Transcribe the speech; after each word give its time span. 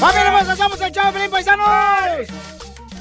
¡Familia, 0.00 0.32
pues 0.32 0.48
estamos 0.48 0.80
el 0.80 0.92
show, 0.92 1.12
Pelín 1.12 1.30
Paisanos! 1.30 2.26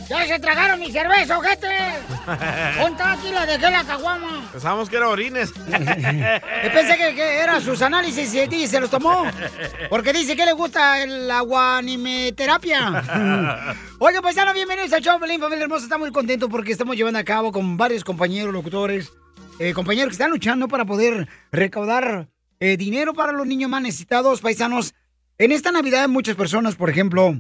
¡Ya 0.10 0.28
se 0.28 0.38
tragaron 0.38 0.82
mi 0.82 0.92
cerveza, 0.92 1.38
ojete! 1.38 1.68
Ponta 2.82 3.14
aquí 3.14 3.32
la 3.32 3.46
dejé 3.46 3.72
la 3.72 3.86
caguama. 3.86 4.50
Pensábamos 4.52 4.90
que 4.90 4.98
era 4.98 5.08
orines. 5.08 5.54
Yo 5.54 6.74
pensé 6.74 6.98
que, 6.98 7.16
que 7.16 7.40
era 7.40 7.62
sus 7.62 7.82
análisis 7.82 8.34
y 8.34 8.40
y 8.54 8.68
se 8.68 8.82
los 8.82 8.90
tomó. 8.90 9.24
Porque 9.90 10.12
dice 10.12 10.36
que 10.36 10.46
le 10.46 10.52
gusta 10.52 11.02
el 11.02 11.32
aguanimeterapia. 11.32 13.76
Oye, 14.00 14.22
paisano, 14.22 14.54
bienvenidos 14.54 14.92
al 14.92 15.02
show, 15.02 15.18
Pelín, 15.22 15.40
familia 15.40 15.64
hermosa. 15.64 15.84
Estamos 15.84 16.08
muy 16.08 16.14
contentos 16.14 16.50
porque 16.50 16.74
estamos 16.74 16.98
llevando 16.98 17.20
a 17.20 17.24
cabo 17.24 17.54
con 17.54 17.78
varios 17.78 18.04
compañeros 18.04 18.52
locutores, 18.52 19.14
eh, 19.60 19.72
compañeros 19.72 20.10
que 20.10 20.16
están 20.16 20.32
luchando 20.32 20.68
para 20.68 20.84
poder 20.84 21.30
recaudar 21.50 22.28
eh, 22.60 22.76
dinero 22.76 23.14
para 23.14 23.32
los 23.32 23.48
niños 23.48 23.70
más 23.70 23.82
necesitados, 23.82 24.42
paisanos. 24.42 24.94
En 25.42 25.54
esta 25.54 25.72
Navidad 25.72 26.10
muchas 26.10 26.36
personas, 26.36 26.76
por 26.76 26.90
ejemplo, 26.90 27.40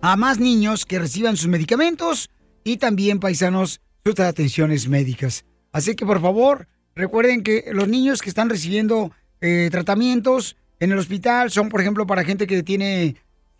a 0.00 0.16
más 0.16 0.38
niños 0.38 0.84
que 0.84 0.98
reciban 0.98 1.36
sus 1.36 1.48
medicamentos 1.48 2.30
y 2.62 2.76
también 2.76 3.20
paisanos 3.20 3.80
sus 4.04 4.18
atenciones 4.20 4.88
médicas. 4.88 5.44
Así 5.72 5.94
que 5.94 6.06
por 6.06 6.20
favor, 6.20 6.68
recuerden 6.94 7.42
que 7.42 7.64
los 7.72 7.88
niños 7.88 8.22
que 8.22 8.28
están 8.28 8.48
recibiendo 8.48 9.10
eh, 9.40 9.68
tratamientos 9.72 10.56
en 10.78 10.92
el 10.92 10.98
hospital 10.98 11.50
son, 11.50 11.68
por 11.68 11.80
ejemplo, 11.80 12.06
para 12.06 12.24
gente 12.24 12.46
que 12.46 12.62
tiene 12.62 13.16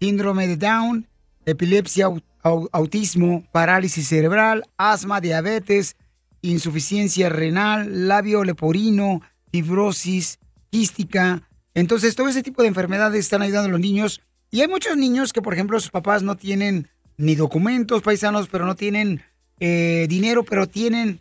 síndrome 0.09 0.47
de 0.47 0.57
Down, 0.59 1.07
epilepsia, 1.47 2.07
au- 2.09 2.21
au- 2.43 2.69
autismo, 2.73 3.43
parálisis 3.53 4.07
cerebral, 4.07 4.65
asma, 4.77 5.21
diabetes, 5.21 5.97
insuficiencia 6.43 7.31
renal, 7.31 8.07
labio 8.07 8.45
leporino, 8.45 9.23
fibrosis 9.51 10.39
quística. 10.71 11.43
Entonces, 11.75 12.15
todo 12.15 12.29
ese 12.29 12.43
tipo 12.43 12.61
de 12.63 12.69
enfermedades 12.69 13.21
están 13.21 13.41
ayudando 13.43 13.69
a 13.69 13.73
los 13.73 13.81
niños. 13.81 14.21
Y 14.51 14.61
hay 14.61 14.69
muchos 14.69 14.95
niños 14.97 15.33
que, 15.33 15.41
por 15.41 15.55
ejemplo, 15.55 15.81
sus 15.81 15.91
papás 15.91 16.23
no 16.23 16.37
tienen 16.37 16.89
ni 17.17 17.35
documentos 17.35 18.03
paisanos, 18.03 18.49
pero 18.51 18.67
no 18.67 18.75
tienen 18.77 19.23
eh, 19.61 20.07
dinero, 20.09 20.45
pero 20.45 20.67
tienen 20.69 21.21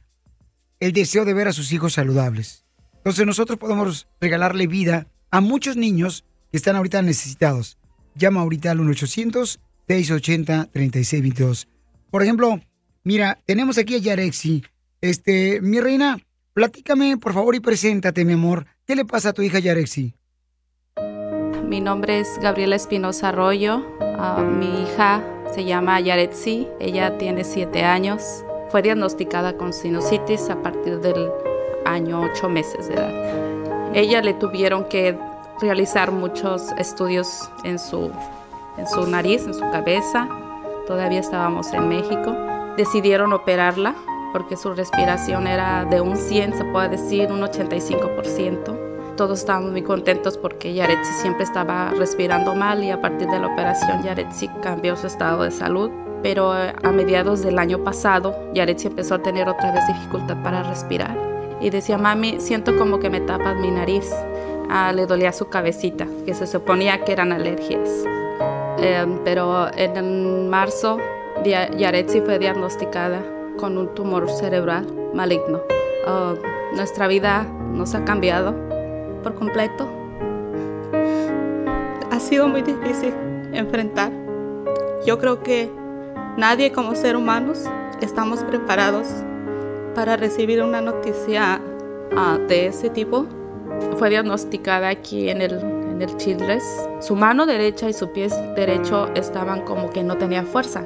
el 0.82 0.92
deseo 0.92 1.24
de 1.24 1.34
ver 1.34 1.48
a 1.48 1.54
sus 1.54 1.72
hijos 1.72 1.94
saludables. 1.94 2.66
Entonces, 2.98 3.26
nosotros 3.26 3.58
podemos 3.58 4.08
regalarle 4.20 4.68
vida 4.68 5.08
a 5.32 5.40
muchos 5.40 5.78
niños 5.78 6.26
que 6.52 6.58
están 6.58 6.76
ahorita 6.76 7.02
necesitados. 7.02 7.78
Llama 8.16 8.42
ahorita 8.42 8.72
al 8.72 8.80
1-800-680-3622. 8.80 11.68
Por 12.10 12.24
ejemplo, 12.24 12.60
mira, 13.04 13.40
tenemos 13.46 13.78
aquí 13.78 13.94
a 13.96 14.00
Yarexi. 14.00 14.64
Este, 15.02 15.62
mi 15.62 15.80
reina, 15.80 16.20
platícame, 16.54 17.18
por 17.18 17.34
favor, 17.34 17.54
y 17.56 17.60
preséntate, 17.60 18.26
mi 18.26 18.34
amor. 18.34 18.66
¿Qué 18.86 18.96
le 18.96 19.06
pasa 19.06 19.30
a 19.30 19.34
tu 19.34 19.42
hija 19.42 19.58
Yarexi? 19.60 20.14
Mi 21.68 21.82
nombre 21.82 22.20
es 22.20 22.38
Gabriela 22.40 22.76
Espinosa 22.76 23.30
Arroyo. 23.30 23.84
Ah, 24.00 24.44
mi 24.44 24.84
hija 24.84 25.24
se 25.54 25.66
llama 25.66 26.00
Yaretsi. 26.00 26.68
Ella 26.80 27.18
tiene 27.18 27.44
siete 27.44 27.84
años. 27.84 28.46
Fue 28.70 28.84
diagnosticada 28.84 29.58
con 29.58 29.74
sinusitis 29.74 30.50
a 30.50 30.62
partir 30.62 31.00
del 31.00 31.30
año 31.86 32.22
ocho 32.22 32.48
meses 32.50 32.88
de 32.88 32.94
edad. 32.94 33.96
Ella 33.96 34.22
le 34.22 34.34
tuvieron 34.34 34.88
que 34.88 35.18
realizar 35.64 36.12
muchos 36.12 36.72
estudios 36.74 37.50
en 37.64 37.80
su, 37.80 38.12
en 38.78 38.86
su 38.86 39.08
nariz, 39.08 39.46
en 39.46 39.54
su 39.54 39.62
cabeza. 39.72 40.28
Todavía 40.88 41.22
estábamos 41.22 41.72
en 41.72 41.88
México. 41.88 42.36
Decidieron 42.76 43.32
operarla 43.32 43.96
porque 44.34 44.58
su 44.58 44.74
respiración 44.74 45.48
era 45.48 45.86
de 45.86 46.02
un 46.02 46.18
100, 46.18 46.58
se 46.58 46.66
puede 46.66 46.90
decir, 46.90 47.32
un 47.32 47.42
85%. 47.42 49.16
Todos 49.16 49.40
estábamos 49.40 49.72
muy 49.72 49.84
contentos 49.84 50.38
porque 50.38 50.74
Yaretsi 50.74 51.14
siempre 51.22 51.46
estaba 51.46 51.92
respirando 51.92 52.56
mal 52.56 52.84
y 52.84 52.92
a 52.92 53.00
partir 53.00 53.30
de 53.30 53.40
la 53.40 53.48
operación 53.48 54.04
Yaretsi 54.04 54.50
cambió 54.62 54.98
su 54.98 55.08
estado 55.08 55.44
de 55.44 55.52
salud. 55.52 55.90
Pero 56.22 56.58
eh, 56.58 56.74
a 56.84 56.92
mediados 56.92 57.42
del 57.42 57.58
año 57.58 57.84
pasado 57.84 58.36
Yaretsi 58.54 58.88
empezó 58.88 59.16
a 59.16 59.20
tener 59.20 59.48
otra 59.48 59.72
vez 59.72 59.88
dificultad 59.88 60.36
para 60.44 60.64
respirar. 60.64 61.16
Y 61.62 61.70
decía, 61.70 61.98
mami, 61.98 62.42
siento 62.42 62.76
como 62.78 63.00
que 63.00 63.10
me 63.10 63.22
tapas 63.22 63.56
mi 63.56 63.72
nariz. 63.72 64.12
Ah, 64.70 64.92
le 64.94 65.06
dolía 65.06 65.32
su 65.32 65.50
cabecita, 65.50 66.08
que 66.26 66.34
se 66.34 66.48
suponía 66.48 67.04
que 67.04 67.12
eran 67.12 67.32
alergias. 67.32 67.90
Eh, 68.80 69.06
pero 69.24 69.68
en 69.76 70.50
marzo 70.50 70.98
Yaretsi 71.46 72.22
fue 72.22 72.40
diagnosticada 72.40 73.22
con 73.58 73.78
un 73.78 73.94
tumor 73.94 74.30
cerebral 74.30 74.88
maligno. 75.14 75.62
Ah, 76.06 76.34
nuestra 76.76 77.08
vida 77.08 77.44
nos 77.44 77.94
ha 77.96 78.04
cambiado 78.04 78.56
por 79.22 79.36
completo. 79.36 79.88
Ha 82.12 82.20
sido 82.20 82.48
muy 82.48 82.62
difícil 82.62 83.14
enfrentar. 83.54 84.12
Yo 85.06 85.18
creo 85.20 85.44
que 85.44 85.70
nadie 86.38 86.72
como 86.72 86.96
ser 86.96 87.16
humanos 87.16 87.66
estamos 88.02 88.44
preparados 88.44 89.08
para 89.96 90.18
recibir 90.18 90.62
una 90.62 90.82
noticia 90.82 91.62
ah, 92.16 92.38
de 92.48 92.68
ese 92.68 92.90
tipo. 92.90 93.28
Fue 93.98 94.10
diagnosticada 94.10 94.90
aquí 94.90 95.30
en 95.30 95.42
el, 95.42 95.60
en 95.60 96.02
el 96.02 96.18
Childress. 96.18 96.64
Su 97.00 97.16
mano 97.16 97.46
derecha 97.46 97.90
y 97.90 97.94
su 97.94 98.12
pie 98.12 98.28
derecho 98.56 99.10
estaban 99.16 99.62
como 99.62 99.90
que 99.90 100.04
no 100.04 100.18
tenía 100.18 100.44
fuerza. 100.44 100.86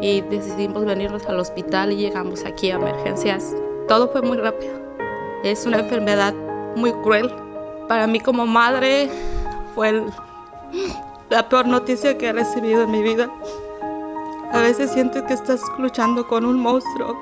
Y 0.00 0.22
decidimos 0.22 0.84
venirnos 0.84 1.26
al 1.26 1.38
hospital 1.38 1.92
y 1.92 1.96
llegamos 1.96 2.44
aquí 2.44 2.70
a 2.70 2.76
emergencias. 2.76 3.54
Todo 3.88 4.08
fue 4.08 4.22
muy 4.22 4.38
rápido. 4.38 4.72
Es 5.44 5.66
una 5.66 5.80
enfermedad 5.80 6.34
muy 6.76 6.92
cruel. 6.92 7.30
Para 7.88 8.06
mí 8.06 8.20
como 8.20 8.46
madre 8.46 9.08
fue 9.74 10.04
la 11.28 11.48
peor 11.48 11.66
noticia 11.66 12.16
que 12.18 12.28
he 12.28 12.32
recibido 12.32 12.82
en 12.82 12.90
mi 12.90 13.02
vida. 13.02 13.30
A 14.52 14.60
veces 14.60 14.90
sientes 14.90 15.22
que 15.24 15.34
estás 15.34 15.60
luchando 15.78 16.26
con 16.26 16.44
un 16.44 16.58
monstruo, 16.58 17.16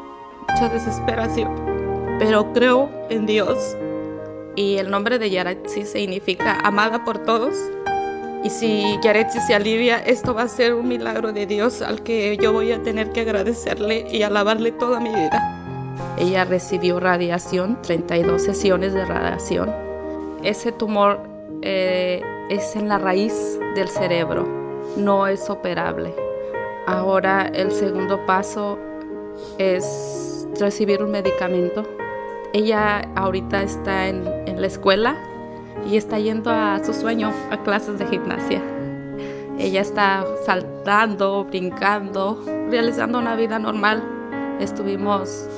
mucha 0.48 0.68
desesperación, 0.70 1.54
pero 2.18 2.52
creo 2.54 2.88
en 3.10 3.26
Dios. 3.26 3.76
Y 4.58 4.78
el 4.78 4.90
nombre 4.90 5.20
de 5.20 5.30
Yaretsi 5.30 5.84
significa 5.84 6.58
amada 6.64 7.04
por 7.04 7.18
todos. 7.18 7.54
Y 8.42 8.50
si 8.50 8.98
Yaretsi 9.04 9.38
se 9.38 9.54
alivia, 9.54 9.98
esto 9.98 10.34
va 10.34 10.42
a 10.42 10.48
ser 10.48 10.74
un 10.74 10.88
milagro 10.88 11.32
de 11.32 11.46
Dios 11.46 11.80
al 11.80 12.02
que 12.02 12.36
yo 12.38 12.52
voy 12.52 12.72
a 12.72 12.82
tener 12.82 13.12
que 13.12 13.20
agradecerle 13.20 14.08
y 14.10 14.24
alabarle 14.24 14.72
toda 14.72 14.98
mi 14.98 15.10
vida. 15.10 15.94
Ella 16.18 16.44
recibió 16.44 16.98
radiación, 16.98 17.80
32 17.82 18.42
sesiones 18.42 18.94
de 18.94 19.04
radiación. 19.04 19.72
Ese 20.42 20.72
tumor 20.72 21.20
eh, 21.62 22.20
es 22.50 22.74
en 22.74 22.88
la 22.88 22.98
raíz 22.98 23.60
del 23.76 23.86
cerebro, 23.86 24.44
no 24.96 25.28
es 25.28 25.48
operable. 25.50 26.12
Ahora 26.84 27.48
el 27.54 27.70
segundo 27.70 28.26
paso 28.26 28.76
es 29.56 30.48
recibir 30.58 31.00
un 31.00 31.12
medicamento. 31.12 31.97
Ella 32.52 33.00
ahorita 33.14 33.62
está 33.62 34.08
en, 34.08 34.24
la 34.60 34.66
escuela 34.66 35.16
y 35.88 35.96
está 35.96 36.18
yendo 36.18 36.50
a 36.50 36.82
su 36.82 36.92
sueño, 36.92 37.30
a 37.50 37.62
clases 37.62 37.98
de 37.98 38.06
gimnasia. 38.06 38.62
Ella 39.58 39.82
está 39.82 40.24
saltando, 40.44 41.44
brincando, 41.44 42.42
realizando 42.70 43.18
una 43.18 43.36
vida 43.36 43.58
normal. 43.58 44.02
Estuvimos 44.60 45.48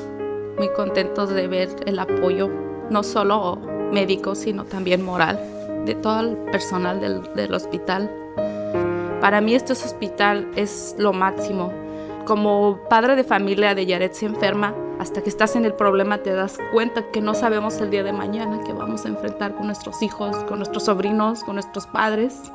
muy 0.58 0.69
contentos 0.72 1.31
de 1.31 1.46
ver 1.46 1.69
el 1.87 1.98
apoyo, 1.98 2.50
no 2.90 3.02
solo 3.02 3.58
médico, 3.93 4.34
sino 4.34 4.64
también 4.64 5.02
moral, 5.02 5.38
de 5.86 5.94
todo 5.94 6.20
el 6.20 6.36
personal 6.50 7.00
del, 7.00 7.22
del 7.34 7.54
hospital. 7.54 8.10
Para 9.20 9.40
mí 9.40 9.54
este 9.54 9.72
hospital 9.72 10.50
es 10.56 10.96
lo 10.98 11.12
máximo. 11.12 11.72
Como 12.26 12.81
padre 12.88 13.16
de 13.16 13.25
familia 13.25 13.75
de 13.75 13.86
Yaret 13.86 14.12
se 14.12 14.26
enferma, 14.26 14.75
hasta 15.00 15.23
que 15.23 15.31
estás 15.31 15.56
en 15.56 15.64
el 15.64 15.73
problema 15.73 16.19
te 16.19 16.31
das 16.35 16.58
cuenta 16.73 17.11
que 17.11 17.23
no 17.23 17.32
sabemos 17.32 17.81
el 17.81 17.88
día 17.88 18.02
de 18.02 18.12
mañana 18.12 18.61
que 18.67 18.75
vamos 18.75 19.06
a 19.06 19.08
enfrentar 19.08 19.55
con 19.55 19.67
nuestros 19.67 20.02
hijos, 20.02 20.37
con 20.44 20.58
nuestros 20.58 20.85
sobrinos, 20.85 21.43
con 21.43 21.55
nuestros 21.55 21.87
padres 21.87 22.52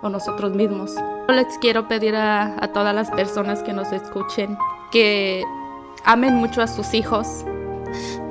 o 0.00 0.08
nosotros 0.08 0.54
mismos. 0.54 0.94
Les 1.26 1.58
quiero 1.60 1.88
pedir 1.88 2.14
a, 2.14 2.70
todas 2.72 2.94
las 2.94 3.10
personas 3.10 3.64
que 3.64 3.72
nos 3.72 3.90
escuchen 3.90 4.56
que 4.92 5.42
amen 6.04 6.34
mucho 6.34 6.62
a 6.62 6.68
sus 6.68 6.94
hijos 6.94 7.44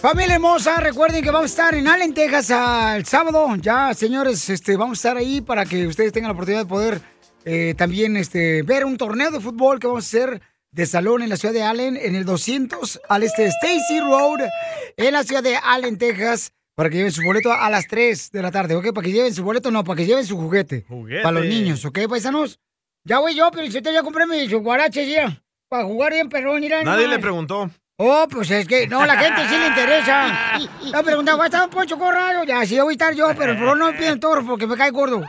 Familia 0.01 0.35
hermosa, 0.35 0.79
recuerden 0.79 1.21
que 1.21 1.31
vamos 1.31 1.51
a 1.51 1.53
estar 1.53 1.75
en 1.75 1.85
Allen, 1.85 2.13
Texas 2.13 2.49
el 2.95 3.05
sábado. 3.05 3.57
Ya, 3.57 3.93
señores, 3.93 4.49
este, 4.49 4.77
vamos 4.77 4.99
a 4.99 4.99
estar 4.99 5.17
ahí 5.17 5.41
para 5.41 5.65
que 5.65 5.85
ustedes 5.85 6.13
tengan 6.13 6.29
la 6.29 6.35
oportunidad 6.35 6.63
de 6.63 6.69
poder 6.69 7.01
eh, 7.43 7.73
también 7.77 8.15
este, 8.15 8.63
ver 8.63 8.85
un 8.85 8.95
torneo 8.95 9.31
de 9.31 9.41
fútbol 9.41 9.81
que 9.81 9.87
vamos 9.87 10.05
a 10.05 10.07
hacer 10.07 10.41
de 10.71 10.85
salón 10.85 11.23
en 11.23 11.29
la 11.29 11.35
ciudad 11.35 11.53
de 11.53 11.63
Allen, 11.63 11.97
en 11.97 12.15
el 12.15 12.23
200 12.23 13.01
al 13.09 13.23
este 13.23 13.41
de 13.41 13.49
Stacy 13.49 13.99
Road, 13.99 14.47
en 14.95 15.11
la 15.11 15.25
ciudad 15.25 15.43
de 15.43 15.57
Allen, 15.57 15.97
Texas, 15.97 16.53
para 16.75 16.89
que 16.89 16.97
lleven 16.97 17.11
su 17.11 17.23
boleto 17.23 17.51
a 17.51 17.69
las 17.69 17.87
3 17.87 18.31
de 18.31 18.41
la 18.41 18.51
tarde, 18.51 18.75
¿ok? 18.75 18.93
Para 18.93 19.05
que 19.05 19.11
lleven 19.11 19.33
su 19.33 19.43
boleto, 19.43 19.71
no, 19.71 19.83
para 19.83 19.97
que 19.97 20.05
lleven 20.05 20.25
su 20.25 20.37
juguete. 20.37 20.85
Juguete. 20.87 21.21
Para 21.23 21.39
los 21.39 21.45
niños, 21.45 21.85
¿ok, 21.85 21.99
paisanos? 22.09 22.59
Ya 23.03 23.19
voy 23.19 23.35
yo, 23.35 23.49
pero 23.51 23.65
yo 23.67 23.81
te 23.81 23.93
ya 23.93 24.01
compré 24.01 24.25
mis 24.25 24.51
guaraches 24.53 25.07
ya. 25.07 25.41
Para 25.67 25.83
jugar 25.83 26.13
bien 26.13 26.29
perrón, 26.29 26.61
mira. 26.61 26.83
Nadie 26.83 27.07
le 27.07 27.19
preguntó. 27.19 27.69
Oh, 27.97 28.25
pues 28.29 28.49
es 28.49 28.67
que, 28.67 28.87
no, 28.87 29.05
la 29.05 29.17
gente 29.17 29.47
sí 29.47 29.57
le 29.57 29.67
interesa. 29.67 30.59
No, 30.93 31.01
preguntaba, 31.03 31.37
¿va 31.37 31.43
a 31.45 31.47
estar 31.47 31.63
un 31.63 31.69
Poncho 31.69 31.97
Corrado? 31.97 32.43
Ya, 32.43 32.63
sí, 32.65 32.79
voy 32.79 32.91
a 32.91 32.93
estar 32.93 33.15
yo, 33.15 33.27
pero 33.35 33.53
por 33.53 33.63
favor 33.63 33.77
no 33.77 33.91
me 33.91 33.97
piden 33.97 34.19
toro 34.19 34.45
porque 34.45 34.67
me 34.67 34.77
cae 34.77 34.91
gordo. 34.91 35.23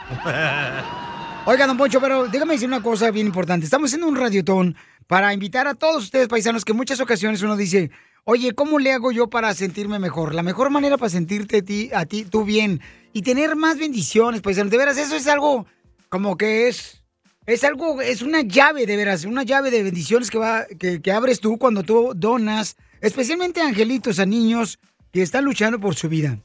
Oiga, 1.46 1.66
don 1.66 1.76
Poncho, 1.76 2.00
pero 2.00 2.26
déjame 2.26 2.54
decir 2.54 2.68
una 2.68 2.82
cosa 2.82 3.10
bien 3.10 3.26
importante. 3.26 3.64
Estamos 3.64 3.88
haciendo 3.88 4.08
un 4.08 4.16
radiotón 4.16 4.76
para 5.06 5.32
invitar 5.32 5.66
a 5.66 5.74
todos 5.74 6.04
ustedes, 6.04 6.28
paisanos, 6.28 6.64
que 6.64 6.72
en 6.72 6.76
muchas 6.76 7.00
ocasiones 7.00 7.40
uno 7.42 7.56
dice, 7.56 7.90
oye, 8.24 8.52
¿cómo 8.52 8.78
le 8.78 8.92
hago 8.92 9.12
yo 9.12 9.28
para 9.28 9.54
sentirme 9.54 9.98
mejor? 9.98 10.34
La 10.34 10.42
mejor 10.42 10.70
manera 10.70 10.98
para 10.98 11.10
sentirte 11.10 11.58
a 11.58 11.62
ti, 11.62 11.90
a 11.94 12.06
ti 12.06 12.24
tú 12.24 12.44
bien 12.44 12.80
y 13.12 13.22
tener 13.22 13.56
más 13.56 13.78
bendiciones, 13.78 14.40
paisanos. 14.40 14.70
De 14.70 14.78
veras, 14.78 14.98
eso 14.98 15.16
es 15.16 15.26
algo 15.26 15.66
como 16.08 16.36
que 16.36 16.68
es... 16.68 17.00
Es 17.46 17.62
algo, 17.62 18.00
es 18.00 18.22
una 18.22 18.40
llave 18.40 18.86
de 18.86 18.96
veras, 18.96 19.26
una 19.26 19.42
llave 19.42 19.70
de 19.70 19.82
bendiciones 19.82 20.30
que, 20.30 20.38
va, 20.38 20.64
que 20.64 21.12
abres 21.12 21.40
tú 21.40 21.58
cuando 21.58 21.82
tú 21.82 22.12
donas, 22.16 22.78
especialmente 23.02 23.60
a 23.60 23.66
angelitos, 23.66 24.18
a 24.18 24.24
niños 24.24 24.78
que 25.12 25.20
están 25.20 25.44
luchando 25.44 25.78
por 25.78 25.94
su 25.94 26.08
vida. 26.08 26.38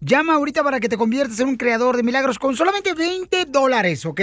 Llama 0.00 0.34
ahorita 0.34 0.64
para 0.64 0.80
que 0.80 0.88
te 0.88 0.96
conviertas 0.96 1.38
en 1.38 1.48
un 1.48 1.56
creador 1.56 1.96
de 1.96 2.02
milagros 2.02 2.38
con 2.38 2.56
solamente 2.56 2.94
20 2.94 3.44
dólares, 3.44 4.04
¿ok? 4.04 4.20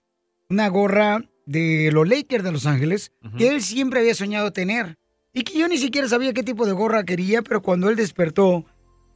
una 0.49 0.69
gorra 0.69 1.23
de 1.45 1.91
los 1.93 2.09
Lakers 2.09 2.43
de 2.45 2.53
Los 2.53 2.65
Ángeles, 2.65 3.13
que 3.37 3.49
él 3.49 3.61
siempre 3.63 4.01
había 4.01 4.15
soñado 4.15 4.51
tener. 4.53 4.97
Y 5.35 5.43
que 5.43 5.59
yo 5.59 5.69
ni 5.69 5.77
siquiera 5.79 6.09
sabía 6.09 6.33
qué 6.33 6.43
tipo 6.43 6.65
de 6.67 6.73
gorra 6.73 7.05
quería, 7.05 7.43
pero 7.43 7.61
cuando 7.63 7.91
él 7.91 7.97
despertó 7.97 8.65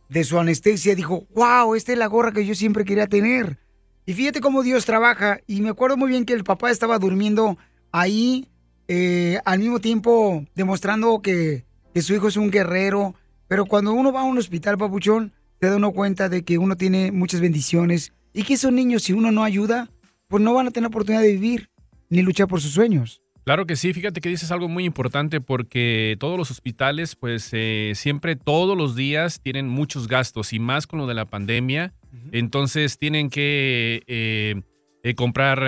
de 0.09 0.25
su 0.25 0.39
anestesia, 0.39 0.95
dijo, 0.95 1.27
wow, 1.35 1.75
esta 1.75 1.93
es 1.93 1.99
la 1.99 2.07
gorra 2.07 2.33
que 2.33 2.47
yo 2.47 2.55
siempre 2.55 2.85
quería 2.85 3.07
tener. 3.07 3.59
Y 4.05 4.13
fíjate 4.15 4.41
cómo 4.41 4.63
Dios 4.63 4.85
trabaja. 4.85 5.41
Y 5.47 5.61
me 5.61 5.71
acuerdo 5.71 5.97
muy 5.97 6.09
bien 6.09 6.25
que 6.25 6.33
el 6.33 6.45
papá 6.45 6.71
estaba 6.71 6.99
durmiendo 6.99 7.59
ahí, 7.91 8.49
eh, 8.89 9.41
al 9.45 9.59
mismo 9.59 9.81
tiempo 9.81 10.45
demostrando 10.55 11.21
que, 11.21 11.65
que 11.93 12.03
su 12.03 12.15
hijo 12.15 12.29
es 12.29 12.37
un 12.37 12.51
guerrero. 12.51 13.15
Pero 13.49 13.67
cuando 13.67 13.93
uno 13.93 14.13
va 14.13 14.21
a 14.21 14.25
un 14.25 14.39
hospital, 14.39 14.79
papuchón, 14.79 15.33
te 15.59 15.69
da 15.69 15.77
uno 15.77 15.93
cuenta 15.93 16.29
de 16.29 16.45
que 16.45 16.59
uno 16.59 16.77
tiene 16.77 17.11
muchas 17.11 17.41
bendiciones 17.41 18.13
y 18.33 18.45
que 18.45 18.55
esos 18.55 18.73
niños, 18.73 19.03
si 19.05 19.13
uno 19.13 19.33
no 19.33 19.43
ayuda, 19.43 19.91
pues 20.29 20.43
no 20.43 20.55
van 20.55 20.69
a 20.69 20.71
tener 20.71 20.89
oportunidad 20.89 21.23
de 21.23 21.33
vivir 21.33 21.71
ni 22.09 22.23
luchar 22.23 22.47
por 22.47 22.61
sus 22.61 22.73
sueños. 22.73 23.23
Claro 23.47 23.65
que 23.65 23.77
sí, 23.77 23.93
fíjate 23.93 24.21
que 24.21 24.29
dices 24.29 24.51
algo 24.51 24.69
muy 24.69 24.85
importante 24.85 25.41
porque 25.41 26.17
todos 26.19 26.37
los 26.37 26.51
hospitales, 26.51 27.15
pues 27.15 27.49
eh, 27.53 27.93
siempre, 27.95 28.35
todos 28.35 28.77
los 28.77 28.97
días 28.97 29.41
tienen 29.41 29.69
muchos 29.69 30.09
gastos 30.09 30.53
y 30.53 30.59
más 30.59 30.89
con 30.89 30.99
lo 30.99 31.07
de 31.07 31.15
la 31.15 31.27
pandemia. 31.27 31.95
Entonces 32.33 32.99
tienen 32.99 33.31
que 33.31 34.03
eh, 34.09 34.61
eh, 35.05 35.15
comprar 35.15 35.63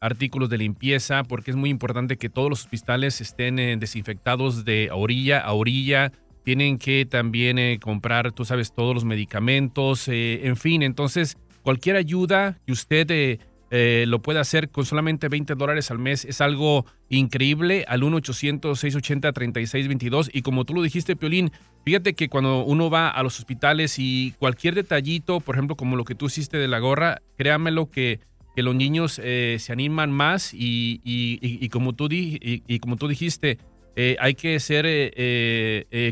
artículos 0.00 0.50
de 0.50 0.58
limpieza 0.58 1.22
porque 1.22 1.52
es 1.52 1.56
muy 1.56 1.70
importante 1.70 2.16
que 2.16 2.30
todos 2.30 2.50
los 2.50 2.62
hospitales 2.62 3.20
estén 3.20 3.78
desinfectados 3.78 4.64
de 4.64 4.88
orilla 4.92 5.38
a 5.38 5.52
orilla. 5.52 6.10
Tienen 6.42 6.78
que 6.78 7.06
también 7.06 7.78
comprar, 7.78 8.32
tú 8.32 8.44
sabes, 8.44 8.74
todos 8.74 8.92
los 8.92 9.04
medicamentos, 9.04 10.08
en 10.08 10.56
fin. 10.56 10.82
Entonces, 10.82 11.36
cualquier 11.62 11.94
ayuda 11.94 12.58
que 12.66 12.72
usted 12.72 13.38
eh, 13.76 14.04
lo 14.06 14.22
pueda 14.22 14.40
hacer 14.40 14.68
con 14.70 14.84
solamente 14.86 15.28
20 15.28 15.56
dólares 15.56 15.90
al 15.90 15.98
mes 15.98 16.24
es 16.24 16.40
algo 16.40 16.86
increíble 17.08 17.84
al 17.88 18.02
1-800-680-3622. 18.02 20.30
Y 20.32 20.42
como 20.42 20.64
tú 20.64 20.74
lo 20.74 20.82
dijiste, 20.82 21.16
Piolín, 21.16 21.50
fíjate 21.84 22.14
que 22.14 22.28
cuando 22.28 22.62
uno 22.64 22.88
va 22.88 23.08
a 23.08 23.20
los 23.24 23.36
hospitales 23.40 23.96
y 23.98 24.32
cualquier 24.38 24.76
detallito, 24.76 25.40
por 25.40 25.56
ejemplo, 25.56 25.74
como 25.76 25.96
lo 25.96 26.04
que 26.04 26.14
tú 26.14 26.26
hiciste 26.26 26.56
de 26.56 26.68
la 26.68 26.78
gorra, 26.78 27.20
créamelo 27.36 27.90
que, 27.90 28.20
los 28.56 28.76
niños 28.76 29.20
eh, 29.24 29.56
se 29.58 29.72
animan 29.72 30.12
más 30.12 30.54
y, 30.54 31.00
y- 31.02 31.68
como, 31.70 31.94
tú 31.94 32.08
di- 32.08 32.38
y, 32.40 32.78
como 32.78 32.94
tú 32.94 33.08
dijiste, 33.08 33.58
eh, 33.96 34.14
hay 34.20 34.36
que 34.36 34.60
ser 34.60 34.84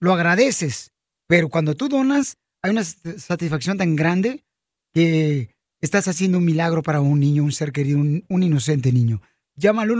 Lo 0.00 0.12
agradeces, 0.12 0.92
pero 1.26 1.48
cuando 1.48 1.74
tú 1.74 1.88
donas, 1.88 2.38
hay 2.62 2.72
una 2.72 2.84
satisfacción 2.84 3.78
tan 3.78 3.96
grande 3.96 4.44
que 4.92 5.54
estás 5.80 6.08
haciendo 6.08 6.38
un 6.38 6.44
milagro 6.44 6.82
para 6.82 7.00
un 7.00 7.20
niño, 7.20 7.44
un 7.44 7.52
ser 7.52 7.72
querido, 7.72 7.98
un, 7.98 8.42
inocente 8.42 8.92
niño. 8.92 9.22
Llama 9.54 9.82
al 9.82 9.90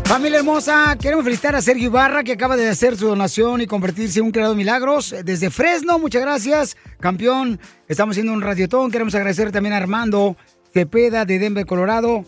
Familia 0.06 0.38
hermosa, 0.38 0.96
queremos 1.02 1.26
felicitar 1.26 1.56
a 1.56 1.62
Sergio 1.62 1.88
Ibarra 1.88 2.24
que 2.24 2.34
acaba 2.34 2.56
de 2.56 2.70
hacer 2.70 2.96
su 2.96 3.08
donación 3.08 3.62
y 3.62 3.68
convertirse 3.68 4.20
en 4.20 4.26
un 4.26 4.32
creador 4.32 4.56
de 4.56 4.60
milagros 4.60 5.16
desde 5.26 5.50
Fresno. 5.50 5.98
Muchas 6.00 6.22
gracias, 6.22 6.78
campeón. 7.00 7.60
Estamos 7.90 8.14
haciendo 8.14 8.34
un 8.34 8.42
radiotón. 8.42 8.92
Queremos 8.92 9.16
agradecer 9.16 9.52
también 9.52 9.74
a 9.74 9.78
Armando 9.78 10.38
Cepeda 10.72 11.26
de 11.26 11.40
Denver, 11.40 11.66
Colorado. 11.66 12.24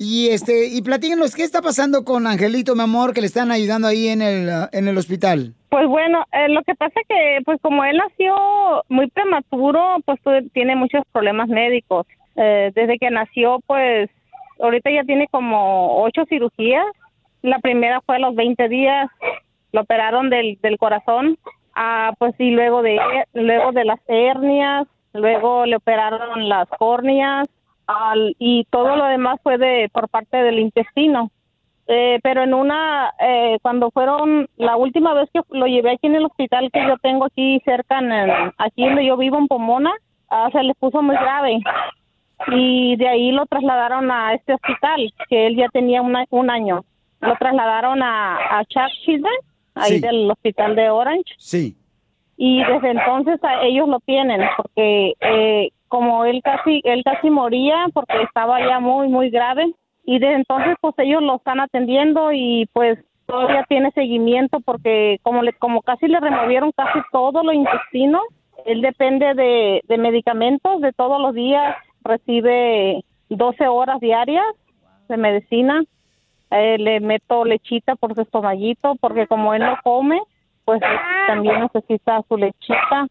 Y 0.00 0.28
este, 0.30 0.66
y 0.66 0.82
platíquenos, 0.82 1.36
¿qué 1.36 1.44
está 1.44 1.62
pasando 1.62 2.04
con 2.04 2.26
Angelito, 2.26 2.74
mi 2.74 2.82
amor, 2.82 3.14
que 3.14 3.20
le 3.20 3.28
están 3.28 3.52
ayudando 3.52 3.86
ahí 3.86 4.08
en 4.08 4.22
el, 4.22 4.50
en 4.72 4.88
el 4.88 4.98
hospital? 4.98 5.54
Pues 5.70 5.86
bueno, 5.86 6.24
eh, 6.32 6.48
lo 6.48 6.62
que 6.64 6.74
pasa 6.74 7.00
que, 7.08 7.38
pues 7.44 7.60
como 7.62 7.84
él 7.84 7.96
nació 7.96 8.34
muy 8.88 9.08
prematuro, 9.08 9.98
pues 10.04 10.18
tiene 10.52 10.74
muchos 10.74 11.02
problemas 11.12 11.48
médicos. 11.48 12.06
Eh, 12.36 12.70
desde 12.74 12.98
que 12.98 13.10
nació, 13.10 13.60
pues 13.66 14.10
ahorita 14.60 14.90
ya 14.90 15.04
tiene 15.04 15.28
como 15.28 16.02
ocho 16.02 16.24
cirugías. 16.28 16.86
La 17.42 17.58
primera 17.58 18.00
fue 18.00 18.16
a 18.16 18.20
los 18.20 18.34
20 18.34 18.68
días, 18.68 19.08
lo 19.72 19.82
operaron 19.82 20.30
del, 20.30 20.58
del 20.62 20.78
corazón, 20.78 21.38
ah, 21.74 22.12
pues 22.18 22.34
y 22.38 22.50
luego 22.50 22.82
de, 22.82 22.98
luego 23.34 23.72
de 23.72 23.84
las 23.84 24.00
hernias, 24.08 24.86
luego 25.12 25.66
le 25.66 25.76
operaron 25.76 26.48
las 26.48 26.68
córneas, 26.70 27.48
y 28.38 28.64
todo 28.70 28.96
lo 28.96 29.06
demás 29.06 29.38
fue 29.42 29.58
de 29.58 29.88
por 29.92 30.08
parte 30.08 30.36
del 30.38 30.58
intestino. 30.58 31.30
Eh, 31.88 32.18
pero 32.22 32.42
en 32.42 32.52
una, 32.52 33.12
eh, 33.20 33.58
cuando 33.62 33.92
fueron, 33.92 34.48
la 34.56 34.76
última 34.76 35.14
vez 35.14 35.30
que 35.32 35.40
lo 35.50 35.66
llevé 35.66 35.92
aquí 35.92 36.08
en 36.08 36.16
el 36.16 36.24
hospital 36.24 36.68
que 36.72 36.84
yo 36.84 36.96
tengo 36.98 37.26
aquí 37.26 37.60
cerca, 37.64 38.00
en, 38.00 38.52
aquí 38.58 38.84
donde 38.84 39.06
yo 39.06 39.16
vivo 39.16 39.38
en 39.38 39.46
Pomona, 39.46 39.92
ah, 40.28 40.48
se 40.50 40.64
le 40.64 40.74
puso 40.74 41.00
muy 41.00 41.14
grave. 41.14 41.60
Y 42.48 42.96
de 42.96 43.08
ahí 43.08 43.32
lo 43.32 43.46
trasladaron 43.46 44.10
a 44.10 44.34
este 44.34 44.54
hospital, 44.54 45.12
que 45.28 45.46
él 45.46 45.56
ya 45.56 45.68
tenía 45.68 46.02
un 46.02 46.50
año. 46.50 46.84
lo 47.20 47.34
trasladaron 47.36 48.02
a, 48.02 48.58
a 48.58 48.64
Chuck 48.66 48.90
Children, 49.04 49.32
ahí 49.74 49.92
Sí. 49.92 50.00
del 50.00 50.30
hospital 50.30 50.76
de 50.76 50.90
Orange. 50.90 51.34
Sí. 51.38 51.74
Y 52.36 52.62
desde 52.62 52.90
entonces 52.90 53.42
a 53.42 53.62
ellos 53.62 53.88
lo 53.88 53.98
tienen, 54.00 54.42
porque 54.58 55.14
eh, 55.20 55.70
como 55.88 56.24
él 56.26 56.42
casi, 56.44 56.82
él 56.84 57.02
casi 57.04 57.30
moría 57.30 57.86
porque 57.94 58.20
estaba 58.22 58.60
ya 58.60 58.80
muy, 58.80 59.08
muy 59.08 59.30
grave. 59.30 59.72
Y 60.04 60.18
desde 60.18 60.34
entonces 60.34 60.76
pues 60.80 60.94
ellos 60.98 61.22
lo 61.22 61.36
están 61.36 61.58
atendiendo 61.58 62.32
y 62.32 62.68
pues 62.74 62.98
todavía 63.26 63.64
tiene 63.68 63.90
seguimiento 63.92 64.60
porque 64.60 65.18
como 65.22 65.42
le, 65.42 65.52
como 65.54 65.80
casi 65.82 66.06
le 66.06 66.20
removieron 66.20 66.70
casi 66.72 66.98
todo 67.10 67.42
lo 67.42 67.52
intestino, 67.52 68.20
él 68.66 68.82
depende 68.82 69.32
de, 69.34 69.80
de 69.84 69.98
medicamentos 69.98 70.80
de 70.82 70.92
todos 70.92 71.20
los 71.20 71.34
días, 71.34 71.74
recibe 72.06 73.04
12 73.28 73.66
horas 73.66 74.00
diarias 74.00 74.44
de 75.08 75.16
medicina. 75.16 75.82
Eh, 76.50 76.78
le 76.78 77.00
meto 77.00 77.44
lechita 77.44 77.96
por 77.96 78.14
su 78.14 78.22
estomaguito 78.22 78.94
porque 79.00 79.26
como 79.26 79.52
él 79.52 79.62
no 79.62 79.76
come, 79.82 80.20
pues 80.64 80.80
también 81.26 81.60
necesita 81.60 82.22
su 82.28 82.36
lechita. 82.36 83.08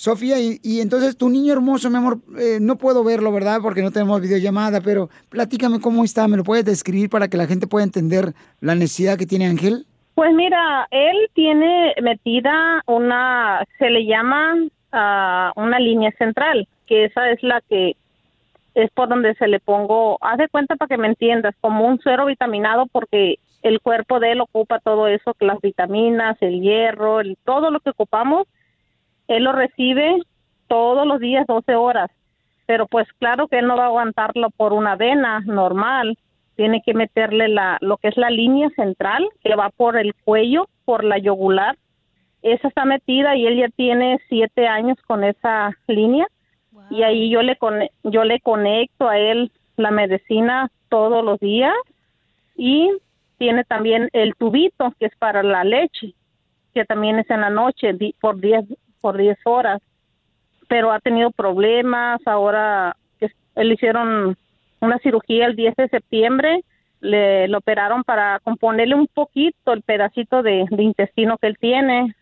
Sofía, 0.00 0.40
y, 0.40 0.58
y 0.62 0.80
entonces 0.80 1.14
tu 1.18 1.28
niño 1.28 1.52
hermoso, 1.52 1.90
mi 1.90 1.98
amor, 1.98 2.20
eh, 2.38 2.56
no 2.58 2.76
puedo 2.76 3.04
verlo, 3.04 3.30
¿verdad? 3.32 3.58
Porque 3.60 3.82
no 3.82 3.90
tenemos 3.90 4.18
videollamada, 4.22 4.80
pero 4.80 5.10
platícame 5.28 5.78
cómo 5.78 6.04
está, 6.04 6.26
¿me 6.26 6.38
lo 6.38 6.42
puedes 6.42 6.64
describir 6.64 7.10
para 7.10 7.28
que 7.28 7.36
la 7.36 7.46
gente 7.46 7.66
pueda 7.66 7.84
entender 7.84 8.32
la 8.62 8.74
necesidad 8.74 9.18
que 9.18 9.26
tiene 9.26 9.46
Ángel? 9.46 9.84
Pues 10.14 10.32
mira, 10.32 10.88
él 10.90 11.28
tiene 11.34 11.92
metida 12.02 12.82
una, 12.86 13.62
se 13.78 13.90
le 13.90 14.06
llama 14.06 14.54
ah, 14.90 15.52
una 15.56 15.78
línea 15.78 16.12
central, 16.12 16.66
que 16.86 17.04
esa 17.04 17.30
es 17.32 17.42
la 17.42 17.60
que 17.68 17.94
es 18.74 18.90
por 18.92 19.10
donde 19.10 19.34
se 19.34 19.48
le 19.48 19.60
pongo, 19.60 20.16
haz 20.22 20.38
de 20.38 20.48
cuenta 20.48 20.76
para 20.76 20.88
que 20.88 20.96
me 20.96 21.08
entiendas, 21.08 21.54
como 21.60 21.86
un 21.86 22.00
suero 22.00 22.24
vitaminado 22.24 22.86
porque 22.90 23.38
el 23.60 23.80
cuerpo 23.80 24.18
de 24.18 24.32
él 24.32 24.40
ocupa 24.40 24.78
todo 24.78 25.08
eso, 25.08 25.34
que 25.34 25.44
las 25.44 25.60
vitaminas, 25.60 26.38
el 26.40 26.62
hierro, 26.62 27.20
el, 27.20 27.36
todo 27.44 27.70
lo 27.70 27.80
que 27.80 27.90
ocupamos, 27.90 28.46
él 29.36 29.44
lo 29.44 29.52
recibe 29.52 30.16
todos 30.68 31.06
los 31.06 31.20
días 31.20 31.46
12 31.46 31.74
horas, 31.74 32.10
pero 32.66 32.86
pues 32.86 33.06
claro 33.18 33.48
que 33.48 33.58
él 33.58 33.66
no 33.66 33.76
va 33.76 33.84
a 33.84 33.86
aguantarlo 33.86 34.50
por 34.50 34.72
una 34.72 34.96
vena 34.96 35.40
normal, 35.40 36.16
tiene 36.56 36.82
que 36.84 36.94
meterle 36.94 37.48
la 37.48 37.78
lo 37.80 37.96
que 37.96 38.08
es 38.08 38.16
la 38.16 38.30
línea 38.30 38.68
central 38.76 39.26
que 39.42 39.54
va 39.56 39.70
por 39.70 39.96
el 39.96 40.14
cuello, 40.14 40.68
por 40.84 41.04
la 41.04 41.18
yugular. 41.18 41.76
Esa 42.42 42.68
está 42.68 42.84
metida 42.84 43.36
y 43.36 43.46
él 43.46 43.56
ya 43.56 43.68
tiene 43.68 44.18
siete 44.28 44.66
años 44.66 44.98
con 45.06 45.24
esa 45.24 45.72
línea 45.86 46.26
y 46.90 47.02
ahí 47.02 47.30
yo 47.30 47.42
le 47.42 47.56
cone- 47.56 47.90
yo 48.04 48.24
le 48.24 48.40
conecto 48.40 49.08
a 49.08 49.18
él 49.18 49.50
la 49.76 49.90
medicina 49.90 50.70
todos 50.88 51.24
los 51.24 51.38
días 51.40 51.74
y 52.56 52.90
tiene 53.38 53.64
también 53.64 54.08
el 54.12 54.34
tubito 54.34 54.92
que 54.98 55.06
es 55.06 55.16
para 55.18 55.42
la 55.42 55.64
leche 55.64 56.14
que 56.74 56.84
también 56.84 57.18
es 57.18 57.28
en 57.30 57.40
la 57.40 57.50
noche 57.50 57.94
por 58.20 58.38
10 58.40 58.64
por 59.00 59.16
10 59.16 59.38
horas 59.44 59.80
pero 60.70 60.92
ha 60.92 61.00
tenido 61.00 61.32
problemas 61.32 62.20
ahora 62.26 62.96
que 63.18 63.28
le 63.56 63.74
hicieron 63.74 64.36
una 64.78 64.98
cirugía 65.00 65.46
el 65.46 65.56
10 65.56 65.74
de 65.74 65.88
septiembre, 65.88 66.62
le 67.00 67.48
lo 67.48 67.58
operaron 67.58 68.04
para 68.04 68.38
componerle 68.38 68.94
un 68.94 69.08
poquito 69.08 69.72
el 69.72 69.82
pedacito 69.82 70.44
de, 70.44 70.66
de 70.70 70.82
intestino 70.84 71.38
que 71.38 71.48
él 71.48 71.58
tiene. 71.58 72.14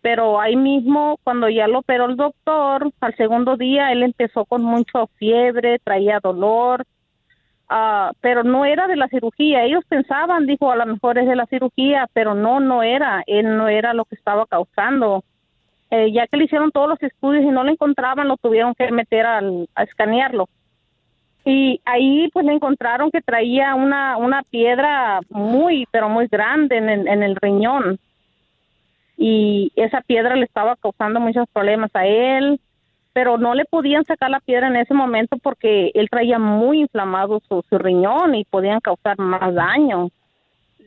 Pero 0.00 0.40
ahí 0.40 0.56
mismo, 0.56 1.18
cuando 1.22 1.50
ya 1.50 1.68
lo 1.68 1.80
operó 1.80 2.06
el 2.06 2.16
doctor, 2.16 2.90
al 2.98 3.14
segundo 3.16 3.58
día 3.58 3.92
él 3.92 4.04
empezó 4.04 4.46
con 4.46 4.64
mucha 4.64 5.06
fiebre, 5.18 5.80
traía 5.80 6.18
dolor, 6.18 6.86
ah, 7.68 8.12
pero 8.22 8.42
no 8.42 8.64
era 8.64 8.86
de 8.86 8.96
la 8.96 9.08
cirugía. 9.08 9.64
Ellos 9.64 9.84
pensaban, 9.86 10.46
dijo, 10.46 10.72
a 10.72 10.76
lo 10.76 10.86
mejor 10.86 11.18
es 11.18 11.28
de 11.28 11.36
la 11.36 11.44
cirugía, 11.44 12.08
pero 12.14 12.34
no, 12.34 12.58
no 12.58 12.82
era, 12.82 13.22
él 13.26 13.58
no 13.58 13.68
era 13.68 13.92
lo 13.92 14.06
que 14.06 14.14
estaba 14.14 14.46
causando. 14.46 15.24
Eh, 15.90 16.12
ya 16.12 16.26
que 16.26 16.36
le 16.36 16.44
hicieron 16.44 16.70
todos 16.70 16.88
los 16.88 17.02
estudios 17.02 17.44
y 17.44 17.48
no 17.48 17.64
lo 17.64 17.70
encontraban, 17.70 18.28
lo 18.28 18.36
tuvieron 18.36 18.74
que 18.74 18.90
meter 18.92 19.26
al, 19.26 19.68
a 19.74 19.82
escanearlo. 19.82 20.48
Y 21.44 21.80
ahí 21.84 22.28
pues 22.32 22.46
le 22.46 22.52
encontraron 22.52 23.10
que 23.10 23.22
traía 23.22 23.74
una 23.74 24.16
una 24.18 24.42
piedra 24.42 25.20
muy 25.30 25.86
pero 25.90 26.08
muy 26.08 26.26
grande 26.28 26.76
en 26.76 26.88
el, 26.88 27.08
en 27.08 27.22
el 27.22 27.36
riñón. 27.36 27.98
Y 29.16 29.72
esa 29.76 30.00
piedra 30.02 30.36
le 30.36 30.44
estaba 30.44 30.76
causando 30.76 31.18
muchos 31.20 31.48
problemas 31.52 31.90
a 31.94 32.06
él 32.06 32.60
pero 33.12 33.38
no 33.38 33.54
le 33.54 33.64
podían 33.64 34.04
sacar 34.04 34.30
la 34.30 34.40
piedra 34.40 34.68
en 34.68 34.76
ese 34.76 34.94
momento 34.94 35.36
porque 35.38 35.90
él 35.94 36.08
traía 36.08 36.38
muy 36.38 36.80
inflamado 36.80 37.40
su, 37.48 37.64
su 37.68 37.78
riñón 37.78 38.34
y 38.34 38.44
podían 38.44 38.80
causar 38.80 39.18
más 39.18 39.52
daño 39.54 40.10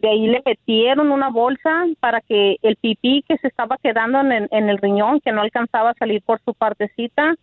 de 0.04 0.10
ahí 0.10 0.28
le 0.28 0.44
metieron 0.46 1.12
una 1.12 1.32
bolsa 1.32 1.86
para 2.02 2.22
que 2.22 2.58
el 2.62 2.76
pipí 2.78 3.24
que 3.28 3.40
se 3.40 3.48
estaba 3.48 3.78
quedando 3.82 4.20
en 4.22 4.50
en 4.52 4.70
el 4.70 4.78
riñón 4.80 5.22
que 5.22 5.32
no 5.34 5.42
alcanzaba 5.42 5.92
a 5.92 5.96
salir 5.96 6.22
por 6.24 6.42
su 6.44 6.54
partecita 6.54 7.36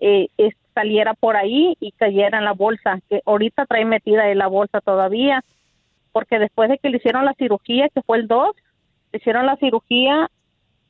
eh, 0.00 0.28
saliera 0.74 1.14
por 1.14 1.36
ahí 1.36 1.76
y 1.80 1.92
cayera 1.92 2.38
en 2.38 2.44
la 2.44 2.52
bolsa, 2.52 3.00
que 3.08 3.22
ahorita 3.24 3.66
trae 3.66 3.86
metida 3.86 4.30
en 4.30 4.38
la 4.38 4.46
bolsa 4.46 4.80
todavía, 4.82 5.42
porque 6.12 6.38
después 6.38 6.68
de 6.70 6.78
que 6.78 6.90
le 6.90 6.98
hicieron 6.98 7.24
la 7.24 7.34
cirugía, 7.34 7.88
que 7.90 8.02
fue 8.02 8.18
el 8.18 8.28
2, 8.28 8.54
le 9.12 9.18
hicieron 9.18 9.46
la 9.46 9.56
cirugía 9.56 10.30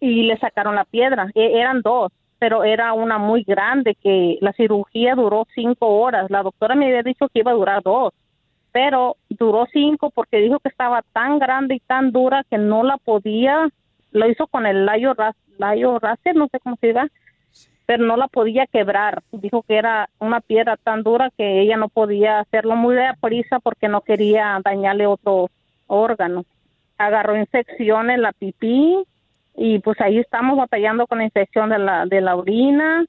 y 0.00 0.24
le 0.24 0.38
sacaron 0.38 0.74
la 0.74 0.84
piedra, 0.84 1.28
E- 1.34 1.60
eran 1.60 1.82
dos, 1.82 2.12
pero 2.38 2.64
era 2.64 2.92
una 2.94 3.18
muy 3.18 3.44
grande, 3.44 3.94
que 3.96 4.38
la 4.40 4.52
cirugía 4.54 5.14
duró 5.14 5.46
cinco 5.54 5.88
horas, 6.00 6.30
la 6.30 6.42
doctora 6.42 6.74
me 6.74 6.86
había 6.86 7.02
dicho 7.02 7.28
que 7.28 7.40
iba 7.40 7.52
a 7.52 7.54
durar 7.54 7.82
dos, 7.82 8.12
pero 8.76 9.16
duró 9.30 9.66
cinco 9.72 10.10
porque 10.10 10.36
dijo 10.36 10.58
que 10.58 10.68
estaba 10.68 11.00
tan 11.14 11.38
grande 11.38 11.76
y 11.76 11.80
tan 11.80 12.12
dura 12.12 12.44
que 12.50 12.58
no 12.58 12.82
la 12.84 12.98
podía, 12.98 13.70
lo 14.10 14.28
hizo 14.28 14.46
con 14.48 14.66
el 14.66 14.84
layo, 14.84 15.14
layo 15.56 15.98
raser, 15.98 16.36
no 16.36 16.46
sé 16.48 16.60
cómo 16.60 16.76
se 16.78 16.88
diga, 16.88 17.08
pero 17.86 18.04
no 18.04 18.18
la 18.18 18.28
podía 18.28 18.66
quebrar. 18.66 19.22
Dijo 19.32 19.62
que 19.62 19.76
era 19.76 20.10
una 20.18 20.42
piedra 20.42 20.76
tan 20.76 21.02
dura 21.04 21.30
que 21.38 21.62
ella 21.62 21.78
no 21.78 21.88
podía 21.88 22.40
hacerlo 22.40 22.76
muy 22.76 22.94
de 22.96 23.14
prisa 23.18 23.60
porque 23.60 23.88
no 23.88 24.02
quería 24.02 24.60
dañarle 24.62 25.06
otro 25.06 25.48
órgano. 25.86 26.44
Agarró 26.98 27.34
infección 27.34 28.10
en 28.10 28.20
la 28.20 28.32
pipí 28.32 29.06
y 29.56 29.78
pues 29.78 29.98
ahí 30.02 30.18
estamos 30.18 30.58
batallando 30.58 31.06
con 31.06 31.16
la 31.16 31.24
infección 31.24 31.70
de 31.70 31.78
la, 31.78 32.04
de 32.04 32.20
la 32.20 32.36
orina. 32.36 33.06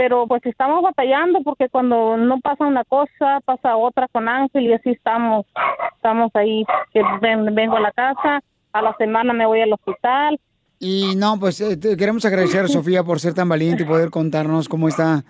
Pero 0.00 0.26
pues 0.26 0.40
estamos 0.46 0.82
batallando 0.82 1.40
porque 1.44 1.68
cuando 1.68 2.16
no 2.16 2.40
pasa 2.40 2.64
una 2.64 2.84
cosa, 2.84 3.40
pasa 3.44 3.76
otra 3.76 4.08
con 4.08 4.30
Ángel 4.30 4.62
y 4.64 4.72
así 4.72 4.88
estamos. 4.92 5.44
Estamos 5.94 6.30
ahí, 6.32 6.64
que 6.94 7.02
ven- 7.20 7.54
vengo 7.54 7.76
a 7.76 7.80
la 7.80 7.92
casa, 7.92 8.40
a 8.72 8.80
la 8.80 8.96
semana 8.96 9.34
me 9.34 9.44
voy 9.44 9.60
al 9.60 9.74
hospital, 9.74 10.40
Y 10.78 11.14
no, 11.16 11.38
pues 11.38 11.60
eh, 11.60 11.78
queremos 11.98 12.24
agradecer, 12.24 12.66
Sofía, 12.70 13.04
por 13.04 13.20
ser 13.20 13.34
tan 13.34 13.50
valiente 13.50 13.82
y 13.82 13.86
poder 13.86 14.08
contarnos 14.08 14.70
cómo 14.70 14.88
está 14.88 15.22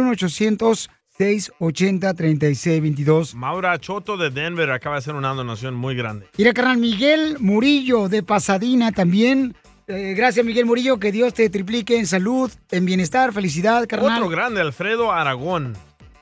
1-800-680-3622. 1.20 3.34
Maura 3.34 3.78
Choto 3.80 4.18
de 4.18 4.30
Denver 4.30 4.72
acaba 4.72 4.96
de 4.96 5.00
hacer 5.00 5.16
una 5.16 5.34
donación 5.34 5.76
muy 5.76 5.96
grande. 5.96 6.28
Mira, 6.38 6.54
carnal, 6.54 6.78
Miguel 6.78 7.38
Murillo 7.40 8.10
de 8.10 8.24
Pasadena 8.24 8.92
también. 8.92 9.56
Eh, 9.88 10.14
gracias, 10.16 10.46
Miguel 10.46 10.66
Murillo. 10.66 11.00
Que 11.00 11.12
Dios 11.12 11.34
te 11.34 11.50
triplique 11.50 11.98
en 11.98 12.08
salud, 12.08 12.52
en 12.72 12.86
bienestar, 12.86 13.34
felicidad, 13.34 13.86
carnal. 13.88 14.18
Otro 14.18 14.30
grande, 14.30 14.62
Alfredo 14.62 15.12
Aragón. 15.12 15.76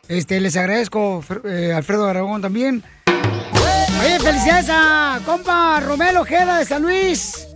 Este, 0.08 0.40
les 0.42 0.58
agradezco, 0.58 1.24
eh, 1.46 1.72
Alfredo 1.74 2.06
Aragón 2.06 2.42
también. 2.42 2.84
Oye, 4.02 4.20
felicidades 4.20 4.68
a 4.70 5.22
compa 5.26 5.80
Romelo 5.80 6.22
Ojeda 6.22 6.58
de 6.58 6.66
San 6.66 6.82
Luis. 6.82 7.48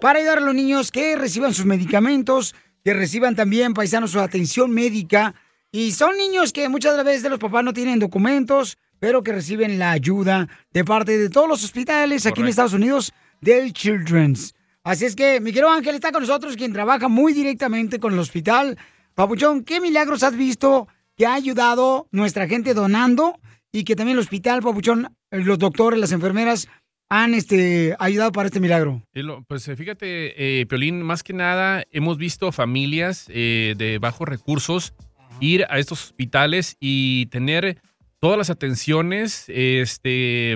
para 0.00 0.18
ayudar 0.18 0.38
a 0.38 0.40
los 0.40 0.54
niños 0.54 0.90
que 0.90 1.14
reciban 1.16 1.52
sus 1.52 1.66
medicamentos, 1.66 2.54
que 2.82 2.94
reciban 2.94 3.36
también, 3.36 3.74
paisanos, 3.74 4.12
su 4.12 4.20
atención 4.20 4.70
médica. 4.70 5.34
Y 5.70 5.92
son 5.92 6.16
niños 6.16 6.52
que 6.52 6.68
muchas 6.68 6.92
de 6.92 6.98
las 6.98 7.06
veces 7.06 7.30
los 7.30 7.38
papás 7.38 7.64
no 7.64 7.74
tienen 7.74 7.98
documentos, 7.98 8.78
pero 8.98 9.22
que 9.22 9.32
reciben 9.32 9.78
la 9.78 9.90
ayuda 9.90 10.48
de 10.72 10.84
parte 10.84 11.18
de 11.18 11.28
todos 11.28 11.48
los 11.48 11.64
hospitales 11.64 12.24
aquí 12.24 12.40
en. 12.40 12.48
Estados 12.48 12.72
Unidos 12.72 13.12
del 13.40 13.72
Children's. 13.72 14.54
Así 14.84 15.04
es 15.04 15.14
que 15.14 15.38
mi 15.40 15.52
querido 15.52 15.70
Ángel 15.70 15.94
está 15.94 16.12
con 16.12 16.22
nosotros, 16.22 16.56
quien 16.56 16.72
trabaja 16.72 17.08
muy 17.08 17.34
directamente 17.34 18.00
con 18.00 18.14
el 18.14 18.18
hospital. 18.18 18.78
Papuchón, 19.14 19.64
¿qué 19.64 19.80
milagros 19.80 20.22
has 20.22 20.36
visto 20.36 20.88
que 21.16 21.26
ha 21.26 21.34
ayudado 21.34 22.08
nuestra 22.10 22.48
gente 22.48 22.74
donando 22.74 23.38
y 23.72 23.84
que 23.84 23.96
también 23.96 24.16
el 24.16 24.22
hospital, 24.22 24.62
Papuchón, 24.62 25.16
los 25.30 25.58
doctores, 25.58 25.98
las 25.98 26.12
enfermeras 26.12 26.68
han 27.08 27.34
este, 27.34 27.96
ayudado 27.98 28.32
para 28.32 28.46
este 28.46 28.60
milagro? 28.60 29.02
Pues 29.48 29.66
eh, 29.68 29.76
fíjate, 29.76 30.60
eh, 30.60 30.66
Piolín, 30.66 31.02
más 31.02 31.22
que 31.22 31.32
nada 31.32 31.84
hemos 31.90 32.18
visto 32.18 32.52
familias 32.52 33.26
eh, 33.28 33.74
de 33.76 33.98
bajos 33.98 34.28
recursos 34.28 34.94
ir 35.40 35.66
a 35.68 35.78
estos 35.78 36.04
hospitales 36.04 36.76
y 36.80 37.26
tener 37.26 37.80
todas 38.20 38.38
las 38.38 38.50
atenciones 38.50 39.46
este, 39.48 40.52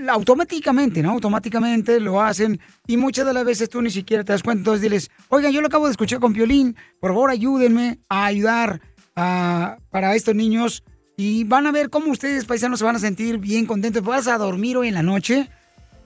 automáticamente, 0.09 1.03
¿no? 1.03 1.11
Automáticamente 1.13 2.01
lo 2.01 2.23
hacen 2.23 2.59
y 2.87 2.97
muchas 2.97 3.27
de 3.27 3.33
las 3.33 3.45
veces 3.45 3.69
tú 3.69 3.83
ni 3.83 3.91
siquiera 3.91 4.25
te 4.25 4.33
das 4.33 4.43
cuenta. 4.43 4.61
Entonces 4.61 4.83
diles, 4.83 5.11
oigan, 5.29 5.53
yo 5.53 5.61
lo 5.61 5.67
acabo 5.67 5.87
de 5.87 5.91
escuchar 5.93 6.21
con 6.21 6.33
Piolín, 6.33 6.77
por 7.01 7.11
favor 7.11 7.31
ayúdenme 7.31 7.99
a 8.09 8.25
ayudar 8.27 8.81
a- 9.17 9.77
para 9.91 10.15
estos 10.15 10.35
niños 10.35 10.83
y 11.17 11.45
van 11.45 11.67
a 11.67 11.73
ver 11.73 11.91
cómo 11.91 12.11
ustedes, 12.11 12.45
paisanos, 12.45 12.79
se 12.81 12.85
van 12.85 12.97
a 12.97 12.99
sentir 12.99 13.39
bien 13.39 13.67
contentos. 13.67 14.03
Vas 14.03 14.27
a 14.27 14.39
dormir 14.39 14.77
hoy 14.77 14.89
en 14.89 14.95
la 14.95 15.03
noche 15.03 15.49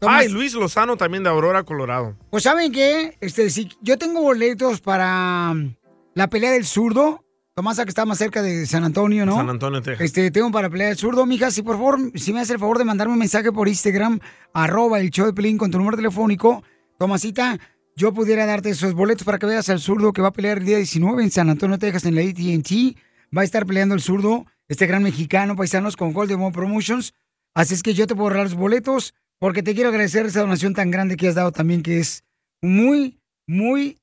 Ay, 0.00 0.28
Luis 0.28 0.54
Lozano 0.54 0.96
también 0.96 1.22
de 1.24 1.30
Aurora, 1.30 1.62
Colorado. 1.64 2.16
Pues 2.30 2.44
saben 2.44 2.72
qué, 2.72 3.16
este, 3.20 3.50
si 3.50 3.68
yo 3.80 3.98
tengo 3.98 4.22
boletos 4.22 4.80
para 4.80 5.52
mm, 5.54 5.76
la 6.14 6.28
pelea 6.28 6.52
del 6.52 6.64
zurdo, 6.64 7.24
Tomasa 7.54 7.84
que 7.84 7.90
está 7.90 8.06
más 8.06 8.16
cerca 8.16 8.42
de 8.42 8.64
San 8.64 8.84
Antonio, 8.84 9.26
¿no? 9.26 9.36
San 9.36 9.50
Antonio, 9.50 9.82
Texas. 9.82 10.04
Este, 10.04 10.30
tengo 10.30 10.50
para 10.50 10.70
pelea 10.70 10.88
del 10.88 10.96
zurdo, 10.96 11.26
mija, 11.26 11.50
si 11.50 11.62
por 11.62 11.76
favor, 11.76 11.98
si 12.14 12.32
me 12.32 12.40
hace 12.40 12.54
el 12.54 12.58
favor 12.58 12.78
de 12.78 12.84
mandarme 12.84 13.12
un 13.12 13.18
mensaje 13.18 13.52
por 13.52 13.68
Instagram, 13.68 14.20
arroba 14.54 15.00
el 15.00 15.10
show 15.10 15.26
de 15.26 15.32
Pelín 15.32 15.58
con 15.58 15.70
tu 15.70 15.78
número 15.78 15.96
telefónico, 15.96 16.62
Tomasita, 16.98 17.58
yo 17.96 18.14
pudiera 18.14 18.46
darte 18.46 18.70
esos 18.70 18.94
boletos 18.94 19.24
para 19.24 19.38
que 19.38 19.46
veas 19.46 19.68
al 19.68 19.80
zurdo 19.80 20.12
que 20.12 20.22
va 20.22 20.28
a 20.28 20.32
pelear 20.32 20.58
el 20.58 20.64
día 20.64 20.76
19 20.78 21.22
en 21.22 21.30
San 21.30 21.50
Antonio, 21.50 21.78
Texas, 21.78 22.04
en 22.06 22.14
la 22.14 22.22
AT&T. 22.22 22.96
Va 23.36 23.42
a 23.42 23.44
estar 23.44 23.66
peleando 23.66 23.94
el 23.94 24.00
zurdo, 24.00 24.46
este 24.68 24.86
gran 24.86 25.02
mexicano, 25.02 25.54
paisanos, 25.54 25.96
con 25.96 26.14
Golden 26.14 26.40
One 26.40 26.52
Promotions. 26.52 27.12
Así 27.52 27.74
es 27.74 27.82
que 27.82 27.92
yo 27.92 28.06
te 28.06 28.14
puedo 28.14 28.30
regalar 28.30 28.50
los 28.50 28.58
boletos 28.58 29.14
porque 29.40 29.62
te 29.62 29.74
quiero 29.74 29.88
agradecer 29.88 30.26
esa 30.26 30.40
donación 30.40 30.74
tan 30.74 30.90
grande 30.90 31.16
que 31.16 31.26
has 31.28 31.34
dado 31.34 31.50
también, 31.50 31.82
que 31.82 31.98
es 31.98 32.22
muy, 32.62 33.18
muy 33.48 33.98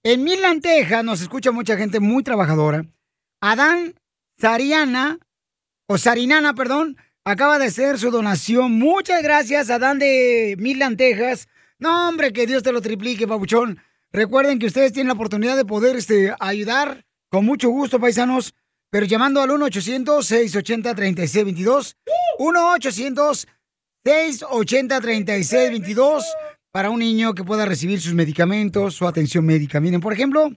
En 0.08 0.24
Midland, 0.24 0.62
Texas, 0.62 1.04
nos 1.04 1.22
escucha 1.22 1.52
mucha 1.52 1.78
gente 1.78 2.00
muy 2.00 2.22
trabajadora. 2.22 2.86
Adán 3.42 3.96
Sariana, 4.38 5.18
o 5.88 5.98
Sarinana, 5.98 6.54
perdón, 6.54 6.96
acaba 7.24 7.58
de 7.58 7.66
hacer 7.66 7.98
su 7.98 8.12
donación. 8.12 8.74
Muchas 8.74 9.24
gracias, 9.24 9.72
Adán 9.72 9.98
de 9.98 10.54
Midland, 10.60 10.96
Texas. 10.96 11.48
No, 11.80 12.08
hombre, 12.08 12.34
que 12.34 12.46
Dios 12.46 12.62
te 12.62 12.72
lo 12.72 12.84
triplique, 12.84 13.26
babuchón. 13.26 13.80
Recuerden 14.12 14.60
que 14.60 14.68
ustedes 14.68 14.94
tienen 14.94 15.08
la 15.08 15.16
oportunidad 15.16 15.58
de 15.58 15.66
poder 15.66 15.96
este, 15.96 16.36
ayudar 16.40 17.04
con 17.32 17.44
mucho 17.44 17.70
gusto, 17.70 18.00
paisanos, 18.00 18.54
pero 18.92 19.08
llamando 19.08 19.42
al 19.42 19.50
1-800-680-3622. 19.50 21.96
1-800-680-3622 24.06 26.24
para 26.76 26.90
un 26.90 27.00
niño 27.00 27.34
que 27.36 27.46
pueda 27.46 27.66
recibir 27.66 28.02
sus 28.02 28.14
medicamentos, 28.14 28.96
su 28.96 29.08
atención 29.08 29.46
médica. 29.46 29.80
Miren, 29.80 30.02
por 30.02 30.12
ejemplo, 30.12 30.52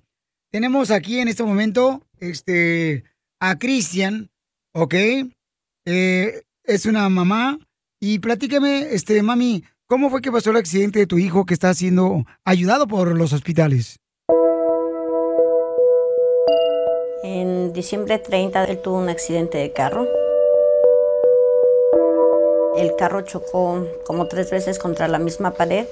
tenemos 0.51 0.91
aquí 0.91 1.21
en 1.21 1.29
este 1.29 1.45
momento 1.45 2.03
este, 2.19 3.05
a 3.39 3.57
Cristian, 3.57 4.29
¿ok? 4.75 4.95
Eh, 5.87 6.43
es 6.65 6.87
una 6.87 7.09
mamá. 7.09 7.61
Y 8.01 8.19
platícame, 8.19 8.93
este, 8.93 9.23
mami, 9.23 9.63
¿cómo 9.87 10.11
fue 10.11 10.21
que 10.21 10.33
pasó 10.33 10.51
el 10.51 10.57
accidente 10.57 10.99
de 10.99 11.07
tu 11.07 11.19
hijo 11.19 11.47
que 11.47 11.55
está 11.55 11.73
siendo 11.73 12.25
ayudado 12.45 12.89
por 12.89 13.17
los 13.17 13.33
hospitales? 13.33 14.01
En 17.23 17.73
diciembre 17.73 18.19
30 18.19 18.65
él 18.65 18.83
tuvo 18.83 18.99
un 18.99 19.09
accidente 19.09 19.59
de 19.59 19.73
carro. 19.73 20.18
El 22.77 22.95
carro 22.97 23.23
chocó 23.23 23.87
como 24.05 24.29
tres 24.29 24.51
veces 24.51 24.79
contra 24.79 25.09
la 25.09 25.19
misma 25.19 25.53
pared 25.53 25.87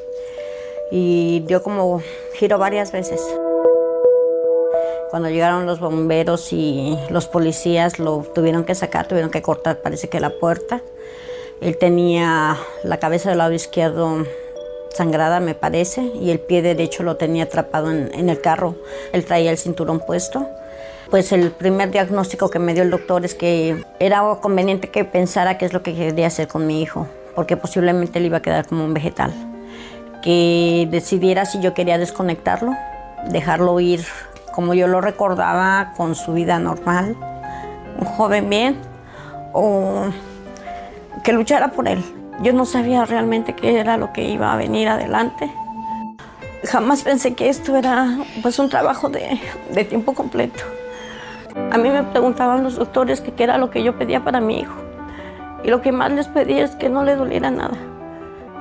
y 0.90 1.40
dio 1.46 1.62
como 1.62 2.02
giro 2.34 2.58
varias 2.58 2.92
veces. 2.92 3.20
Cuando 5.10 5.30
llegaron 5.30 5.66
los 5.66 5.80
bomberos 5.80 6.52
y 6.52 6.98
los 7.10 7.26
policías 7.26 7.98
lo 7.98 8.24
tuvieron 8.34 8.64
que 8.64 8.74
sacar, 8.74 9.08
tuvieron 9.08 9.30
que 9.30 9.42
cortar, 9.42 9.78
parece 9.78 10.08
que 10.08 10.20
la 10.20 10.30
puerta. 10.30 10.82
Él 11.60 11.78
tenía 11.78 12.58
la 12.82 12.98
cabeza 12.98 13.30
del 13.30 13.38
lado 13.38 13.52
izquierdo 13.52 14.26
sangrada, 14.90 15.40
me 15.40 15.54
parece, 15.54 16.02
y 16.02 16.30
el 16.30 16.40
pie 16.40 16.62
derecho 16.62 17.02
lo 17.02 17.16
tenía 17.16 17.44
atrapado 17.44 17.90
en, 17.90 18.12
en 18.14 18.28
el 18.28 18.40
carro. 18.40 18.74
Él 19.12 19.24
traía 19.24 19.50
el 19.50 19.58
cinturón 19.58 20.00
puesto. 20.00 20.46
Pues 21.10 21.30
el 21.30 21.52
primer 21.52 21.92
diagnóstico 21.92 22.50
que 22.50 22.58
me 22.58 22.74
dio 22.74 22.82
el 22.82 22.90
doctor 22.90 23.24
es 23.24 23.34
que 23.34 23.84
era 24.00 24.22
conveniente 24.40 24.90
que 24.90 25.04
pensara 25.04 25.56
qué 25.56 25.66
es 25.66 25.72
lo 25.72 25.82
que 25.82 25.94
quería 25.94 26.26
hacer 26.26 26.48
con 26.48 26.66
mi 26.66 26.82
hijo, 26.82 27.06
porque 27.36 27.56
posiblemente 27.56 28.18
él 28.18 28.26
iba 28.26 28.38
a 28.38 28.42
quedar 28.42 28.66
como 28.66 28.84
un 28.84 28.92
vegetal. 28.92 29.32
Que 30.20 30.88
decidiera 30.90 31.44
si 31.44 31.60
yo 31.60 31.74
quería 31.74 31.96
desconectarlo, 31.96 32.72
dejarlo 33.30 33.78
ir 33.78 34.04
como 34.52 34.74
yo 34.74 34.88
lo 34.88 35.00
recordaba, 35.00 35.92
con 35.96 36.16
su 36.16 36.32
vida 36.32 36.58
normal, 36.58 37.14
un 38.00 38.06
joven 38.06 38.50
bien, 38.50 38.76
o 39.52 40.06
que 41.22 41.32
luchara 41.32 41.68
por 41.68 41.86
él. 41.86 42.02
Yo 42.42 42.52
no 42.52 42.64
sabía 42.66 43.04
realmente 43.04 43.54
qué 43.54 43.78
era 43.78 43.96
lo 43.96 44.12
que 44.12 44.22
iba 44.22 44.52
a 44.52 44.56
venir 44.56 44.88
adelante. 44.88 45.52
Jamás 46.64 47.02
pensé 47.02 47.34
que 47.34 47.48
esto 47.48 47.76
era 47.76 48.18
pues 48.42 48.58
un 48.58 48.68
trabajo 48.68 49.08
de, 49.08 49.40
de 49.72 49.84
tiempo 49.84 50.12
completo. 50.12 50.64
A 51.70 51.78
mí 51.78 51.88
me 51.88 52.02
preguntaban 52.04 52.62
los 52.62 52.76
doctores 52.76 53.20
qué 53.20 53.42
era 53.42 53.58
lo 53.58 53.70
que 53.70 53.82
yo 53.82 53.96
pedía 53.98 54.22
para 54.22 54.40
mi 54.40 54.60
hijo. 54.60 54.74
Y 55.64 55.68
lo 55.68 55.80
que 55.80 55.90
más 55.90 56.12
les 56.12 56.28
pedía 56.28 56.64
es 56.64 56.76
que 56.76 56.88
no 56.88 57.02
le 57.02 57.16
doliera 57.16 57.50
nada. 57.50 57.76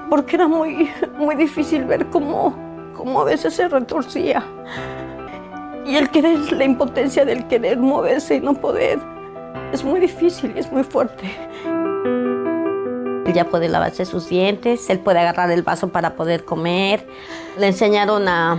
Porque 0.10 0.38
era 0.38 0.48
muy, 0.48 0.90
muy 1.18 1.36
difícil 1.36 1.84
ver 1.86 2.08
cómo, 2.08 2.56
cómo 2.96 3.22
a 3.22 3.26
veces 3.26 3.54
se 3.54 3.68
retorcía. 3.68 4.44
Y 5.86 5.98
el 5.98 6.10
querer, 6.10 6.52
la 6.54 6.64
impotencia 6.64 7.26
del 7.26 7.48
querer 7.48 7.78
moverse 7.78 8.36
y 8.36 8.40
no 8.40 8.54
poder, 8.56 9.00
es 9.72 9.84
muy 9.84 10.00
difícil 10.00 10.54
y 10.56 10.60
es 10.60 10.72
muy 10.72 10.84
fuerte. 10.84 11.30
Él 13.26 13.34
ya 13.34 13.46
puede 13.46 13.70
lavarse 13.70 14.06
sus 14.06 14.30
dientes, 14.30 14.90
él 14.90 15.00
puede 15.00 15.20
agarrar 15.20 15.52
el 15.52 15.64
vaso 15.64 15.90
para 15.90 16.16
poder 16.16 16.46
comer. 16.46 17.06
Le 17.60 17.68
enseñaron 17.68 18.28
a, 18.28 18.58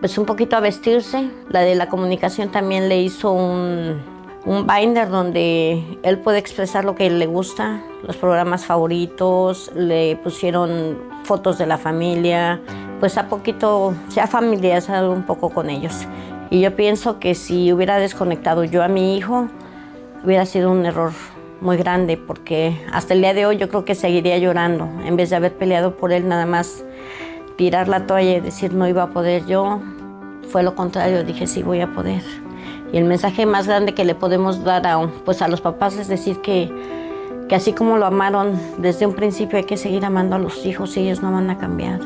pues 0.00 0.18
un 0.18 0.26
poquito 0.26 0.56
a 0.56 0.60
vestirse. 0.60 1.30
La 1.48 1.60
de 1.60 1.74
la 1.74 1.88
comunicación 1.88 2.50
también 2.50 2.88
le 2.88 3.00
hizo 3.00 3.32
un, 3.32 4.00
un 4.44 4.66
binder 4.66 5.08
donde 5.08 5.98
él 6.02 6.18
puede 6.18 6.38
expresar 6.38 6.84
lo 6.84 6.94
que 6.94 7.10
le 7.10 7.26
gusta, 7.26 7.82
los 8.06 8.16
programas 8.16 8.64
favoritos, 8.64 9.70
le 9.74 10.16
pusieron 10.16 10.98
fotos 11.24 11.58
de 11.58 11.66
la 11.66 11.78
familia, 11.78 12.60
pues 12.98 13.18
a 13.18 13.28
poquito 13.28 13.94
se 14.08 14.20
ha 14.20 14.26
familiarizado 14.26 15.12
un 15.12 15.24
poco 15.24 15.50
con 15.50 15.68
ellos. 15.68 16.06
Y 16.50 16.60
yo 16.60 16.74
pienso 16.74 17.20
que 17.20 17.34
si 17.34 17.72
hubiera 17.72 17.98
desconectado 17.98 18.64
yo 18.64 18.82
a 18.82 18.88
mi 18.88 19.16
hijo, 19.16 19.48
hubiera 20.24 20.46
sido 20.46 20.70
un 20.70 20.84
error 20.84 21.12
muy 21.60 21.76
grande, 21.76 22.16
porque 22.16 22.80
hasta 22.92 23.12
el 23.12 23.20
día 23.20 23.34
de 23.34 23.44
hoy 23.44 23.58
yo 23.58 23.68
creo 23.68 23.84
que 23.84 23.94
seguiría 23.94 24.38
llorando, 24.38 24.88
en 25.04 25.16
vez 25.16 25.30
de 25.30 25.36
haber 25.36 25.52
peleado 25.52 25.96
por 25.96 26.12
él, 26.12 26.26
nada 26.26 26.46
más 26.46 26.82
tirar 27.60 27.88
la 27.88 28.06
toalla 28.06 28.38
y 28.38 28.40
decir 28.40 28.72
no 28.72 28.88
iba 28.88 29.02
a 29.02 29.10
poder 29.10 29.44
yo, 29.44 29.80
fue 30.48 30.62
lo 30.62 30.74
contrario, 30.74 31.24
dije 31.24 31.46
sí 31.46 31.62
voy 31.62 31.82
a 31.82 31.92
poder. 31.92 32.22
Y 32.90 32.96
el 32.96 33.04
mensaje 33.04 33.44
más 33.44 33.66
grande 33.66 33.92
que 33.92 34.06
le 34.06 34.14
podemos 34.14 34.64
dar 34.64 34.86
a, 34.86 35.06
pues 35.26 35.42
a 35.42 35.48
los 35.48 35.60
papás 35.60 35.98
es 35.98 36.08
decir 36.08 36.40
que, 36.40 36.72
que 37.50 37.54
así 37.54 37.74
como 37.74 37.98
lo 37.98 38.06
amaron 38.06 38.58
desde 38.78 39.04
un 39.04 39.12
principio 39.12 39.58
hay 39.58 39.64
que 39.64 39.76
seguir 39.76 40.06
amando 40.06 40.36
a 40.36 40.38
los 40.38 40.64
hijos 40.64 40.96
y 40.96 41.00
ellos 41.00 41.20
no 41.20 41.30
van 41.32 41.50
a 41.50 41.58
cambiar. 41.58 42.00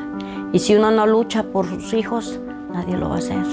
Y 0.53 0.59
si 0.59 0.75
uno 0.75 0.91
no 0.91 1.07
lucha 1.07 1.45
por 1.45 1.69
sus 1.69 1.95
hijos, 1.95 2.41
nadie 2.73 2.97
lo 2.97 3.11
va 3.11 3.15
a 3.15 3.19
hacer. 3.19 3.45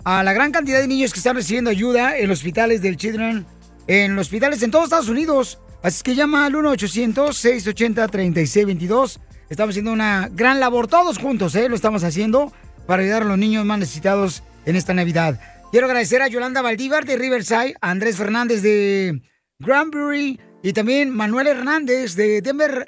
a 0.05 0.23
la 0.23 0.33
gran 0.33 0.53
cantidad 0.53 0.81
de 0.81 0.89
niños 0.89 1.13
que 1.13 1.19
están 1.19 1.37
recibiendo 1.37 1.71
ayuda 1.71 2.17
en 2.19 2.29
los 2.29 2.39
hospitales 2.39 2.81
del 2.83 2.97
Children, 2.97 3.47
en 3.87 4.17
los 4.17 4.29
hospitales 4.29 4.63
en 4.63 4.71
todos 4.71 4.85
Estados 4.85 5.09
Unidos. 5.09 5.59
Así 5.83 6.03
que 6.03 6.15
llama 6.15 6.47
al 6.47 6.55
1-800-680-3622. 6.55 9.19
Estamos 9.51 9.73
haciendo 9.73 9.93
una 9.93 10.31
gran 10.33 10.61
labor 10.61 10.89
todos 10.89 11.19
juntos, 11.19 11.55
¿eh? 11.55 11.69
Lo 11.69 11.77
estamos 11.77 12.05
haciendo 12.05 12.51
para 12.87 13.03
ayudar 13.03 13.23
a 13.23 13.27
los 13.27 13.39
niños 13.39 13.65
más 13.65 13.79
necesitados 13.79 14.43
en 14.65 14.77
esta 14.77 14.95
Navidad. 14.95 15.41
Quiero 15.71 15.87
agradecer 15.87 16.23
a 16.23 16.29
Yolanda 16.29 16.63
Valdívar 16.63 17.05
de 17.05 17.17
Riverside, 17.17 17.75
a 17.81 17.91
Andrés 17.91 18.17
Fernández 18.17 18.63
de 18.63 19.21
Granbury 19.59 20.41
y 20.63 20.73
también 20.73 21.11
Manuel 21.11 21.49
Hernández 21.49 22.15
de 22.15 22.41
Denver 22.41 22.87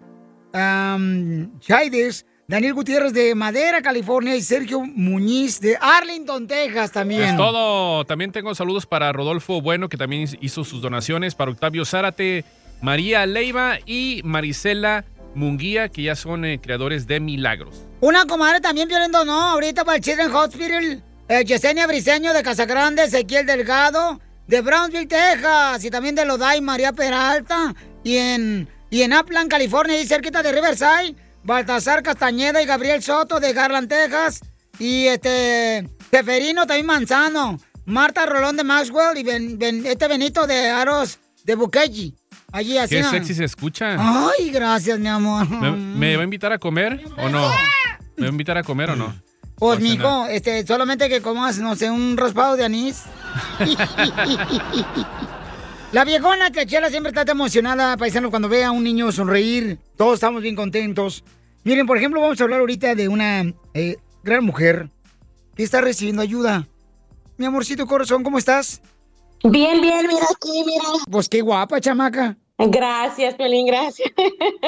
um, 0.57 1.59
Chaides, 1.61 2.27
Daniel 2.49 2.75
Gutiérrez 2.75 3.13
de 3.13 3.35
Madera, 3.35 3.83
California 3.83 4.37
y 4.37 4.43
Sergio 4.43 4.81
Muñiz 4.81 5.61
de 5.61 5.77
Arlington, 5.81 6.47
Texas 6.47 6.93
también. 6.93 7.23
Es 7.23 7.37
todo. 7.37 8.05
También 8.05 8.33
tengo 8.33 8.55
saludos 8.55 8.87
para 8.87 9.13
Rodolfo 9.13 9.61
Bueno, 9.61 9.89
que 9.89 9.97
también 9.97 10.29
hizo 10.41 10.65
sus 10.65 10.81
donaciones, 10.81 11.35
para 11.35 11.51
Octavio 11.51 11.85
Zárate, 11.85 12.45
María 12.81 13.27
Leiva 13.27 13.79
y 13.85 14.21
Marisela 14.25 15.05
Munguía, 15.35 15.89
que 15.89 16.03
ya 16.03 16.17
son 16.17 16.45
eh, 16.45 16.61
creadores 16.61 17.07
de 17.07 17.21
milagros. 17.21 17.85
Una 18.01 18.27
comadre 18.27 18.61
también 18.61 18.89
violento, 18.89 19.25
¿no? 19.25 19.41
Ahorita 19.41 19.85
para 19.85 19.97
el 19.97 20.03
Children's 20.03 20.35
Hospital. 20.35 21.03
Eh, 21.29 21.45
Yesenia 21.45 21.87
Briseño 21.87 22.33
de 22.33 22.43
Casagrande, 22.43 23.05
Ezequiel 23.05 23.45
Delgado 23.45 24.21
de 24.47 24.61
Brownsville, 24.61 25.09
Texas. 25.09 25.85
Y 25.85 25.91
también 25.91 26.15
de 26.15 26.25
Loday, 26.25 26.61
María 26.61 26.93
Peralta. 26.93 27.75
Y 28.05 28.17
en, 28.17 28.69
y 28.91 29.03
en 29.03 29.13
Upland, 29.13 29.51
California, 29.51 30.01
y 30.01 30.07
cerquita 30.07 30.43
de 30.43 30.53
Riverside, 30.53 31.15
Baltasar 31.45 32.03
Castañeda 32.03 32.63
y 32.63 32.67
Gabriel 32.67 33.03
Soto 33.03 33.41
de 33.41 33.53
Garland, 33.53 33.89
Texas. 33.89 34.41
Y 34.79 35.07
este, 35.07 35.89
Seferino 36.11 36.67
también 36.67 36.87
Manzano. 36.87 37.59
Marta 37.87 38.27
Rolón 38.27 38.57
de 38.57 38.65
Maxwell 38.65 39.17
y 39.17 39.23
Ben- 39.23 39.59
Ben- 39.59 39.87
este 39.87 40.09
Benito 40.09 40.47
de 40.47 40.69
Aros 40.71 41.19
de 41.45 41.55
Bukeji. 41.55 42.15
Allí 42.53 42.77
así. 42.79 42.97
Qué 42.97 43.03
¿no? 43.03 43.11
sexy 43.11 43.35
se 43.35 43.45
escucha. 43.45 43.97
Ay, 43.99 44.51
gracias, 44.51 44.99
mi 44.99 45.09
amor. 45.09 45.49
¿Me, 45.49 45.71
me 45.71 46.17
va 46.17 46.23
a 46.23 46.25
invitar 46.25 46.53
a 46.53 46.59
comer 46.59 47.01
o 47.17 47.29
no? 47.29 47.49
¿Me 48.17 48.23
va 48.23 48.29
a 48.29 48.31
invitar 48.31 48.59
a 48.59 48.63
comer 48.63 48.91
o 48.91 48.97
no? 48.97 49.15
Pues, 49.57 49.81
mijo, 49.81 50.27
este, 50.27 50.67
solamente 50.67 51.09
que 51.09 51.23
comas, 51.23 51.59
no 51.59 51.77
sé, 51.77 51.91
un 51.91 52.17
raspado 52.17 52.57
de 52.57 52.65
anís. 52.67 53.03
La 55.97 56.05
viejona 56.05 56.51
que 56.51 56.67
Chela 56.67 56.91
siempre 56.91 57.09
está 57.09 57.25
tan 57.25 57.39
emocionada, 57.39 57.97
paisano, 57.97 58.29
cuando 58.29 58.51
ve 58.51 58.63
a 58.63 58.71
un 58.71 58.85
niño 58.85 59.11
sonreír. 59.13 59.79
Todos 59.97 60.13
estamos 60.17 60.43
bien 60.43 60.55
contentos. 60.55 61.25
Miren, 61.65 61.87
por 61.87 61.97
ejemplo, 61.97 62.21
vamos 62.21 62.39
a 62.39 62.45
hablar 62.45 62.61
ahorita 62.61 62.95
de 62.95 63.09
una 63.09 63.55
eh, 63.73 63.97
gran 64.23 64.45
mujer 64.45 64.91
que 65.55 65.63
está 65.63 65.81
recibiendo 65.81 66.21
ayuda. 66.21 66.69
Mi 67.39 67.47
amorcito 67.47 67.87
corazón, 67.87 68.23
¿cómo 68.25 68.37
estás? 68.37 68.83
Bien, 69.43 69.81
bien, 69.81 70.07
mira 70.07 70.27
aquí, 70.31 70.65
mira. 70.67 70.85
Pues 71.11 71.31
qué 71.31 71.41
guapa, 71.41 71.81
chamaca. 71.81 72.37
Gracias, 72.59 73.35
Pelín, 73.35 73.67
gracias. 73.67 74.11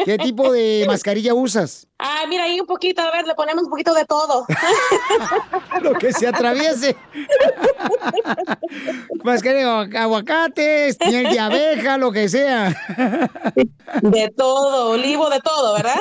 ¿Qué 0.05 0.19
tipo 0.19 0.53
de 0.53 0.85
mascarilla 0.87 1.33
usas? 1.33 1.87
Ah, 1.99 2.25
mira 2.29 2.45
ahí 2.45 2.61
un 2.61 2.67
poquito, 2.67 3.01
a 3.01 3.11
ver, 3.11 3.27
le 3.27 3.35
ponemos 3.35 3.65
un 3.65 3.71
poquito 3.71 3.95
de 3.95 4.05
todo. 4.05 4.45
Lo 5.81 5.95
que 5.95 6.13
se 6.13 6.29
atraviese. 6.29 6.95
Mascarilla 9.25 9.87
de 9.87 9.99
aguacates, 9.99 10.99
miel 11.07 11.31
de 11.31 11.41
abeja, 11.41 11.99
lo 11.99 12.13
que 12.13 12.29
sea. 12.29 12.75
De 14.03 14.33
todo, 14.37 14.91
olivo, 14.91 15.31
de 15.31 15.41
todo, 15.41 15.75
¿verdad? 15.75 15.99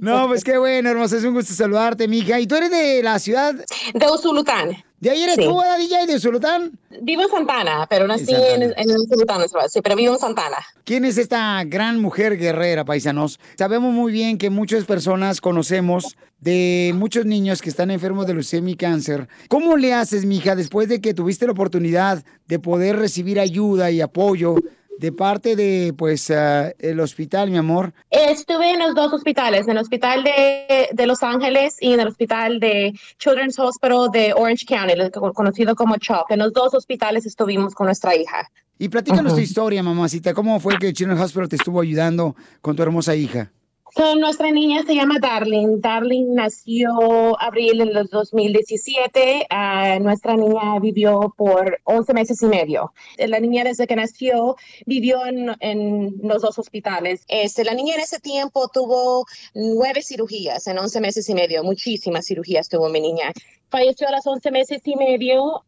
No, 0.00 0.28
pues 0.28 0.44
qué 0.44 0.58
bueno, 0.58 0.90
hermosa, 0.90 1.16
es 1.16 1.24
un 1.24 1.34
gusto 1.34 1.54
saludarte, 1.54 2.08
mija. 2.08 2.38
¿Y 2.40 2.46
tú 2.46 2.56
eres 2.56 2.70
de 2.70 3.02
la 3.02 3.18
ciudad? 3.18 3.54
De 3.94 4.10
Usulután. 4.10 4.84
¿De 5.02 5.10
ahí 5.10 5.20
eres 5.24 5.34
Sí. 5.34 5.42
tú, 5.42 5.58
¿verdad, 5.58 5.78
DJ, 5.78 6.06
de 6.06 6.14
Usulután? 6.14 6.78
Vivo 7.00 7.22
en 7.22 7.28
Santana, 7.28 7.88
pero 7.90 8.06
nací 8.06 8.32
En 8.32 8.62
en, 8.62 8.74
en 8.76 8.90
Usulután, 9.00 9.40
sí, 9.68 9.80
pero 9.82 9.96
vivo 9.96 10.14
en 10.14 10.20
Santana. 10.20 10.58
¿Quién 10.84 11.04
es 11.04 11.18
esta 11.18 11.64
gran 11.64 12.00
mujer 12.00 12.38
guerrera, 12.38 12.84
paisanos? 12.84 13.40
Sabemos 13.58 13.92
muy 13.92 14.12
bien 14.12 14.38
que 14.38 14.48
muchas 14.48 14.84
personas 14.84 15.40
conocemos 15.40 16.16
de 16.38 16.92
muchos 16.94 17.26
niños 17.26 17.60
que 17.60 17.70
están 17.70 17.90
enfermos 17.90 18.28
de 18.28 18.34
leucemia 18.34 18.74
y 18.74 18.76
cáncer. 18.76 19.26
¿Cómo 19.48 19.76
le 19.76 19.92
haces, 19.92 20.24
mija, 20.24 20.54
después 20.54 20.88
de 20.88 21.00
que 21.00 21.14
tuviste 21.14 21.46
la 21.46 21.52
oportunidad 21.52 22.22
de 22.46 22.60
poder 22.60 22.96
recibir 22.96 23.40
ayuda 23.40 23.90
y 23.90 24.00
apoyo 24.00 24.54
de 25.02 25.10
parte 25.10 25.56
de, 25.56 25.92
pues, 25.98 26.30
ah, 26.30 26.72
el 26.78 27.00
hospital, 27.00 27.50
mi 27.50 27.58
amor. 27.58 27.92
Estuve 28.08 28.70
en 28.70 28.78
los 28.78 28.94
dos 28.94 29.12
hospitales, 29.12 29.66
en 29.66 29.72
el 29.72 29.78
hospital 29.78 30.22
de, 30.22 30.88
de 30.92 31.06
Los 31.08 31.24
Ángeles 31.24 31.76
y 31.80 31.92
en 31.92 31.98
el 31.98 32.06
hospital 32.06 32.60
de 32.60 32.92
Children's 33.18 33.58
Hospital 33.58 34.10
de 34.12 34.32
Orange 34.32 34.64
County, 34.64 34.94
conocido 35.34 35.74
como 35.74 35.96
CHOP. 35.96 36.30
En 36.30 36.38
los 36.38 36.52
dos 36.52 36.72
hospitales 36.74 37.26
estuvimos 37.26 37.74
con 37.74 37.86
nuestra 37.86 38.14
hija. 38.14 38.48
Y 38.78 38.88
platícanos 38.90 39.32
tu 39.32 39.38
Ujú. 39.38 39.44
historia, 39.44 39.82
mamacita. 39.82 40.34
¿Cómo 40.34 40.60
fue 40.60 40.78
que 40.78 40.92
Children's 40.92 41.20
Hospital 41.20 41.48
te 41.48 41.56
estuvo 41.56 41.80
ayudando 41.80 42.36
con 42.60 42.76
tu 42.76 42.84
hermosa 42.84 43.16
hija? 43.16 43.50
So, 43.94 44.16
nuestra 44.16 44.50
niña 44.50 44.84
se 44.86 44.94
llama 44.94 45.18
Darling. 45.20 45.82
Darling 45.82 46.34
nació 46.34 47.38
abril 47.38 47.82
en 47.82 47.92
los 47.92 48.08
2017. 48.08 49.46
Ah, 49.50 49.98
nuestra 50.00 50.34
niña 50.34 50.78
vivió 50.80 51.34
por 51.36 51.78
11 51.84 52.14
meses 52.14 52.40
y 52.40 52.46
medio. 52.46 52.94
La 53.18 53.38
niña 53.38 53.64
desde 53.64 53.86
que 53.86 53.94
nació 53.94 54.56
vivió 54.86 55.26
en, 55.26 55.54
en 55.60 56.14
los 56.22 56.40
dos 56.40 56.58
hospitales. 56.58 57.24
Este, 57.28 57.64
la 57.64 57.74
niña 57.74 57.96
en 57.96 58.00
ese 58.00 58.18
tiempo 58.18 58.70
tuvo 58.72 59.26
nueve 59.52 60.00
cirugías 60.00 60.66
en 60.68 60.78
11 60.78 61.00
meses 61.02 61.28
y 61.28 61.34
medio. 61.34 61.62
Muchísimas 61.62 62.26
cirugías 62.26 62.70
tuvo 62.70 62.88
mi 62.88 63.00
niña. 63.00 63.30
Falleció 63.68 64.08
a 64.08 64.12
las 64.12 64.26
11 64.26 64.50
meses 64.52 64.80
y 64.86 64.96
medio 64.96 65.66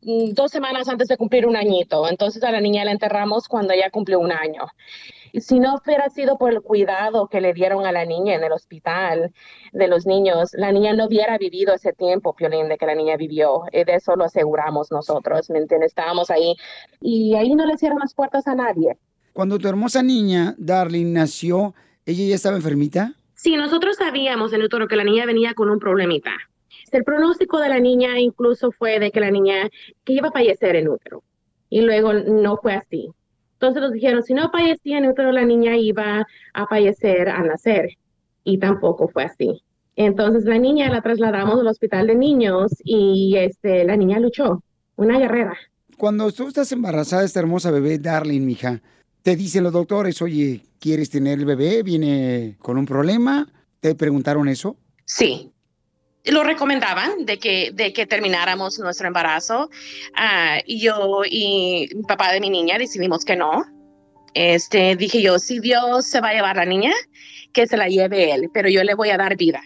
mm, 0.00 0.30
dos 0.32 0.50
semanas 0.50 0.88
antes 0.88 1.08
de 1.08 1.18
cumplir 1.18 1.46
un 1.46 1.56
añito. 1.56 2.08
Entonces 2.08 2.42
a 2.42 2.50
la 2.52 2.60
niña 2.62 2.86
la 2.86 2.92
enterramos 2.92 3.48
cuando 3.48 3.74
ella 3.74 3.90
cumplió 3.90 4.18
un 4.18 4.32
año. 4.32 4.62
Si 5.40 5.60
no 5.60 5.76
hubiera 5.76 6.08
sido 6.08 6.38
por 6.38 6.52
el 6.52 6.62
cuidado 6.62 7.28
que 7.28 7.40
le 7.40 7.52
dieron 7.52 7.84
a 7.86 7.92
la 7.92 8.04
niña 8.04 8.34
en 8.34 8.44
el 8.44 8.52
hospital 8.52 9.32
de 9.72 9.88
los 9.88 10.06
niños, 10.06 10.50
la 10.54 10.72
niña 10.72 10.94
no 10.94 11.06
hubiera 11.06 11.36
vivido 11.38 11.74
ese 11.74 11.92
tiempo, 11.92 12.34
Piolín, 12.34 12.68
de 12.68 12.78
que 12.78 12.86
la 12.86 12.94
niña 12.94 13.16
vivió. 13.16 13.64
Y 13.72 13.84
de 13.84 13.96
eso 13.96 14.16
lo 14.16 14.24
aseguramos 14.24 14.90
nosotros, 14.90 15.50
¿me 15.50 15.58
entiendes? 15.58 15.88
Estábamos 15.90 16.30
ahí 16.30 16.56
y 17.00 17.34
ahí 17.34 17.54
no 17.54 17.66
le 17.66 17.76
cierran 17.76 17.98
las 17.98 18.14
puertas 18.14 18.46
a 18.46 18.54
nadie. 18.54 18.96
Cuando 19.32 19.58
tu 19.58 19.68
hermosa 19.68 20.02
niña, 20.02 20.54
Darling, 20.56 21.12
nació, 21.12 21.74
¿ella 22.06 22.24
ya 22.24 22.34
estaba 22.34 22.56
enfermita? 22.56 23.12
Sí, 23.34 23.54
nosotros 23.56 23.96
sabíamos 23.96 24.52
en 24.52 24.60
el 24.60 24.66
utero 24.66 24.88
que 24.88 24.96
la 24.96 25.04
niña 25.04 25.26
venía 25.26 25.52
con 25.52 25.68
un 25.68 25.78
problemita. 25.78 26.32
El 26.90 27.04
pronóstico 27.04 27.58
de 27.58 27.68
la 27.68 27.80
niña 27.80 28.18
incluso 28.18 28.72
fue 28.72 28.98
de 28.98 29.10
que 29.10 29.20
la 29.20 29.30
niña 29.30 29.68
que 30.04 30.14
iba 30.14 30.28
a 30.28 30.32
fallecer 30.32 30.76
en 30.76 30.88
útero. 30.88 31.22
Y 31.68 31.82
luego 31.82 32.14
no 32.14 32.56
fue 32.56 32.74
así. 32.74 33.10
Entonces 33.56 33.82
nos 33.82 33.92
dijeron, 33.92 34.22
si 34.22 34.34
no 34.34 34.50
fallecía 34.50 35.00
útero, 35.08 35.32
la 35.32 35.44
niña 35.44 35.76
iba 35.76 36.26
a 36.52 36.66
fallecer 36.66 37.28
al 37.28 37.48
nacer. 37.48 37.96
Y 38.44 38.58
tampoco 38.58 39.08
fue 39.08 39.24
así. 39.24 39.62
Entonces 39.96 40.44
la 40.44 40.58
niña 40.58 40.90
la 40.90 41.00
trasladamos 41.00 41.58
al 41.58 41.66
hospital 41.66 42.06
de 42.06 42.14
niños 42.14 42.72
y 42.84 43.34
este, 43.36 43.84
la 43.84 43.96
niña 43.96 44.20
luchó, 44.20 44.62
una 44.96 45.18
guerrera. 45.18 45.56
Cuando 45.96 46.30
tú 46.30 46.48
estás 46.48 46.70
embarazada 46.72 47.22
de 47.22 47.26
esta 47.26 47.40
hermosa 47.40 47.70
bebé, 47.70 47.98
Darling, 47.98 48.42
mija, 48.42 48.82
te 49.22 49.34
dicen 49.34 49.64
los 49.64 49.72
doctores, 49.72 50.20
oye, 50.20 50.60
¿quieres 50.78 51.08
tener 51.08 51.38
el 51.38 51.46
bebé? 51.46 51.82
¿Viene 51.82 52.56
con 52.60 52.76
un 52.76 52.84
problema? 52.84 53.50
¿Te 53.80 53.94
preguntaron 53.94 54.48
eso? 54.48 54.76
Sí. 55.06 55.50
Lo 56.26 56.42
recomendaban 56.42 57.24
de 57.24 57.38
que, 57.38 57.70
de 57.72 57.92
que 57.92 58.06
termináramos 58.06 58.78
nuestro 58.78 59.06
embarazo. 59.06 59.70
Ah, 60.14 60.58
y 60.66 60.80
yo 60.80 61.22
y 61.24 61.88
mi 61.94 62.02
papá 62.02 62.32
de 62.32 62.40
mi 62.40 62.50
niña 62.50 62.78
decidimos 62.78 63.24
que 63.24 63.36
no. 63.36 63.64
Este, 64.34 64.96
dije 64.96 65.22
yo, 65.22 65.38
si 65.38 65.60
Dios 65.60 66.04
se 66.06 66.20
va 66.20 66.28
a 66.28 66.34
llevar 66.34 66.56
la 66.56 66.66
niña, 66.66 66.92
que 67.52 67.66
se 67.66 67.76
la 67.78 67.88
lleve 67.88 68.34
él, 68.34 68.50
pero 68.52 68.68
yo 68.68 68.84
le 68.84 68.94
voy 68.94 69.08
a 69.08 69.16
dar 69.16 69.36
vida. 69.36 69.62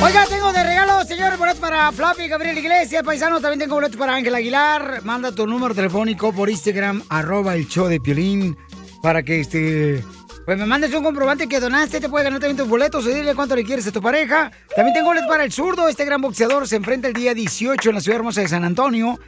Oiga, 0.03 0.27
tengo 0.27 0.53
de 0.53 0.63
regalo, 0.63 1.03
señores, 1.05 1.39
boletos 1.39 1.59
para 1.59 1.91
Flappy 1.91 2.29
Gabriel 2.29 2.59
Iglesias, 2.59 3.03
paisano. 3.03 3.41
También 3.41 3.61
tengo 3.61 3.77
boletos 3.77 3.97
para 3.97 4.15
Ángel 4.15 4.35
Aguilar. 4.35 5.01
Manda 5.05 5.33
tu 5.33 5.47
número 5.47 5.75
telefónico 5.75 6.35
por 6.35 6.51
Instagram, 6.51 7.03
arroba 7.09 7.55
el 7.55 7.67
show 7.67 7.89
de 7.89 7.99
Piolín, 7.99 8.59
para 9.03 9.23
que 9.23 9.41
este. 9.41 10.05
Pues 10.47 10.57
me 10.57 10.65
mandes 10.65 10.95
un 10.95 11.03
comprobante 11.03 11.49
que 11.49 11.59
donaste, 11.59 12.01
te 12.01 12.09
puede 12.09 12.23
ganar 12.23 12.39
también 12.39 12.57
tus 12.57 12.69
boletos 12.69 13.05
o 13.05 13.09
dile 13.09 13.35
cuánto 13.35 13.57
le 13.57 13.65
quieres 13.65 13.85
a 13.89 13.91
tu 13.91 14.01
pareja. 14.01 14.53
También 14.77 14.95
tengo 14.95 15.09
boletos 15.09 15.29
para 15.29 15.43
el 15.43 15.51
zurdo. 15.51 15.89
Este 15.89 16.05
gran 16.05 16.21
boxeador 16.21 16.69
se 16.69 16.77
enfrenta 16.77 17.09
el 17.09 17.15
día 17.15 17.35
18 17.35 17.89
en 17.89 17.95
la 17.97 18.01
ciudad 18.01 18.19
hermosa 18.19 18.43
de 18.43 18.49
San 18.49 18.63
Antonio. 18.63 19.19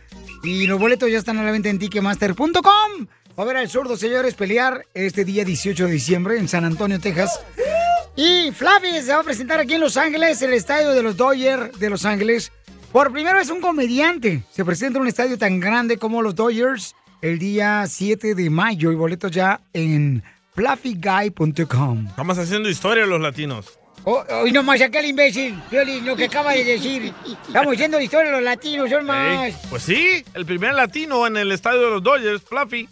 Y 0.44 0.68
los 0.68 0.78
boletos 0.78 1.10
ya 1.10 1.18
están 1.18 1.38
a 1.38 1.42
la 1.42 1.50
venta 1.50 1.70
en 1.70 1.80
ticketmaster.com. 1.80 3.08
A 3.36 3.44
ver 3.44 3.56
al 3.56 3.68
zurdo, 3.68 3.96
señores, 3.96 4.34
pelear 4.34 4.86
este 4.94 5.24
día 5.24 5.44
18 5.44 5.86
de 5.86 5.92
diciembre 5.92 6.38
en 6.38 6.46
San 6.46 6.64
Antonio, 6.64 7.00
Texas. 7.00 7.40
Y 8.14 8.52
Flavi 8.52 9.00
se 9.02 9.12
va 9.12 9.18
a 9.18 9.24
presentar 9.24 9.58
aquí 9.58 9.74
en 9.74 9.80
Los 9.80 9.96
Ángeles, 9.96 10.40
el 10.42 10.52
estadio 10.52 10.90
de 10.90 11.02
los 11.02 11.16
Dodgers 11.16 11.76
de 11.80 11.90
Los 11.90 12.04
Ángeles. 12.04 12.52
Por 12.92 13.12
primera 13.12 13.38
vez 13.38 13.50
un 13.50 13.60
comediante 13.60 14.44
se 14.52 14.64
presenta 14.64 14.98
en 14.98 15.02
un 15.02 15.08
estadio 15.08 15.36
tan 15.36 15.58
grande 15.58 15.98
como 15.98 16.22
los 16.22 16.36
Dodgers 16.36 16.94
el 17.22 17.40
día 17.40 17.84
7 17.88 18.36
de 18.36 18.50
mayo 18.50 18.92
y 18.92 18.94
boletos 18.94 19.32
ya 19.32 19.60
en 19.72 20.22
fluffyguy.com. 20.58 22.06
Estamos 22.08 22.36
haciendo 22.36 22.68
historia 22.68 23.06
los 23.06 23.20
latinos. 23.20 23.78
Oh, 24.02 24.24
Hoy 24.42 24.50
nomás 24.50 24.80
aquel 24.80 25.06
imbécil, 25.06 25.56
lo 26.02 26.16
que 26.16 26.24
acaba 26.24 26.52
de 26.52 26.64
decir. 26.64 27.14
Estamos 27.46 27.74
haciendo 27.74 28.00
historia 28.00 28.32
los 28.32 28.42
latinos, 28.42 28.90
son 28.90 29.06
más. 29.06 29.44
Ey, 29.44 29.56
pues 29.70 29.84
sí, 29.84 30.24
el 30.34 30.44
primer 30.46 30.74
latino 30.74 31.28
en 31.28 31.36
el 31.36 31.52
estadio 31.52 31.82
de 31.82 31.90
los 31.90 32.02
Dodgers, 32.02 32.42
Fluffy. 32.42 32.88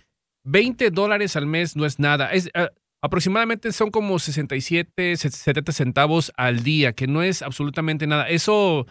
20 0.46 0.92
dólares 0.92 1.36
al 1.36 1.46
mes 1.46 1.76
no 1.76 1.86
es 1.86 2.00
nada. 2.00 2.32
Es, 2.32 2.50
ah, 2.54 2.70
aproximadamente 3.02 3.72
son 3.72 3.92
como 3.92 4.20
67, 4.20 5.18
70 5.18 5.72
centavos 5.72 6.32
al 6.38 6.64
día, 6.64 6.94
que 6.94 7.08
no 7.08 7.24
es 7.24 7.42
absolutamente 7.42 8.08
nada. 8.08 8.28
Eso 8.30 8.86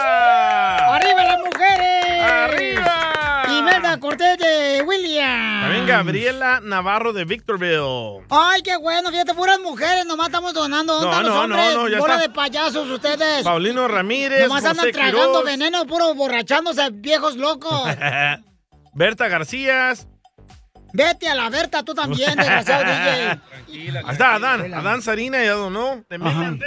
¡Arriba 0.94 1.24
las 1.24 1.38
mujeres! 1.40 2.22
¡Arriba! 2.22 3.42
Imelda 3.58 3.98
Cortés 4.00 4.38
de. 4.38 4.82
También 5.86 5.98
Gabriela 5.98 6.60
Navarro 6.62 7.12
de 7.12 7.24
Victorville. 7.24 8.24
Ay, 8.30 8.62
qué 8.62 8.76
bueno, 8.76 9.10
fíjate, 9.10 9.34
puras 9.34 9.58
mujeres, 9.60 10.06
nomás 10.06 10.28
estamos 10.28 10.54
donando. 10.54 10.94
¿Dónde 11.00 11.06
No, 11.08 11.12
están 11.12 11.26
los 11.26 11.34
no, 11.34 11.46
no, 11.48 11.54
hombres? 11.56 11.76
no, 11.76 11.88
ya 11.88 11.98
Bola 11.98 12.14
está. 12.14 12.28
de 12.28 12.34
payasos 12.34 12.88
ustedes. 12.90 13.42
Paulino 13.44 13.88
Ramírez, 13.88 14.42
Nomás 14.42 14.64
andan 14.64 14.76
José 14.86 14.92
tragando 14.92 15.20
Quiroz, 15.40 15.44
veneno, 15.44 15.86
puro 15.86 16.14
borrachándose, 16.14 16.88
viejos 16.92 17.36
locos. 17.36 17.82
Berta 18.94 19.28
García. 19.28 19.94
Vete 20.92 21.28
a 21.28 21.34
la 21.34 21.48
Berta, 21.48 21.82
tú 21.82 21.94
también, 21.94 22.34
desgraciado 22.36 22.84
DJ. 22.84 23.40
Ahí 24.04 24.12
está 24.12 24.34
Adán. 24.34 24.72
Adán 24.74 25.02
Sarina 25.02 25.42
ya 25.42 25.52
donó. 25.52 26.04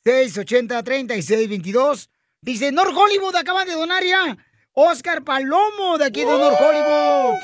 1-800-680-3622. 0.06 2.08
Dice, 2.40 2.72
North 2.72 2.96
Hollywood 2.96 3.34
acaba 3.34 3.64
de 3.64 3.72
donar 3.72 4.04
ya. 4.04 4.36
Oscar 4.72 5.24
Palomo 5.24 5.98
de 5.98 6.04
aquí 6.04 6.20
de 6.20 6.26
North 6.26 6.60
Hollywood. 6.60 7.40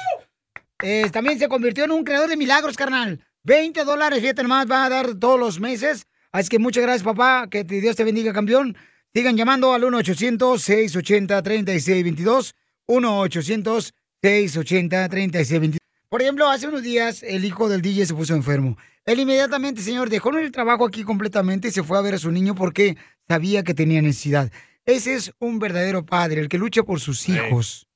Eh, 0.82 1.10
también 1.10 1.38
se 1.38 1.48
convirtió 1.48 1.84
en 1.84 1.92
un 1.92 2.04
creador 2.04 2.28
de 2.28 2.36
milagros, 2.36 2.76
carnal. 2.76 3.24
20 3.44 3.84
dólares, 3.84 4.20
fíjate 4.20 4.42
nomás, 4.42 4.70
va 4.70 4.84
a 4.84 4.88
dar 4.88 5.14
todos 5.14 5.40
los 5.40 5.58
meses. 5.58 6.06
Así 6.30 6.48
que 6.48 6.58
muchas 6.58 6.82
gracias, 6.82 7.04
papá. 7.04 7.48
Que 7.50 7.64
Dios 7.64 7.96
te 7.96 8.04
bendiga, 8.04 8.32
campeón. 8.32 8.76
Sigan 9.14 9.36
llamando 9.36 9.72
al 9.72 9.82
1-800-680-3622. 9.82 12.54
1-800-680-3622. 12.86 15.78
Por 16.08 16.22
ejemplo, 16.22 16.48
hace 16.48 16.68
unos 16.68 16.82
días 16.82 17.22
el 17.22 17.44
hijo 17.44 17.68
del 17.68 17.82
DJ 17.82 18.06
se 18.06 18.14
puso 18.14 18.34
enfermo. 18.34 18.78
Él 19.04 19.20
inmediatamente, 19.20 19.82
señor, 19.82 20.08
dejó 20.10 20.30
el 20.30 20.52
trabajo 20.52 20.86
aquí 20.86 21.02
completamente 21.02 21.68
y 21.68 21.72
se 21.72 21.82
fue 21.82 21.98
a 21.98 22.02
ver 22.02 22.14
a 22.14 22.18
su 22.18 22.30
niño 22.30 22.54
porque 22.54 22.96
sabía 23.28 23.64
que 23.64 23.74
tenía 23.74 24.00
necesidad. 24.00 24.50
Ese 24.84 25.14
es 25.14 25.32
un 25.38 25.58
verdadero 25.58 26.06
padre, 26.06 26.40
el 26.40 26.48
que 26.48 26.56
lucha 26.58 26.82
por 26.82 27.00
sus 27.00 27.28
hijos. 27.28 27.88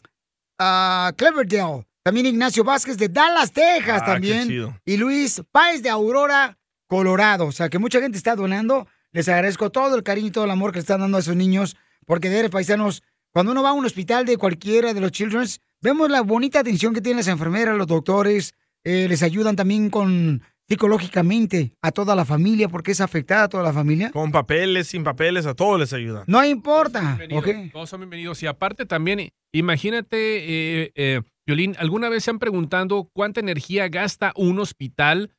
ah, 0.58 1.12
Cleverdale. 1.16 1.84
También 2.04 2.26
Ignacio 2.26 2.64
Vázquez 2.64 2.96
de 2.96 3.08
Dallas, 3.08 3.52
Texas, 3.52 4.00
Ah, 4.02 4.06
también. 4.06 4.74
Y 4.84 4.96
Luis 4.96 5.42
Páez 5.52 5.82
de 5.82 5.90
Aurora, 5.90 6.57
Colorado. 6.88 7.46
O 7.46 7.52
sea, 7.52 7.68
que 7.68 7.78
mucha 7.78 8.00
gente 8.00 8.18
está 8.18 8.34
donando. 8.34 8.88
Les 9.12 9.28
agradezco 9.28 9.70
todo 9.70 9.94
el 9.94 10.02
cariño 10.02 10.28
y 10.28 10.32
todo 10.32 10.44
el 10.44 10.50
amor 10.50 10.72
que 10.72 10.78
le 10.78 10.80
están 10.80 11.00
dando 11.00 11.16
a 11.18 11.20
esos 11.20 11.36
niños. 11.36 11.76
Porque 12.04 12.28
de 12.28 12.50
paisanos, 12.50 13.02
cuando 13.32 13.52
uno 13.52 13.62
va 13.62 13.70
a 13.70 13.74
un 13.74 13.86
hospital 13.86 14.24
de 14.26 14.36
cualquiera 14.36 14.92
de 14.92 15.00
los 15.00 15.12
Children's, 15.12 15.60
vemos 15.80 16.10
la 16.10 16.22
bonita 16.22 16.60
atención 16.60 16.92
que 16.92 17.00
tienen 17.00 17.18
las 17.18 17.28
enfermeras, 17.28 17.76
los 17.76 17.86
doctores. 17.86 18.54
eh, 18.84 19.06
les 19.08 19.22
ayudan 19.22 19.54
también 19.54 19.90
con 19.90 20.42
psicológicamente 20.68 21.72
a 21.80 21.90
toda 21.92 22.14
la 22.14 22.24
familia, 22.24 22.68
porque 22.68 22.92
es 22.92 23.00
afectada 23.00 23.44
a 23.44 23.48
toda 23.48 23.62
la 23.62 23.72
familia. 23.72 24.10
Con 24.10 24.30
papeles, 24.30 24.88
sin 24.88 25.02
papeles, 25.02 25.46
a 25.46 25.54
todos 25.54 25.80
les 25.80 25.92
ayudan. 25.92 26.24
No 26.26 26.44
importa. 26.44 27.16
Bienvenidos, 27.16 27.44
¿ok? 27.44 27.72
Todos 27.72 27.90
son 27.90 28.00
bienvenidos. 28.00 28.42
Y 28.42 28.46
aparte 28.46 28.84
también, 28.84 29.30
imagínate, 29.52 30.16
eh, 30.18 30.92
eh, 30.94 31.22
Violín, 31.46 31.74
¿alguna 31.78 32.10
vez 32.10 32.24
se 32.24 32.30
han 32.30 32.38
preguntado 32.38 33.08
cuánta 33.14 33.40
energía 33.40 33.88
gasta 33.88 34.32
un 34.36 34.58
hospital 34.58 35.30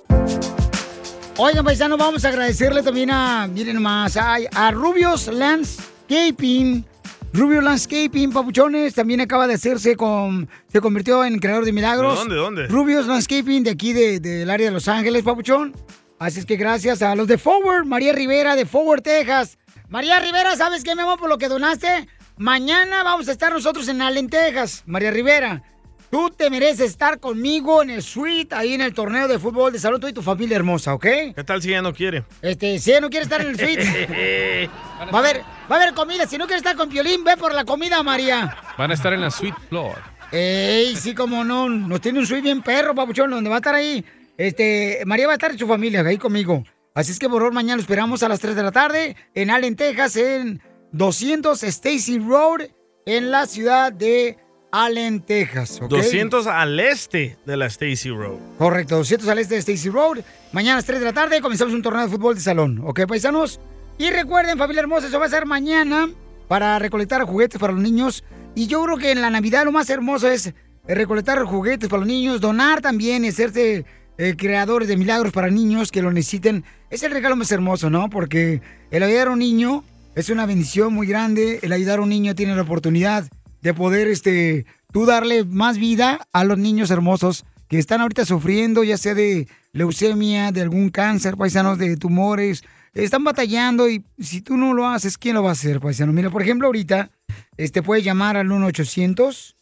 Oigan, 1.36 1.64
paisanos, 1.64 1.98
vamos 1.98 2.24
a 2.24 2.30
agradecerle 2.30 2.82
también 2.82 3.10
a, 3.10 3.46
miren 3.46 3.82
más, 3.82 4.16
a, 4.16 4.36
a 4.50 4.70
Rubios 4.70 5.26
Landscaping. 5.26 6.86
Rubio 7.32 7.60
Landscaping, 7.60 8.32
papuchones, 8.32 8.94
también 8.94 9.20
acaba 9.20 9.46
de 9.46 9.54
hacerse 9.54 9.94
con, 9.96 10.48
se 10.72 10.80
convirtió 10.80 11.24
en 11.24 11.38
creador 11.38 11.64
de 11.64 11.72
milagros. 11.72 12.14
¿De 12.14 12.18
dónde, 12.18 12.34
dónde? 12.36 12.66
Rubios 12.66 13.06
Landscaping, 13.06 13.62
de 13.62 13.70
aquí, 13.70 13.92
de- 13.92 14.18
del 14.18 14.50
área 14.50 14.66
de 14.66 14.72
Los 14.72 14.88
Ángeles, 14.88 15.22
papuchón. 15.22 15.74
Así 16.18 16.40
es 16.40 16.44
que 16.46 16.56
gracias 16.56 17.02
a 17.02 17.14
los 17.14 17.28
de 17.28 17.38
Forward, 17.38 17.86
María 17.86 18.12
Rivera 18.12 18.56
de 18.56 18.66
Forward, 18.66 19.02
Texas. 19.02 19.58
María 19.88 20.18
Rivera, 20.20 20.56
¿sabes 20.56 20.82
qué, 20.82 20.94
mi 20.96 21.02
amor, 21.02 21.18
por 21.18 21.28
lo 21.28 21.38
que 21.38 21.48
donaste? 21.48 22.08
Mañana 22.36 23.02
vamos 23.04 23.28
a 23.28 23.32
estar 23.32 23.52
nosotros 23.52 23.86
en 23.88 24.02
Allen, 24.02 24.28
Texas. 24.28 24.82
María 24.86 25.10
Rivera, 25.12 25.62
tú 26.10 26.30
te 26.30 26.50
mereces 26.50 26.90
estar 26.90 27.20
conmigo 27.20 27.82
en 27.82 27.90
el 27.90 28.02
suite, 28.02 28.54
ahí 28.54 28.74
en 28.74 28.80
el 28.80 28.92
torneo 28.92 29.28
de 29.28 29.38
fútbol 29.38 29.72
de 29.72 29.78
salud, 29.78 30.00
tú 30.00 30.08
y 30.08 30.12
tu 30.12 30.22
familia 30.22 30.56
hermosa, 30.56 30.94
¿ok? 30.94 31.06
¿Qué 31.34 31.44
tal 31.46 31.62
si 31.62 31.68
ella 31.68 31.82
no 31.82 31.94
quiere? 31.94 32.24
Este, 32.42 32.78
si 32.80 32.90
ella 32.90 33.00
no 33.02 33.08
quiere 33.10 33.22
estar 33.24 33.40
en 33.40 33.48
el 33.50 33.58
suite. 33.58 34.68
Va 35.14 35.18
a 35.18 35.20
haber, 35.20 35.42
va 35.70 35.76
a 35.76 35.82
haber 35.82 35.94
comida. 35.94 36.26
Si 36.26 36.36
no 36.36 36.46
quiere 36.46 36.58
estar 36.58 36.76
con 36.76 36.88
Piolín, 36.88 37.24
ve 37.24 37.36
por 37.36 37.54
la 37.54 37.64
comida, 37.64 38.02
María. 38.02 38.56
Van 38.76 38.90
a 38.90 38.94
estar 38.94 39.12
en 39.12 39.20
la 39.20 39.30
suite 39.30 39.56
floor. 39.68 39.96
Ey, 40.32 40.96
sí, 40.96 41.14
como 41.14 41.44
no. 41.44 41.68
Nos 41.68 42.00
tiene 42.00 42.18
un 42.18 42.26
suite 42.26 42.42
bien 42.42 42.62
perro, 42.62 42.94
papuchón, 42.94 43.30
donde 43.30 43.50
va 43.50 43.56
a 43.56 43.58
estar 43.58 43.74
ahí. 43.74 44.04
Este, 44.36 45.02
María 45.06 45.26
va 45.26 45.34
a 45.34 45.36
estar 45.36 45.50
en 45.50 45.58
su 45.58 45.66
familia, 45.66 46.00
ahí 46.00 46.18
conmigo. 46.18 46.64
Así 46.94 47.12
es 47.12 47.18
que, 47.18 47.28
por 47.28 47.38
favor, 47.38 47.52
mañana 47.52 47.76
lo 47.76 47.82
esperamos 47.82 48.22
a 48.22 48.28
las 48.28 48.40
3 48.40 48.56
de 48.56 48.62
la 48.62 48.72
tarde 48.72 49.16
en 49.34 49.50
Allen, 49.50 49.76
Texas, 49.76 50.16
en 50.16 50.60
200 50.92 51.62
Stacy 51.62 52.18
Road, 52.18 52.62
en 53.06 53.30
la 53.30 53.46
ciudad 53.46 53.92
de 53.92 54.38
Allen, 54.72 55.20
Texas. 55.20 55.80
¿ok? 55.80 55.88
200 55.88 56.46
al 56.46 56.80
este 56.80 57.36
de 57.46 57.56
la 57.56 57.66
Stacy 57.66 58.10
Road. 58.10 58.38
Correcto, 58.58 58.96
200 58.96 59.28
al 59.28 59.38
este 59.38 59.54
de 59.54 59.60
Stacy 59.60 59.88
Road. 59.88 60.18
Mañana 60.52 60.74
a 60.74 60.76
las 60.76 60.86
3 60.86 61.00
de 61.00 61.06
la 61.06 61.12
tarde 61.12 61.40
comenzamos 61.40 61.74
un 61.74 61.82
torneo 61.82 62.02
de 62.02 62.08
fútbol 62.08 62.34
de 62.34 62.40
salón. 62.40 62.82
¿Ok, 62.84 63.06
paisanos? 63.06 63.60
Y 64.01 64.09
recuerden, 64.09 64.57
familia 64.57 64.80
hermosa, 64.80 65.09
eso 65.09 65.20
va 65.20 65.26
a 65.26 65.28
ser 65.28 65.44
mañana 65.44 66.09
para 66.48 66.78
recolectar 66.78 67.22
juguetes 67.24 67.61
para 67.61 67.74
los 67.74 67.82
niños. 67.82 68.24
Y 68.55 68.66
yo 68.66 68.82
creo 68.82 68.96
que 68.96 69.11
en 69.11 69.20
la 69.20 69.28
Navidad 69.28 69.66
lo 69.66 69.72
más 69.72 69.90
hermoso 69.90 70.26
es 70.26 70.55
recolectar 70.88 71.44
juguetes 71.44 71.90
para 71.90 72.01
los 72.01 72.09
niños, 72.09 72.40
donar 72.40 72.80
también 72.80 73.26
hacerse 73.26 73.84
eh, 74.16 74.36
creadores 74.38 74.88
de 74.88 74.96
milagros 74.96 75.34
para 75.34 75.51
niños 75.51 75.92
que 75.92 76.01
lo 76.01 76.11
necesiten. 76.11 76.64
Es 76.88 77.03
el 77.03 77.12
regalo 77.12 77.36
más 77.36 77.53
hermoso, 77.53 77.90
¿no? 77.90 78.09
Porque 78.09 78.62
el 78.90 79.03
ayudar 79.03 79.28
a 79.28 79.32
un 79.32 79.38
niño 79.38 79.84
es 80.14 80.30
una 80.30 80.46
bendición 80.46 80.94
muy 80.94 81.07
grande. 81.07 81.59
El 81.61 81.70
ayudar 81.70 81.98
a 81.98 82.03
un 82.03 82.09
niño 82.09 82.34
tiene 82.34 82.57
la 82.57 82.62
oportunidad 82.62 83.28
de 83.61 83.74
poder, 83.74 84.09
este, 84.09 84.64
tú 84.94 85.05
darle 85.05 85.44
más 85.44 85.76
vida 85.76 86.26
a 86.32 86.44
los 86.44 86.57
niños 86.57 86.90
hermosos 86.90 87.44
que 87.68 87.78
están 87.78 88.01
ahorita 88.01 88.24
sufriendo, 88.24 88.82
ya 88.82 88.96
sea 88.96 89.12
de 89.12 89.46
leucemia, 89.74 90.53
de 90.53 90.62
algún 90.62 90.88
cáncer, 90.88 91.36
paisanos, 91.36 91.76
de 91.76 91.98
tumores. 91.98 92.64
Están 92.93 93.24
batallando 93.24 93.88
y 93.88 94.05
si 94.18 94.41
tú 94.41 94.57
no 94.57 94.74
lo 94.74 94.86
haces, 94.88 95.16
¿quién 95.16 95.34
lo 95.34 95.43
va 95.43 95.51
a 95.51 95.53
hacer, 95.53 95.80
paisano? 95.80 96.12
Mira, 96.12 96.30
por 96.30 96.43
ejemplo, 96.43 96.66
ahorita, 96.66 97.11
este, 97.57 97.82
puedes 97.82 98.05
llamar 98.05 98.36
al 98.36 98.49
1-800 98.49 99.55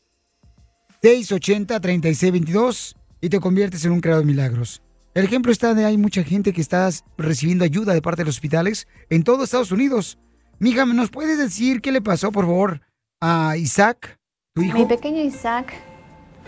680-3622 1.02 2.96
y 3.20 3.28
te 3.28 3.40
conviertes 3.40 3.84
en 3.84 3.92
un 3.92 4.00
creador 4.00 4.24
de 4.24 4.32
milagros. 4.32 4.82
El 5.14 5.24
ejemplo 5.24 5.50
está 5.50 5.74
de 5.74 5.84
hay 5.84 5.96
mucha 5.96 6.22
gente 6.22 6.52
que 6.52 6.60
está 6.60 6.88
recibiendo 7.16 7.64
ayuda 7.64 7.94
de 7.94 8.02
parte 8.02 8.22
de 8.22 8.26
los 8.26 8.36
hospitales 8.36 8.86
en 9.10 9.24
todo 9.24 9.44
Estados 9.44 9.72
Unidos. 9.72 10.18
Mija, 10.58 10.84
¿nos 10.86 11.10
puedes 11.10 11.38
decir 11.38 11.80
qué 11.80 11.92
le 11.92 12.00
pasó, 12.00 12.32
por 12.32 12.46
favor, 12.46 12.80
a 13.20 13.56
Isaac, 13.56 14.18
tu 14.54 14.62
hijo? 14.62 14.78
Mi 14.78 14.86
pequeño 14.86 15.22
Isaac 15.22 15.72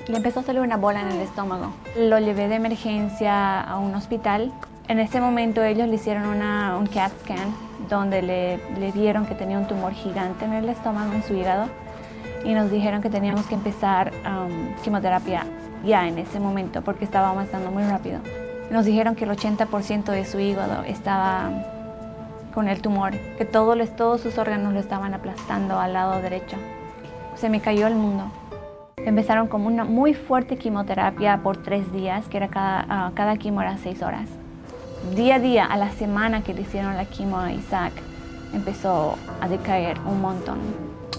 le 0.09 0.17
empezó 0.17 0.41
a 0.41 0.43
salir 0.43 0.61
una 0.61 0.77
bola 0.77 1.01
en 1.01 1.09
el 1.09 1.21
estómago. 1.21 1.73
Lo 1.97 2.19
llevé 2.19 2.49
de 2.49 2.57
emergencia 2.57 3.61
a 3.61 3.79
un 3.79 3.95
hospital. 3.95 4.53
En 4.91 4.99
ese 4.99 5.21
momento 5.21 5.63
ellos 5.63 5.87
le 5.87 5.95
hicieron 5.95 6.27
una, 6.27 6.77
un 6.77 6.87
CAT 6.89 7.13
scan 7.21 7.55
donde 7.89 8.23
le, 8.23 8.57
le 8.77 8.91
vieron 8.91 9.25
que 9.25 9.37
tenía 9.37 9.57
un 9.57 9.67
tumor 9.69 9.93
gigante 9.93 10.45
en 10.45 10.53
el 10.53 10.69
estómago, 10.69 11.13
en 11.13 11.23
su 11.23 11.33
hígado, 11.35 11.67
y 12.45 12.55
nos 12.55 12.73
dijeron 12.73 13.01
que 13.01 13.09
teníamos 13.09 13.47
que 13.47 13.55
empezar 13.55 14.11
um, 14.27 14.75
quimioterapia 14.83 15.45
ya 15.85 16.09
en 16.09 16.19
ese 16.19 16.41
momento 16.41 16.83
porque 16.83 17.05
estaba 17.05 17.31
avanzando 17.31 17.71
muy 17.71 17.85
rápido. 17.85 18.19
Nos 18.73 18.85
dijeron 18.85 19.15
que 19.15 19.27
el 19.27 19.31
80% 19.31 20.07
de 20.11 20.25
su 20.25 20.41
hígado 20.41 20.83
estaba 20.83 21.51
con 22.53 22.67
el 22.67 22.83
tumor, 22.83 23.13
que 23.39 23.45
todo, 23.45 23.77
les- 23.77 23.95
todos 23.95 24.21
sus 24.21 24.39
órganos 24.39 24.73
lo 24.73 24.81
estaban 24.81 25.15
aplastando 25.15 25.79
al 25.79 25.93
lado 25.93 26.21
derecho. 26.21 26.57
Se 27.37 27.49
me 27.49 27.61
cayó 27.61 27.87
el 27.87 27.95
mundo. 27.95 28.25
Empezaron 28.97 29.47
como 29.47 29.69
una 29.69 29.85
muy 29.85 30.15
fuerte 30.15 30.57
quimioterapia 30.57 31.39
por 31.45 31.59
tres 31.63 31.93
días, 31.93 32.27
que 32.29 32.39
era 32.39 32.49
cada, 32.49 32.87
ah, 32.89 33.13
cada 33.15 33.37
quimio 33.37 33.61
era 33.63 33.79
seis 33.79 34.03
horas. 34.03 34.29
Día 35.09 35.37
a 35.37 35.39
día, 35.39 35.65
a 35.65 35.79
la 35.79 35.91
semana 35.93 36.45
que 36.45 36.53
le 36.53 36.61
hicieron 36.61 36.95
la 36.95 37.07
quimio 37.07 37.39
a 37.39 37.53
Isaac, 37.53 37.95
empezó 38.53 39.17
a 39.41 39.49
decaer 39.49 39.99
un 40.01 40.21
montón. 40.21 40.59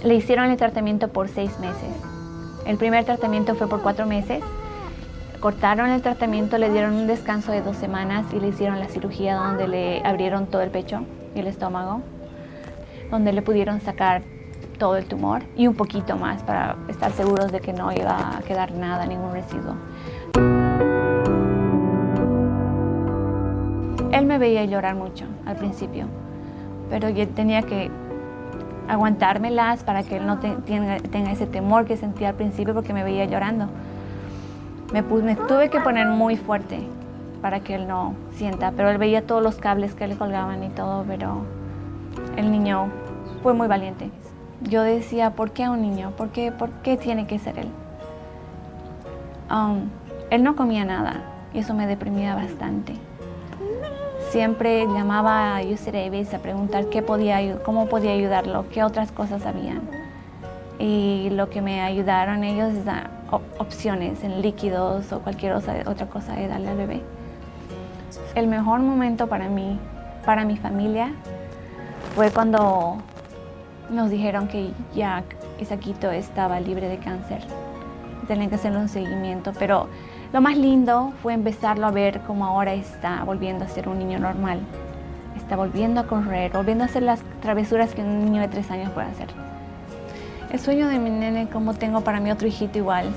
Le 0.03 0.13
hicieron 0.13 0.51
el 0.51 0.57
tratamiento 0.57 1.07
por 1.07 1.27
seis 1.27 1.57
meses. 1.59 1.89
El 2.67 2.77
primer 2.77 3.05
tratamiento 3.05 3.55
fue 3.55 3.67
por 3.67 3.82
cuatro 3.82 4.05
meses. 4.05 4.43
Cortaron 5.39 5.89
el 5.89 6.03
tratamiento, 6.03 6.59
le 6.59 6.69
dieron 6.69 6.93
un 6.93 7.07
descanso 7.07 7.51
de 7.51 7.63
dos 7.63 7.75
semanas 7.75 8.27
y 8.32 8.39
le 8.39 8.49
hicieron 8.49 8.79
la 8.79 8.88
cirugía 8.88 9.36
donde 9.36 9.67
le 9.67 10.05
abrieron 10.05 10.45
todo 10.45 10.61
el 10.61 10.69
pecho 10.69 11.01
y 11.34 11.39
el 11.39 11.47
estómago, 11.47 12.01
donde 13.09 13.34
le 13.34 13.41
pudieron 13.41 13.82
sacar 13.82 14.21
todo 14.77 14.95
el 14.95 15.05
tumor 15.05 15.41
y 15.57 15.65
un 15.65 15.75
poquito 15.75 16.17
más 16.17 16.43
para 16.43 16.75
estar 16.88 17.11
seguros 17.13 17.51
de 17.51 17.59
que 17.61 17.73
no 17.73 17.91
iba 17.91 18.38
a 18.38 18.41
quedar 18.41 18.73
nada, 18.73 19.07
ningún 19.07 19.34
residuo. 19.34 19.75
Él 24.12 24.26
me 24.26 24.38
veía 24.38 24.66
llorar 24.66 24.95
mucho 24.95 25.26
al 25.45 25.55
principio, 25.55 26.05
pero 26.89 27.09
yo 27.09 27.28
tenía 27.30 27.62
que 27.62 27.89
aguantármelas 28.88 29.84
para 29.84 30.03
que 30.03 30.18
él 30.18 30.26
no 30.26 30.39
te- 30.39 30.55
tenga, 30.57 31.32
ese 31.32 31.47
temor 31.47 31.86
que 31.86 31.95
sentía 31.95 32.30
al 32.30 32.36
principio 32.36 32.74
porque 32.74 32.93
me 32.93 33.03
veía 33.03 33.26
llorando. 33.26 33.68
Me, 34.91 35.01
tuve 35.03 35.70
que 35.70 35.80
poner 35.80 36.07
muy 36.07 36.36
fuerte 36.36 36.80
para 37.41 37.62
que 37.62 37.76
él 37.76 37.88
no 37.88 38.14
sienta, 38.34 38.72
pero 38.76 38.89
él 38.89 38.97
veía 38.97 39.26
todos 39.26 39.41
los 39.41 39.55
cables 39.55 39.95
que 39.95 40.07
le 40.07 40.18
colgaban 40.18 40.62
y 40.64 40.70
todo, 40.70 41.05
pero 41.07 41.43
el 42.36 42.51
niño 42.51 42.89
fue 43.41 43.53
muy 43.53 43.68
valiente. 43.68 44.09
Yo 44.70 44.84
decía, 44.84 45.32
¿por 45.32 45.51
qué 45.51 45.70
un 45.70 45.82
niño? 45.82 46.12
¿Por 46.18 46.30
qué, 46.30 46.51
por 46.51 46.70
qué 46.84 46.97
tiene 46.97 47.26
que 47.26 47.39
ser 47.39 47.57
él? 47.59 47.70
Um, 49.49 49.89
él 50.30 50.43
no 50.43 50.55
comía 50.55 50.84
nada 50.86 51.22
y 51.53 51.59
eso 51.59 51.74
me 51.74 51.88
deprimía 51.88 52.36
bastante. 52.36 52.93
Siempre 54.32 54.86
llamaba 54.86 55.57
a 55.57 55.61
UC 55.61 55.91
Davis 55.91 56.34
a 56.34 56.39
preguntar 56.39 56.86
qué 56.86 57.01
podía, 57.01 57.61
cómo 57.63 57.88
podía 57.88 58.13
ayudarlo, 58.13 58.63
qué 58.71 58.82
otras 58.82 59.11
cosas 59.11 59.45
habían. 59.45 59.82
Y 60.79 61.29
lo 61.32 61.49
que 61.49 61.61
me 61.61 61.82
ayudaron 61.82 62.45
ellos 62.45 62.71
es 62.73 62.86
op- 63.29 63.41
opciones 63.59 64.23
en 64.23 64.41
líquidos 64.41 65.11
o 65.11 65.19
cualquier 65.19 65.51
otra 65.53 66.05
cosa 66.07 66.34
de 66.34 66.47
darle 66.47 66.69
al 66.69 66.77
bebé. 66.77 67.01
El 68.34 68.47
mejor 68.47 68.79
momento 68.79 69.27
para 69.27 69.49
mí, 69.49 69.77
para 70.25 70.45
mi 70.45 70.55
familia, 70.55 71.11
fue 72.15 72.32
cuando 72.32 72.99
nos 73.89 74.09
dijeron 74.09 74.47
que 74.47 74.71
ya 74.95 75.23
Isaquito 75.59 76.09
estaba 76.09 76.61
libre 76.61 76.88
de 76.88 76.99
cáncer. 76.99 77.41
Tenían 78.29 78.47
que 78.49 78.55
hacerle 78.55 78.77
un 78.79 78.88
seguimiento, 78.88 79.51
pero 79.59 79.88
lo 80.34 80.39
más 80.39 80.57
lindo 80.57 81.11
fue 81.21 81.34
empezarlo 81.34 81.86
a 81.88 81.91
ver 81.91 82.21
como 82.21 82.45
ahora 82.45 82.73
está 82.73 83.23
volviendo 83.25 83.65
a 83.65 83.67
ser 83.67 83.89
un 83.89 83.99
niño 83.99 84.17
normal. 84.17 84.61
Está 85.36 85.57
volviendo 85.57 85.99
a 85.99 86.07
correr, 86.07 86.53
volviendo 86.53 86.86
a 86.86 86.88
hacer 86.88 87.03
las 87.03 87.21
travesuras 87.41 87.93
que 87.93 88.01
un 88.01 88.23
niño 88.23 88.41
de 88.41 88.47
tres 88.47 88.71
años 88.71 88.91
puede 88.91 89.07
hacer. 89.07 89.27
El 90.49 90.59
sueño 90.59 90.88
de 90.88 90.99
mi 90.99 91.09
nene, 91.09 91.49
como 91.49 91.73
tengo 91.73 92.01
para 92.01 92.21
mi 92.21 92.32
otro 92.32 92.47
hijito 92.47 92.77
igual, 92.77 93.09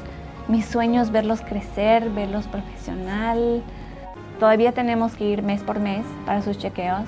mis 0.49 0.67
sueños 0.67 1.11
verlos 1.11 1.41
crecer, 1.41 2.11
verlos 2.11 2.47
profesional. 2.49 3.63
Todavía 4.41 4.73
tenemos 4.73 5.15
que 5.15 5.25
ir 5.29 5.43
mes 5.43 5.63
por 5.63 5.79
mes 5.79 6.05
para 6.27 6.43
sus 6.43 6.59
chequeos, 6.59 7.07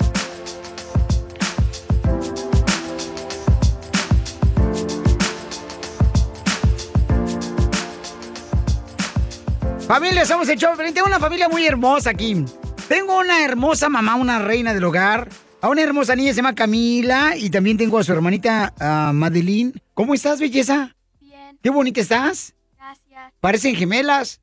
Familia, 9.91 10.25
somos 10.25 10.47
el 10.47 10.57
show. 10.57 10.73
Tengo 10.77 11.05
una 11.05 11.19
familia 11.19 11.49
muy 11.49 11.67
hermosa 11.67 12.11
aquí. 12.11 12.45
Tengo 12.87 13.19
una 13.19 13.43
hermosa 13.43 13.89
mamá, 13.89 14.15
una 14.15 14.39
reina 14.39 14.73
del 14.73 14.85
hogar. 14.85 15.27
A 15.59 15.67
una 15.67 15.81
hermosa 15.81 16.15
niña 16.15 16.29
se 16.29 16.37
llama 16.37 16.55
Camila. 16.55 17.35
Y 17.35 17.49
también 17.49 17.75
tengo 17.75 17.99
a 17.99 18.03
su 18.05 18.13
hermanita 18.13 18.73
ah, 18.79 19.11
Madeline. 19.13 19.73
¿Cómo 19.93 20.13
estás, 20.13 20.39
belleza? 20.39 20.95
Bien. 21.19 21.59
Qué 21.61 21.69
bonita 21.69 21.99
estás. 21.99 22.55
Gracias. 22.77 23.33
Parecen 23.41 23.75
gemelas. 23.75 24.39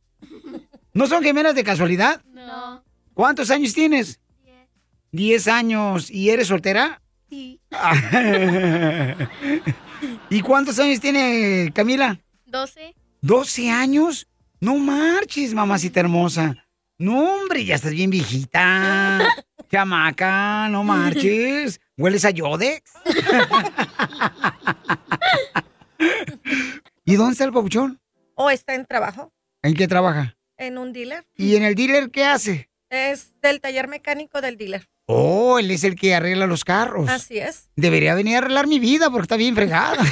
¿No 0.93 1.07
son 1.07 1.23
gemelas 1.23 1.55
de 1.55 1.65
casualidad? 1.65 2.21
No. 2.27 2.85
¿Cuántos 3.15 3.51
años 3.51 3.73
tienes? 3.73 4.21
Diez. 4.45 4.69
Diez 5.13 5.49
años. 5.49 6.11
¿Y 6.11 6.29
eres 6.29 6.49
soltera? 6.49 7.01
Sí. 7.31 7.59
¿Y 10.29 10.43
cuántos 10.43 10.79
años 10.79 11.01
tiene 11.01 11.73
Camila? 11.75 12.21
Doce. 12.45 12.95
¿12 13.23 13.71
años? 13.71 14.29
No 14.61 14.77
marches, 14.77 15.55
mamacita 15.55 16.01
hermosa. 16.01 16.57
No, 16.99 17.35
hombre, 17.35 17.65
ya 17.65 17.77
estás 17.77 17.93
bien 17.93 18.11
viejita. 18.11 19.21
Chamaca, 19.71 20.69
no 20.69 20.83
marches. 20.83 21.81
¿Hueles 21.97 22.25
a 22.25 22.31
Yodex? 22.31 22.83
¿Y 27.05 27.15
dónde 27.17 27.33
está 27.33 27.45
el 27.45 27.53
papuchón? 27.53 28.01
O 28.35 28.51
está 28.51 28.75
en 28.75 28.85
trabajo 28.87 29.33
¿En 29.63 29.75
qué 29.75 29.89
trabaja? 29.89 30.37
en 30.57 30.77
un 30.79 30.93
dealer. 30.93 31.25
¿Y 31.37 31.55
en 31.55 31.63
el 31.63 31.75
dealer 31.77 32.11
qué 32.11 32.25
hace? 32.25 32.69
Es 32.91 33.33
del 33.41 33.61
taller 33.61 33.87
mecánico 33.87 34.41
del 34.41 34.57
dealer. 34.57 34.89
Oh, 35.07 35.59
él 35.61 35.71
es 35.71 35.85
el 35.85 35.95
que 35.95 36.15
arregla 36.17 36.47
los 36.49 36.65
carros. 36.65 37.09
Así 37.09 37.39
es. 37.39 37.71
Debería 37.77 38.15
venir 38.15 38.35
a 38.35 38.39
arreglar 38.39 38.67
mi 38.67 38.79
vida 38.81 39.09
porque 39.09 39.23
está 39.23 39.37
bien 39.37 39.55
fregada. 39.55 39.97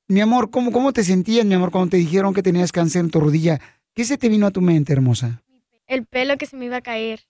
mi 0.07 0.21
amor, 0.21 0.53
¿cómo, 0.53 0.71
¿cómo 0.71 0.93
te 0.93 1.03
sentías, 1.03 1.45
mi 1.45 1.55
amor, 1.55 1.73
cuando 1.73 1.91
te 1.91 1.97
dijeron 1.97 2.33
que 2.33 2.45
tenías 2.45 2.71
cáncer 2.71 3.01
en 3.01 3.11
tu 3.11 3.19
rodilla? 3.19 3.61
¿Qué 3.93 4.05
se 4.05 4.17
te 4.17 4.29
vino 4.29 4.47
a 4.47 4.53
tu 4.53 4.61
mente, 4.61 4.93
hermosa? 4.93 5.43
El 5.89 6.07
pelo 6.07 6.39
que 6.39 6.47
se 6.47 6.57
me 6.57 6.67
iba 6.67 6.77
a 6.77 6.83
caer. 6.83 7.27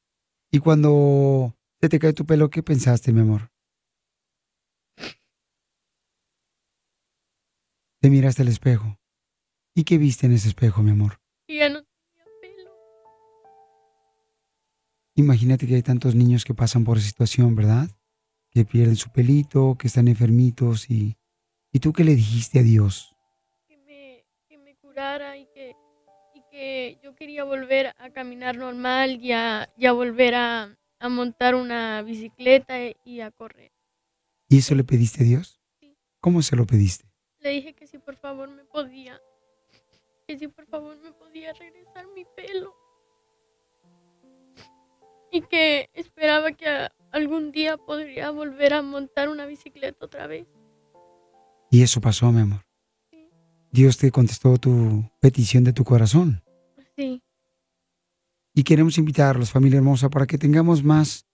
Y 0.50 0.58
cuando 0.58 1.54
se 1.80 1.88
te 1.88 1.98
cae 1.98 2.12
tu 2.12 2.24
pelo, 2.24 2.50
¿qué 2.50 2.62
pensaste, 2.62 3.12
mi 3.12 3.20
amor? 3.20 3.50
Te 8.00 8.10
miraste 8.10 8.42
al 8.42 8.48
espejo. 8.48 8.98
¿Y 9.74 9.84
qué 9.84 9.98
viste 9.98 10.26
en 10.26 10.32
ese 10.32 10.48
espejo, 10.48 10.82
mi 10.82 10.92
amor? 10.92 11.20
Y 11.46 11.58
ya 11.58 11.68
no 11.68 11.82
Imagínate 15.18 15.66
que 15.66 15.74
hay 15.74 15.82
tantos 15.82 16.14
niños 16.14 16.44
que 16.44 16.52
pasan 16.52 16.84
por 16.84 16.98
esa 16.98 17.06
situación, 17.06 17.56
¿verdad? 17.56 17.88
Que 18.50 18.66
pierden 18.66 18.96
su 18.96 19.10
pelito, 19.10 19.76
que 19.78 19.86
están 19.86 20.08
enfermitos 20.08 20.90
y... 20.90 21.16
¿Y 21.72 21.80
tú 21.80 21.92
qué 21.92 22.04
le 22.04 22.14
dijiste 22.14 22.60
a 22.60 22.62
Dios? 22.62 23.14
que 23.66 23.76
me, 23.78 24.24
que 24.48 24.58
me 24.58 24.76
curara 24.76 25.36
y 25.36 25.46
que, 25.46 25.74
y 26.34 26.42
que 26.50 26.98
yo 27.02 27.14
quería 27.14 27.44
volver 27.44 27.94
a 27.98 28.10
caminar 28.10 28.56
normal 28.56 29.18
y 29.22 29.32
a, 29.32 29.70
y 29.76 29.86
a 29.86 29.92
volver 29.92 30.34
a, 30.34 30.76
a 30.98 31.08
montar 31.08 31.54
una 31.54 32.02
bicicleta 32.02 32.74
y 33.04 33.20
a 33.20 33.30
correr. 33.30 33.72
¿Y 34.48 34.58
eso 34.58 34.74
le 34.74 34.84
pediste 34.84 35.22
a 35.22 35.26
Dios? 35.26 35.60
¿Cómo 36.20 36.42
se 36.42 36.56
lo 36.56 36.66
pediste? 36.66 37.04
Le 37.40 37.50
dije 37.50 37.74
que 37.74 37.86
si 37.86 37.98
por 37.98 38.16
favor 38.16 38.50
me 38.50 38.64
podía, 38.64 39.20
que 40.26 40.38
si 40.38 40.48
por 40.48 40.66
favor 40.66 40.96
me 40.98 41.12
podía 41.12 41.52
regresar 41.52 42.06
mi 42.14 42.24
pelo. 42.36 42.74
Y 45.30 45.42
que 45.42 45.90
esperaba 45.92 46.52
que 46.52 46.88
algún 47.12 47.52
día 47.52 47.76
podría 47.76 48.30
volver 48.30 48.74
a 48.74 48.82
montar 48.82 49.28
una 49.28 49.46
bicicleta 49.46 50.06
otra 50.06 50.26
vez. 50.26 50.46
Y 51.70 51.82
eso 51.82 52.00
pasó, 52.00 52.30
mi 52.32 52.40
amor. 52.40 52.64
Dios 53.70 53.98
te 53.98 54.10
contestó 54.10 54.56
tu 54.56 55.04
petición 55.20 55.64
de 55.64 55.72
tu 55.72 55.84
corazón. 55.84 56.42
Sí, 56.96 57.20
Y 58.58 58.64
queremos 58.64 58.96
invitarlos, 58.96 59.50
familia 59.50 59.76
hermosa, 59.76 60.08
para 60.08 60.26
que 60.26 60.38
tengamos 60.38 60.82
más 60.82 61.26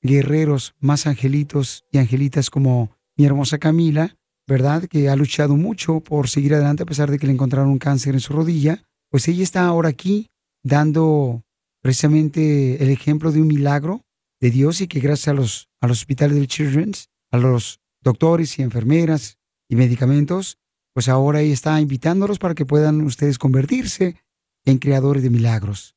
guerreros, 0.00 0.74
más 0.80 1.06
angelitos 1.06 1.84
y 1.92 1.98
angelitas 1.98 2.48
como 2.48 2.96
mi 3.18 3.26
hermosa 3.26 3.58
Camila, 3.58 4.16
¿verdad? 4.46 4.84
Que 4.84 5.10
ha 5.10 5.14
luchado 5.14 5.56
mucho 5.56 6.00
por 6.00 6.30
seguir 6.30 6.54
adelante 6.54 6.84
a 6.84 6.86
pesar 6.86 7.10
de 7.10 7.18
que 7.18 7.26
le 7.26 7.34
encontraron 7.34 7.70
un 7.70 7.78
cáncer 7.78 8.14
en 8.14 8.20
su 8.20 8.32
rodilla. 8.32 8.82
Pues 9.10 9.28
ella 9.28 9.42
está 9.42 9.66
ahora 9.66 9.90
aquí 9.90 10.30
dando 10.62 11.42
precisamente 11.82 12.82
el 12.82 12.88
ejemplo 12.88 13.30
de 13.30 13.42
un 13.42 13.48
milagro 13.48 14.00
de 14.40 14.50
Dios 14.50 14.80
y 14.80 14.88
que 14.88 15.00
gracias 15.00 15.28
a 15.28 15.34
los, 15.34 15.68
a 15.82 15.86
los 15.86 15.98
hospitales 15.98 16.34
del 16.34 16.48
Children's, 16.48 17.10
a 17.30 17.36
los 17.36 17.80
doctores 18.02 18.58
y 18.58 18.62
enfermeras 18.62 19.36
y 19.68 19.76
medicamentos, 19.76 20.56
pues 20.94 21.10
ahora 21.10 21.42
ella 21.42 21.52
está 21.52 21.78
invitándolos 21.78 22.38
para 22.38 22.54
que 22.54 22.64
puedan 22.64 23.02
ustedes 23.02 23.36
convertirse 23.36 24.16
en 24.64 24.78
creadores 24.78 25.22
de 25.22 25.28
milagros. 25.28 25.94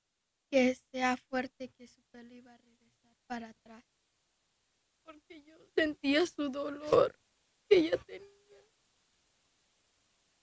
que 0.52 0.76
sea 0.92 1.16
fuerte, 1.16 1.70
que 1.70 1.86
su 1.86 2.02
pelo 2.10 2.34
iba 2.34 2.52
a 2.52 2.58
regresar 2.58 3.16
para 3.26 3.48
atrás. 3.48 3.61
Sentía 5.74 6.26
su 6.26 6.50
dolor 6.50 7.18
que 7.68 7.78
ella 7.78 7.96
tenía. 8.06 8.28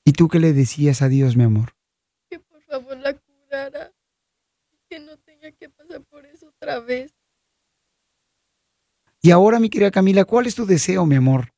¿Y 0.06 0.14
tú 0.14 0.28
qué 0.28 0.40
le 0.40 0.54
decías 0.54 1.02
a 1.02 1.08
Dios, 1.08 1.36
mi 1.36 1.44
amor? 1.44 1.76
Que 2.30 2.40
por 2.40 2.62
favor 2.64 2.98
la 2.98 3.14
curara. 3.14 3.94
Que 4.90 5.00
no 5.00 5.18
tenga 5.18 5.52
que 5.52 5.70
pasar 5.70 6.02
por 6.06 6.26
eso 6.26 6.48
otra 6.48 6.80
vez. 6.80 7.14
Y 9.22 9.32
ahora, 9.32 9.60
mi 9.60 9.70
querida 9.70 9.92
Camila, 9.92 10.26
¿cuál 10.26 10.48
es 10.48 10.56
tu 10.56 10.66
deseo, 10.66 11.06
mi 11.06 11.16
amor? 11.16 11.54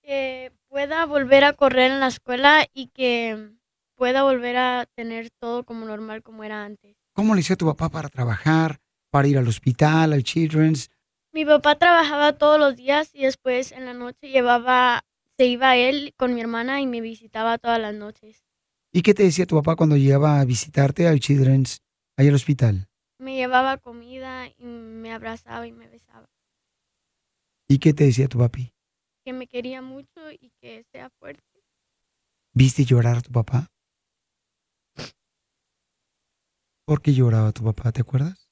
Que 0.00 0.52
pueda 0.68 1.04
volver 1.04 1.44
a 1.44 1.52
correr 1.52 1.90
en 1.90 2.00
la 2.00 2.06
escuela 2.06 2.66
y 2.72 2.86
que 2.86 3.50
pueda 3.96 4.22
volver 4.22 4.56
a 4.56 4.86
tener 4.94 5.28
todo 5.38 5.64
como 5.64 5.84
normal 5.84 6.22
como 6.22 6.42
era 6.44 6.64
antes. 6.64 6.96
¿Cómo 7.12 7.34
le 7.34 7.42
hacía 7.42 7.56
tu 7.56 7.66
papá 7.66 7.90
para 7.90 8.08
trabajar, 8.08 8.80
para 9.10 9.28
ir 9.28 9.36
al 9.36 9.48
hospital, 9.48 10.14
al 10.14 10.22
Children's? 10.22 10.88
Mi 11.32 11.44
papá 11.44 11.76
trabajaba 11.76 12.36
todos 12.36 12.58
los 12.58 12.74
días 12.74 13.14
y 13.14 13.22
después 13.22 13.70
en 13.70 13.84
la 13.84 13.94
noche 13.94 14.30
llevaba, 14.30 15.04
se 15.36 15.46
iba 15.46 15.76
él 15.76 16.12
con 16.16 16.34
mi 16.34 16.40
hermana 16.40 16.80
y 16.80 16.88
me 16.88 17.00
visitaba 17.00 17.56
todas 17.58 17.80
las 17.80 17.94
noches. 17.94 18.44
¿Y 18.92 19.02
qué 19.02 19.14
te 19.14 19.22
decía 19.22 19.46
tu 19.46 19.54
papá 19.54 19.76
cuando 19.76 19.96
llegaba 19.96 20.40
a 20.40 20.44
visitarte 20.44 21.06
al 21.06 21.20
Children's, 21.20 21.82
ahí 22.16 22.26
al 22.26 22.34
hospital? 22.34 22.88
Me 23.18 23.36
llevaba 23.36 23.76
comida 23.76 24.48
y 24.48 24.64
me 24.64 25.12
abrazaba 25.12 25.68
y 25.68 25.72
me 25.72 25.86
besaba. 25.86 26.28
¿Y 27.68 27.78
qué 27.78 27.94
te 27.94 28.04
decía 28.04 28.26
tu 28.26 28.38
papi? 28.38 28.72
Que 29.24 29.32
me 29.32 29.46
quería 29.46 29.82
mucho 29.82 30.32
y 30.32 30.50
que 30.60 30.84
sea 30.90 31.10
fuerte. 31.10 31.62
¿Viste 32.52 32.84
llorar 32.84 33.18
a 33.18 33.20
tu 33.20 33.30
papá? 33.30 33.68
¿Por 36.84 37.00
qué 37.00 37.14
lloraba 37.14 37.52
tu 37.52 37.62
papá, 37.62 37.92
te 37.92 38.00
acuerdas? 38.00 38.50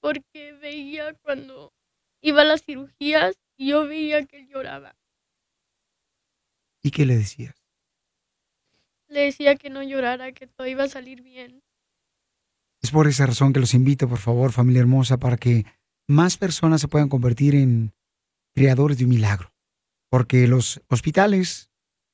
Porque 0.00 0.54
veía 0.54 1.14
cuando 1.22 1.72
iba 2.20 2.42
a 2.42 2.44
las 2.44 2.62
cirugías 2.62 3.36
y 3.56 3.68
yo 3.68 3.86
veía 3.86 4.24
que 4.26 4.38
él 4.38 4.48
lloraba. 4.48 4.96
¿Y 6.82 6.90
qué 6.90 7.06
le 7.06 7.16
decías? 7.16 7.54
Le 9.08 9.20
decía 9.22 9.56
que 9.56 9.70
no 9.70 9.82
llorara, 9.82 10.32
que 10.32 10.46
todo 10.46 10.66
iba 10.66 10.84
a 10.84 10.88
salir 10.88 11.22
bien. 11.22 11.62
Es 12.82 12.90
por 12.90 13.06
esa 13.06 13.26
razón 13.26 13.52
que 13.52 13.60
los 13.60 13.74
invito, 13.74 14.08
por 14.08 14.18
favor, 14.18 14.52
familia 14.52 14.80
hermosa, 14.80 15.18
para 15.18 15.36
que 15.36 15.66
más 16.08 16.38
personas 16.38 16.80
se 16.80 16.88
puedan 16.88 17.08
convertir 17.08 17.54
en 17.54 17.92
creadores 18.54 18.98
de 18.98 19.04
un 19.04 19.10
milagro. 19.10 19.52
Porque 20.08 20.46
los 20.46 20.80
hospitales 20.88 21.70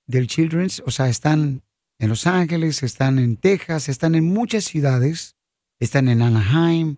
del 0.07 0.27
Children's, 0.27 0.83
o 0.85 0.91
sea, 0.91 1.09
están 1.09 1.63
en 1.99 2.09
Los 2.09 2.27
Ángeles, 2.27 2.83
están 2.83 3.19
en 3.19 3.37
Texas, 3.37 3.89
están 3.89 4.15
en 4.15 4.25
muchas 4.25 4.65
ciudades, 4.65 5.37
están 5.79 6.09
en 6.09 6.23
Anaheim, 6.23 6.97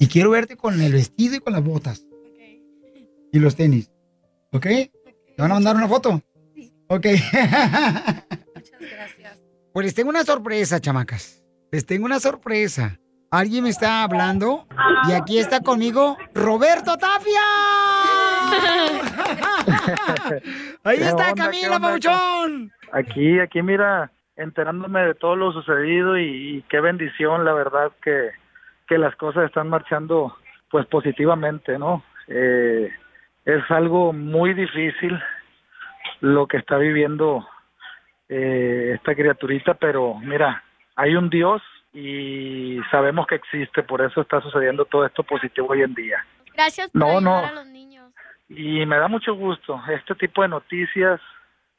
Y 0.07 0.09
quiero 0.09 0.31
verte 0.31 0.57
con 0.57 0.81
el 0.81 0.93
vestido 0.93 1.35
y 1.35 1.41
con 1.41 1.53
las 1.53 1.65
botas. 1.65 2.07
Y 3.33 3.41
los 3.41 3.57
tenis. 3.57 3.91
¿Ok? 4.53 4.63
¿Te 4.63 4.93
van 5.37 5.51
a 5.51 5.55
mandar 5.55 5.75
una 5.75 5.89
foto? 5.89 6.23
Sí. 6.55 6.73
Ok. 6.87 7.07
Muchas 8.55 8.79
gracias. 8.79 9.43
Pues 9.73 9.87
les 9.87 9.95
tengo 9.97 10.11
una 10.11 10.23
sorpresa, 10.23 10.81
chamacas. 10.81 11.43
Les 11.73 11.85
tengo 11.85 12.05
una 12.05 12.21
sorpresa. 12.21 13.01
Alguien 13.33 13.65
me 13.65 13.71
está 13.71 14.05
hablando 14.05 14.69
y 15.09 15.13
aquí 15.13 15.41
está 15.41 15.61
conmigo 15.61 16.17
Roberto 16.35 16.97
Tapia. 16.97 17.43
Ahí 20.85 20.99
¿Qué 20.99 21.05
está 21.05 21.31
onda, 21.31 21.35
Camila? 21.35 21.81
Pabuchón. 21.81 22.71
Aquí, 22.93 23.41
aquí, 23.41 23.61
mira, 23.61 24.13
enterándome 24.37 25.01
de 25.01 25.15
todo 25.17 25.35
lo 25.35 25.51
sucedido 25.51 26.17
y, 26.17 26.59
y 26.59 26.63
qué 26.71 26.81
bendición, 26.81 27.45
la 27.45 27.55
verdad, 27.55 27.91
que, 28.05 28.31
que 28.87 28.99
las 28.99 29.15
cosas 29.17 29.45
están 29.47 29.69
marchando 29.69 30.37
pues 30.71 30.87
positivamente, 30.87 31.79
¿no? 31.79 32.03
Eh, 32.29 32.91
es 33.45 33.71
algo 33.71 34.13
muy 34.13 34.55
difícil 34.55 35.19
lo 36.21 36.47
que 36.47 36.57
está 36.57 36.77
viviendo 36.79 37.47
eh, 38.29 38.93
esta 38.95 39.15
criaturita, 39.15 39.75
pero 39.75 40.15
mira, 40.15 40.63
hay 40.97 41.15
un 41.15 41.31
Dios 41.31 41.63
y 41.93 42.79
sabemos 42.91 43.27
que 43.27 43.37
existe, 43.37 43.83
por 43.83 44.03
eso 44.03 44.21
está 44.21 44.41
sucediendo 44.41 44.85
todo 44.85 45.07
esto 45.07 45.23
positivo 45.23 45.69
hoy 45.71 45.83
en 45.83 45.95
día. 45.95 46.25
Gracias 46.55 46.91
por 46.91 47.01
No, 47.01 47.07
ayudar 47.19 47.23
no. 47.23 47.37
a 47.49 47.53
los 47.53 47.67
niños. 47.67 48.13
Y 48.49 48.85
me 48.87 48.97
da 48.99 49.09
mucho 49.09 49.35
gusto. 49.35 49.81
Este 49.89 50.15
tipo 50.15 50.43
de 50.43 50.49
noticias, 50.49 51.21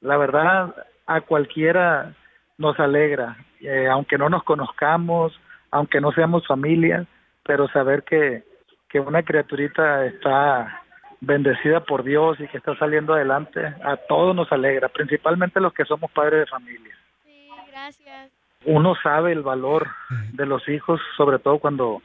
la 0.02 0.18
verdad, 0.18 0.74
a 1.06 1.22
cualquiera 1.22 2.14
nos 2.58 2.80
alegra, 2.80 3.38
eh, 3.62 3.88
aunque 3.88 4.18
no 4.18 4.30
nos 4.30 4.44
conozcamos, 4.44 5.40
aunque 5.78 6.02
no 6.02 6.12
seamos 6.12 6.48
familia, 6.48 7.06
pero 7.44 7.68
saber 7.68 8.04
que, 8.04 8.44
que 8.90 9.00
una 9.00 9.22
criaturita 9.22 10.06
está 10.06 10.82
bendecida 11.22 11.82
por 11.82 12.04
Dios 12.04 12.40
y 12.40 12.48
que 12.48 12.58
está 12.58 12.76
saliendo 12.78 13.14
adelante, 13.14 13.64
a 13.84 13.96
todos 14.10 14.36
nos 14.36 14.52
alegra, 14.52 14.90
principalmente 14.90 15.60
los 15.60 15.74
que 15.74 15.86
somos 15.86 16.10
padres 16.12 16.42
de 16.42 16.46
familia. 16.48 16.96
Sí, 17.24 17.48
gracias. 17.70 18.32
Uno 18.66 18.96
sabe 19.04 19.32
el 19.34 19.44
valor 19.44 19.88
de 20.34 20.48
los 20.48 20.68
hijos, 20.68 21.00
sobre 21.16 21.38
todo 21.38 21.60
cuando 21.60 22.02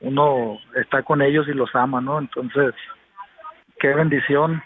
uno 0.00 0.58
está 0.76 1.02
con 1.02 1.22
ellos 1.22 1.48
y 1.48 1.54
los 1.54 1.74
ama, 1.74 2.02
¿no? 2.02 2.18
Entonces, 2.18 2.74
qué 3.80 3.94
bendición 3.94 4.62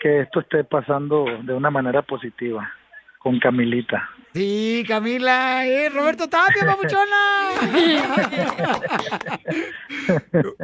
que 0.00 0.20
esto 0.20 0.40
esté 0.40 0.64
pasando 0.64 1.24
de 1.42 1.54
una 1.54 1.70
manera 1.70 2.02
positiva 2.02 2.70
con 3.18 3.38
Camilita. 3.40 4.08
Sí, 4.34 4.84
Camila, 4.86 5.66
eh, 5.66 5.88
Roberto 5.88 6.28
Tapia, 6.28 6.64
papuchona. 6.66 7.48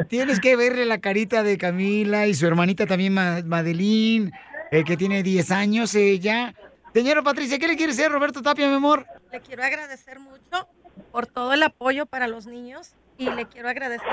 Tienes 0.09 0.41
que 0.41 0.55
verle 0.57 0.85
la 0.85 0.99
carita 0.99 1.43
de 1.43 1.59
Camila 1.59 2.27
y 2.27 2.35
su 2.35 2.47
hermanita 2.47 2.87
también, 2.87 3.15
Ma- 3.15 3.43
Madeline, 3.45 4.33
eh, 4.71 4.85
que 4.85 4.97
tiene 4.97 5.23
10 5.23 5.51
años 5.51 5.95
ella. 5.95 6.55
Señora 6.93 7.23
Patricia, 7.23 7.59
¿qué 7.59 7.67
le 7.67 7.77
quiere 7.77 7.93
decir 7.93 8.11
Roberto 8.11 8.43
Tapia, 8.43 8.69
mi 8.69 8.75
amor? 8.75 9.07
Le 9.33 9.41
quiero 9.41 9.65
agradecer 9.65 10.21
mucho 10.21 10.69
por 11.11 11.27
todo 11.27 11.53
el 11.53 11.63
apoyo 11.63 12.07
para 12.07 12.29
los 12.29 12.47
niños 12.47 12.93
y 13.19 13.31
le 13.31 13.47
quiero 13.47 13.69
agradecer 13.69 14.07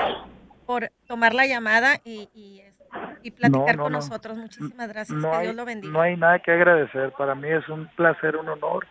por 0.66 0.90
tomar 1.06 1.34
la 1.34 1.46
llamada 1.46 2.00
y, 2.04 2.28
y, 2.34 2.60
es- 2.60 2.72
y 3.22 3.30
platicar 3.30 3.76
No, 3.76 3.76
no, 3.76 3.82
con 3.84 3.92
no. 3.92 3.98
nosotros. 3.98 4.36
Muchísimas 4.36 4.88
gracias. 4.88 5.18
No 5.18 5.30
que 5.30 5.36
hay, 5.36 5.42
Dios 5.44 5.56
lo 5.56 5.64
bendiga. 5.64 5.92
no 5.92 6.00
hay 6.00 6.16
nada 6.16 6.38
que 6.40 6.52
agradecer, 6.52 7.12
para 7.16 7.34
mí 7.34 7.48
es 7.48 7.68
un 7.68 7.86
placer, 7.96 8.36
un 8.36 8.48
honor. 8.48 8.86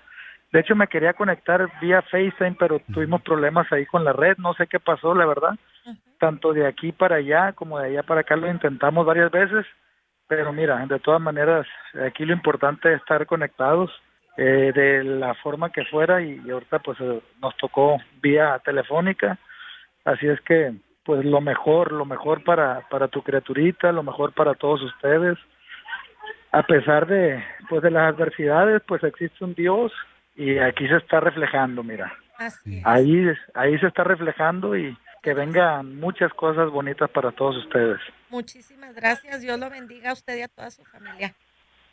De 0.52 0.60
hecho, 0.60 0.76
me 0.76 0.88
quería 0.88 1.14
conectar 1.14 1.66
vía 1.80 2.02
FaceTime, 2.02 2.56
pero 2.60 2.80
tuvimos 2.94 3.22
problemas 3.22 3.72
ahí 3.72 3.86
con 3.86 4.04
la 4.04 4.12
red, 4.12 4.38
no 4.38 4.54
sé 4.54 4.68
qué 4.68 4.80
pasó, 4.80 5.16
la 5.16 5.26
verdad. 5.26 5.56
Tanto 6.20 6.52
de 6.54 6.68
aquí 6.68 6.92
para 6.92 7.16
allá 7.18 7.54
como 7.54 7.80
de 7.80 7.88
allá 7.88 8.04
para 8.04 8.22
acá 8.22 8.36
lo 8.36 8.50
intentamos 8.52 9.06
varias 9.06 9.32
veces, 9.32 9.66
pero 10.28 10.52
mira, 10.52 10.86
de 10.86 11.00
todas 11.00 11.22
maneras, 11.22 11.66
aquí 12.06 12.26
lo 12.26 12.34
importante 12.34 12.94
es 12.94 13.00
estar 13.00 13.26
conectados 13.26 13.90
eh, 14.38 14.72
de 14.76 15.04
la 15.04 15.34
forma 15.36 15.72
que 15.72 15.86
fuera 15.86 16.22
y, 16.22 16.42
y 16.46 16.52
ahorita 16.52 16.80
pues 16.80 17.00
eh, 17.00 17.22
nos 17.42 17.56
tocó 17.58 17.98
vía 18.22 18.60
telefónica, 18.64 19.38
así 20.06 20.28
es 20.28 20.40
que 20.42 20.74
pues 21.04 21.26
lo 21.26 21.42
mejor, 21.42 21.92
lo 21.92 22.06
mejor 22.06 22.44
para, 22.44 22.88
para 22.90 23.08
tu 23.08 23.22
criaturita, 23.24 23.92
lo 23.92 24.04
mejor 24.04 24.34
para 24.34 24.54
todos 24.54 24.82
ustedes 24.82 25.38
a 26.54 26.64
pesar 26.64 27.08
de 27.08 27.42
pues 27.70 27.82
de 27.82 27.92
las 27.92 28.14
adversidades 28.14 28.82
pues 28.86 29.02
existe 29.04 29.44
un 29.44 29.54
Dios 29.54 29.92
y 30.36 30.58
aquí 30.58 30.86
se 30.86 30.98
está 30.98 31.22
reflejando 31.22 31.82
mira 31.82 32.12
Así 32.38 32.82
ahí 32.84 33.26
ahí 33.54 33.80
se 33.80 33.88
está 33.88 34.04
reflejando 34.04 34.76
y 34.76 34.98
que 35.24 35.34
vengan 35.34 35.98
muchas 35.98 36.34
cosas 36.34 36.70
bonitas 36.70 37.10
para 37.10 37.32
todos 37.32 37.56
ustedes 37.56 38.02
Muchísimas 38.32 38.96
gracias. 38.96 39.42
Dios 39.42 39.60
lo 39.60 39.70
bendiga 39.70 40.12
a 40.12 40.14
usted 40.14 40.38
y 40.38 40.42
a 40.42 40.48
toda 40.48 40.72
su 40.72 40.86
familia. 40.86 41.36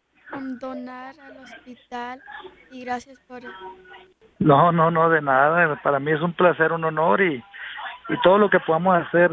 donar 0.60 1.14
al 1.20 1.36
hospital 1.38 2.20
y 2.70 2.84
gracias 2.84 3.18
por 3.28 3.42
no 4.38 4.72
no 4.72 4.90
no 4.90 5.10
de 5.10 5.20
nada 5.20 5.80
para 5.82 5.98
mí 6.00 6.12
es 6.12 6.20
un 6.20 6.32
placer 6.32 6.72
un 6.72 6.84
honor 6.84 7.20
y 7.22 7.42
y 8.08 8.20
todo 8.22 8.38
lo 8.38 8.50
que 8.50 8.60
podamos 8.60 8.96
hacer 9.06 9.30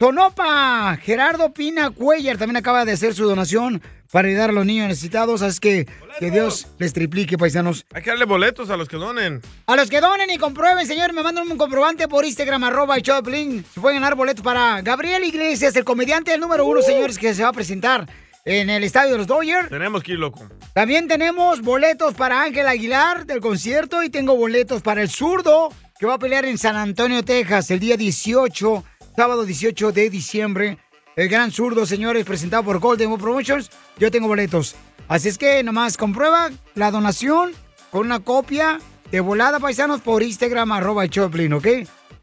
Tonopa, 0.04 0.98
Gerardo 1.02 1.54
Pina 1.54 1.90
Cuellar 1.90 2.38
también 2.38 2.58
acaba 2.58 2.84
de 2.84 2.92
hacer 2.92 3.14
su 3.14 3.24
donación 3.24 3.82
para 4.12 4.28
ayudar 4.28 4.50
a 4.50 4.52
los 4.52 4.66
niños 4.66 4.90
necesitados. 4.90 5.42
Así 5.42 5.62
que 5.62 5.88
que 6.20 6.30
Dios 6.30 6.68
les 6.78 6.92
triplique, 6.92 7.38
paisanos. 7.38 7.86
Hay 7.94 8.04
que 8.04 8.10
darle 8.10 8.26
boletos 8.26 8.70
a 8.70 8.76
los 8.76 8.90
que 8.90 8.98
donen. 8.98 9.42
A 9.66 9.78
los 9.78 9.90
que 9.90 10.02
donen 10.02 10.30
y 10.30 10.38
comprueben, 10.38 10.86
señor, 10.86 11.14
me 11.14 11.24
mandan 11.24 11.50
un 11.50 11.58
comprobante 11.58 12.10
por 12.10 12.26
Instagram, 12.26 12.66
arroba 12.66 12.98
el 12.98 13.02
Choplin. 13.02 13.64
Se 13.74 13.80
pueden 13.80 14.02
ganar 14.02 14.16
boletos 14.16 14.44
para 14.44 14.82
Gabriel 14.82 15.24
Iglesias, 15.24 15.74
el 15.78 15.86
comediante 15.86 16.38
número 16.38 16.66
uno, 16.66 16.82
señores, 16.82 17.18
que 17.18 17.34
se 17.34 17.44
va 17.44 17.48
a 17.48 17.54
presentar 17.54 18.06
en 18.44 18.70
el 18.70 18.84
estadio 18.84 19.14
de 19.14 19.20
los 19.20 19.28
Dodgers. 19.28 19.70
Tenemos 19.70 20.04
que 20.04 20.12
ir 20.12 20.20
loco. 20.20 20.46
También 20.74 21.08
tenemos 21.08 21.62
boletos 21.62 22.14
para 22.14 22.42
Ángel 22.42 22.68
Aguilar 22.68 23.26
del 23.26 23.40
concierto 23.40 24.04
y 24.04 24.10
tengo 24.10 24.36
boletos 24.36 24.82
para 24.82 25.02
el 25.02 25.10
zurdo 25.10 25.70
que 25.98 26.08
va 26.08 26.16
a 26.16 26.20
pelear 26.20 26.44
en 26.44 26.58
San 26.58 26.76
Antonio, 26.76 27.24
Texas, 27.24 27.72
el 27.72 27.80
día 27.80 27.96
18, 27.96 28.84
sábado 29.16 29.46
18 29.46 29.92
de 29.92 30.10
diciembre. 30.10 30.78
El 31.16 31.30
gran 31.30 31.52
zurdo, 31.52 31.86
señores, 31.86 32.26
presentado 32.26 32.64
por 32.64 32.80
Golden 32.80 33.10
Boy 33.10 33.20
Promotions. 33.20 33.70
Yo 33.98 34.10
tengo 34.10 34.28
boletos. 34.28 34.76
Así 35.08 35.30
es 35.30 35.38
que 35.38 35.62
nomás 35.64 35.98
comprueba 35.98 36.50
la 36.76 36.92
donación 36.92 37.52
con 37.92 38.06
una 38.08 38.20
copia 38.20 38.80
de 39.12 39.20
volada, 39.20 39.60
paisanos, 39.60 40.02
por 40.02 40.24
Instagram, 40.24 40.72
arroba 40.72 41.08
Choplin, 41.08 41.54
¿ok? 41.54 41.68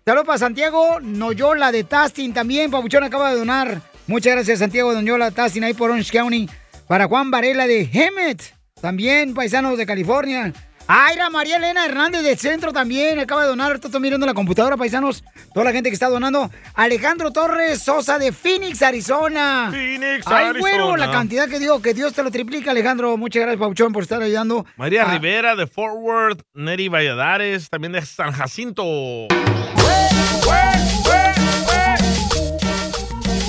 Saludos 0.05 0.27
para 0.27 0.39
Santiago 0.39 0.99
Noyola 1.01 1.71
de 1.71 1.85
Tastin 1.85 2.35
también. 2.35 2.71
Pabuchón 2.71 3.05
acaba 3.05 3.31
de 3.31 3.39
donar. 3.39 3.81
Muchas 4.09 4.35
gracias, 4.35 4.59
Santiago 4.59 4.93
Noyola 4.93 5.31
Tastin, 5.31 5.62
ahí 5.62 5.75
por 5.75 5.91
Orange 5.91 6.11
County. 6.11 6.49
Para 6.89 7.07
Juan 7.07 7.31
Varela 7.31 7.69
de 7.69 7.89
Hemet, 7.93 8.57
también 8.81 9.35
paisanos 9.35 9.79
de 9.79 9.87
California. 9.87 10.53
Aira 10.93 11.31
María 11.31 11.59
Elena 11.59 11.87
Hernández 11.87 12.25
del 12.25 12.37
Centro 12.37 12.73
también 12.73 13.21
acaba 13.21 13.43
de 13.43 13.49
donar. 13.49 13.69
Ahorita 13.69 13.87
estoy 13.87 14.01
mirando 14.01 14.27
la 14.27 14.35
computadora, 14.35 14.77
paisanos. 14.77 15.23
Toda 15.55 15.67
la 15.67 15.71
gente 15.71 15.89
que 15.89 15.95
está 15.95 16.09
donando. 16.09 16.51
Alejandro 16.75 17.31
Torres 17.31 17.81
Sosa 17.81 18.19
de 18.19 18.33
Phoenix, 18.33 18.83
Arizona. 18.83 19.69
Phoenix, 19.71 20.27
Ay, 20.27 20.59
bueno, 20.59 20.87
Arizona. 20.89 21.07
la 21.07 21.12
cantidad 21.12 21.49
que 21.49 21.61
dio. 21.61 21.81
Que 21.81 21.95
Dios 21.95 22.12
te 22.12 22.25
lo 22.25 22.33
triplica, 22.33 22.73
Alejandro. 22.73 23.17
Muchas 23.17 23.43
gracias, 23.43 23.61
Pauchón, 23.61 23.93
por 23.93 24.03
estar 24.03 24.21
ayudando. 24.21 24.67
María 24.77 25.05
Rivera 25.05 25.55
de 25.55 25.69
Fort 25.69 25.95
Worth, 25.97 26.41
Neri 26.55 26.89
Valladares, 26.89 27.71
también 27.71 27.93
de 27.93 28.05
San 28.05 28.33
Jacinto. 28.33 28.83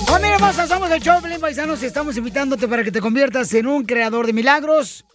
Familia 0.06 0.36
hermosa, 0.36 0.68
somos 0.68 0.92
el 0.92 1.02
Choplin 1.02 1.40
Paisanos 1.42 1.82
y 1.82 1.88
estamos 1.88 2.16
invitándote 2.18 2.68
para 2.68 2.84
que 2.84 2.92
te 2.92 3.02
conviertas 3.02 3.52
en 3.56 3.66
un 3.66 3.84
creador 3.84 4.28
de 4.28 4.34
milagros. 4.34 5.06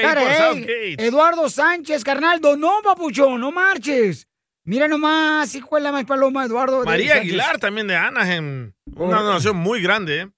Carajay. 0.02 0.96
Eduardo 0.98 1.48
Sánchez, 1.48 2.04
carnal, 2.04 2.40
donó, 2.40 2.80
papuchón, 2.82 3.40
no 3.40 3.52
marches. 3.52 4.26
Mira 4.66 4.86
nomás, 4.88 5.54
hijo 5.54 5.76
de 5.76 5.82
la 5.82 5.92
más 5.92 6.04
paloma, 6.06 6.44
Eduardo. 6.44 6.84
María. 6.84 7.14
Aguilar 7.14 7.60
también 7.60 7.86
de 7.86 7.94
Anaheim. 7.94 8.72
Una 8.96 9.22
donación 9.22 9.56
muy 9.56 9.80
grande, 9.80 10.22
¿eh? 10.22 10.28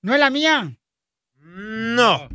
¿No 0.00 0.14
es 0.14 0.20
la 0.20 0.30
mía? 0.30 0.78
No. 1.40 2.28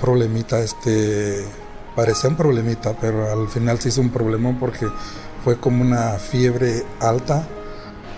problemita, 0.00 0.58
este, 0.58 1.44
parecía 1.96 2.28
un 2.28 2.36
problemita, 2.36 2.94
pero 3.00 3.32
al 3.32 3.48
final 3.48 3.78
se 3.78 3.88
hizo 3.88 4.00
un 4.00 4.10
problemón 4.10 4.58
porque 4.58 4.86
fue 5.44 5.58
como 5.58 5.82
una 5.82 6.18
fiebre 6.18 6.84
alta, 7.00 7.46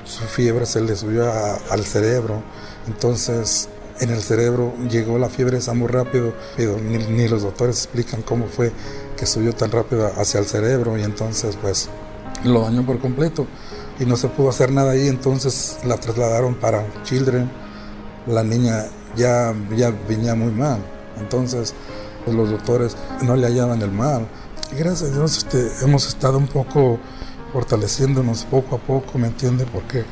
su 0.05 0.25
fiebre 0.25 0.67
se 0.67 0.81
le 0.81 0.97
subió 0.97 1.31
al 1.71 1.85
cerebro, 1.85 2.43
entonces 2.89 3.69
en 4.01 4.11
el 4.11 4.23
cerebro 4.23 4.73
llegó 4.89 5.19
la 5.19 5.29
fiebre 5.29 5.59
esa 5.59 5.75
muy 5.75 5.89
rápido, 5.89 6.33
pero 6.57 6.79
ni, 6.79 7.29
los 7.29 7.43
doctores 7.43 7.77
explican 7.77 8.23
cómo 8.23 8.47
fue 8.47 8.73
que 9.17 9.27
subió 9.27 9.53
tan 9.53 9.71
rápido 9.71 10.11
hacia 10.17 10.41
el 10.41 10.47
cerebro 10.47 10.97
y 10.99 11.03
entonces 11.03 11.57
pues 11.61 11.89
lo 12.45 12.63
dañó 12.63 12.85
por 12.85 12.99
completo 12.99 13.47
y 13.99 14.07
no 14.07 14.17
se 14.17 14.29
pudo 14.29 14.49
hacer 14.49 14.73
nada 14.73 14.93
ahí, 14.93 15.09
entonces 15.09 15.79
la 15.85 15.99
trasladaron 15.99 16.55
para 16.55 16.87
Children 17.05 17.51
la 18.27 18.43
niña 18.43 18.87
ya, 19.17 19.55
ya 19.77 19.93
venía 20.09 20.35
muy 20.35 20.53
mal. 20.53 20.79
Entonces, 21.19 21.75
pues, 22.25 22.37
los 22.37 22.51
doctores 22.51 22.97
no 23.23 23.37
le 23.37 23.47
hallaban 23.47 23.83
el 23.83 23.91
mal. 23.91 24.27
Y 24.73 24.77
gracias 24.77 25.11
a 25.11 25.15
Dios 25.15 25.39
este, 25.39 25.71
hemos 25.85 26.07
estado 26.07 26.39
un 26.39 26.47
poco 26.47 26.99
fortaleciéndonos 27.53 28.45
poco 28.45 28.77
a 28.77 28.79
poco, 28.79 29.19
¿me 29.19 29.27
entiende? 29.27 29.67
Porque 29.67 30.05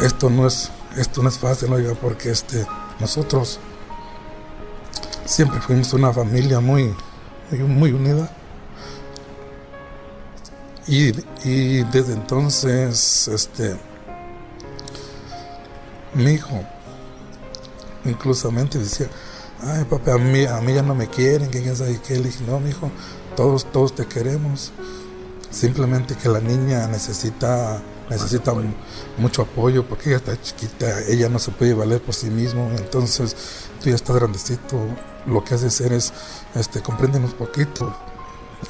esto 0.00 0.30
no 0.30 0.46
es 0.46 0.70
esto 0.96 1.22
no 1.22 1.28
es 1.28 1.38
fácil, 1.38 1.72
oiga, 1.72 1.94
porque 1.94 2.30
este, 2.30 2.66
nosotros 2.98 3.60
siempre 5.24 5.60
fuimos 5.60 5.92
una 5.92 6.12
familia 6.12 6.60
muy, 6.60 6.94
muy, 7.50 7.60
muy 7.60 7.92
unida. 7.92 8.30
Y, 10.86 11.12
y 11.44 11.84
desde 11.84 12.14
entonces, 12.14 13.28
este, 13.28 13.76
mi 16.14 16.32
hijo 16.32 16.64
inclusamente 18.04 18.78
decía, 18.78 19.08
ay 19.62 19.84
papá, 19.84 20.14
a 20.14 20.18
mí, 20.18 20.44
a 20.46 20.60
mí 20.60 20.74
ya 20.74 20.82
no 20.82 20.94
me 20.94 21.06
quieren, 21.06 21.50
que 21.50 21.62
quién 21.62 21.76
sabe 21.76 22.00
qué. 22.06 22.14
Le 22.16 22.24
dije, 22.24 22.44
no, 22.44 22.58
mi 22.58 22.70
hijo, 22.70 22.90
todos, 23.36 23.70
todos 23.70 23.94
te 23.94 24.06
queremos. 24.06 24.72
Simplemente 25.50 26.16
que 26.16 26.28
la 26.28 26.40
niña 26.40 26.86
necesita, 26.88 27.80
necesita 28.10 28.52
mu- 28.52 28.74
mucho 29.16 29.42
apoyo 29.42 29.86
porque 29.88 30.10
ella 30.10 30.18
está 30.18 30.40
chiquita, 30.40 31.00
ella 31.08 31.28
no 31.28 31.38
se 31.38 31.50
puede 31.52 31.72
valer 31.74 32.02
por 32.02 32.14
sí 32.14 32.28
mismo. 32.28 32.70
Entonces, 32.76 33.34
tú 33.82 33.88
ya 33.88 33.94
estás 33.94 34.16
grandecito, 34.16 34.76
lo 35.26 35.42
que 35.44 35.54
has 35.54 35.62
de 35.62 35.68
hacer 35.68 35.92
es, 35.92 36.12
este, 36.54 36.80
compréndenos 36.82 37.32
poquito 37.34 37.94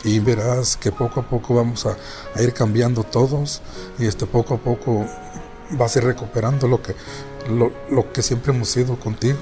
y 0.04 0.20
verás 0.20 0.76
que 0.76 0.92
poco 0.92 1.20
a 1.20 1.22
poco 1.28 1.54
vamos 1.56 1.84
a, 1.86 1.96
a 2.36 2.42
ir 2.42 2.52
cambiando 2.54 3.02
todos 3.02 3.60
y 3.98 4.06
este 4.06 4.24
poco 4.26 4.54
a 4.54 4.58
poco 4.58 5.04
vas 5.70 5.96
a 5.96 5.98
ir 5.98 6.04
recuperando 6.04 6.68
lo 6.68 6.80
que 6.80 6.94
lo, 7.48 7.72
lo 7.90 8.12
que 8.12 8.22
siempre 8.22 8.52
hemos 8.54 8.68
sido 8.68 8.96
contigo 9.00 9.38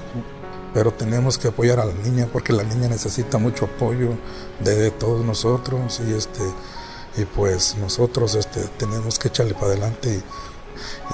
pero 0.73 0.91
tenemos 0.91 1.37
que 1.37 1.49
apoyar 1.49 1.79
a 1.79 1.85
la 1.85 1.93
niña 1.93 2.27
porque 2.31 2.53
la 2.53 2.63
niña 2.63 2.87
necesita 2.87 3.37
mucho 3.37 3.65
apoyo 3.65 4.09
de, 4.59 4.75
de 4.75 4.89
todos 4.91 5.23
nosotros 5.23 5.99
y 6.07 6.13
este 6.13 6.41
y 7.17 7.25
pues 7.25 7.75
nosotros 7.77 8.35
este 8.35 8.61
tenemos 8.77 9.19
que 9.19 9.27
echarle 9.29 9.53
para 9.53 9.67
adelante 9.67 10.21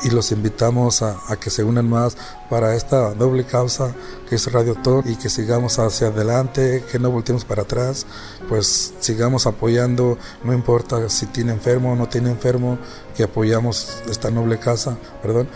y, 0.03 0.09
los 0.11 0.31
invitamos 0.31 1.01
a, 1.01 1.17
que 1.39 1.49
se 1.49 1.63
unan 1.63 1.89
más 1.89 2.15
para 2.51 2.75
esta 2.75 3.15
doble 3.15 3.45
causa 3.45 3.95
que 4.29 4.35
es 4.35 4.51
Radio 4.51 4.75
Tor 4.75 5.03
y 5.07 5.15
que 5.15 5.29
sigamos 5.29 5.79
hacia 5.79 6.07
adelante, 6.07 6.83
que 6.91 6.99
no 6.99 7.09
volteemos 7.09 7.45
para 7.45 7.63
atrás, 7.63 8.05
pues 8.47 8.93
sigamos 8.99 9.47
apoyando, 9.47 10.19
no 10.43 10.53
importa 10.53 11.09
si 11.09 11.25
tiene 11.27 11.53
enfermo 11.53 11.93
o 11.93 11.95
no 11.95 12.07
tiene 12.07 12.29
enfermo, 12.29 12.77
que 13.15 13.23
apoyamos 13.23 14.03
esta 14.07 14.29
noble 14.29 14.59
casa, 14.59 14.97
perdón, 15.23 15.47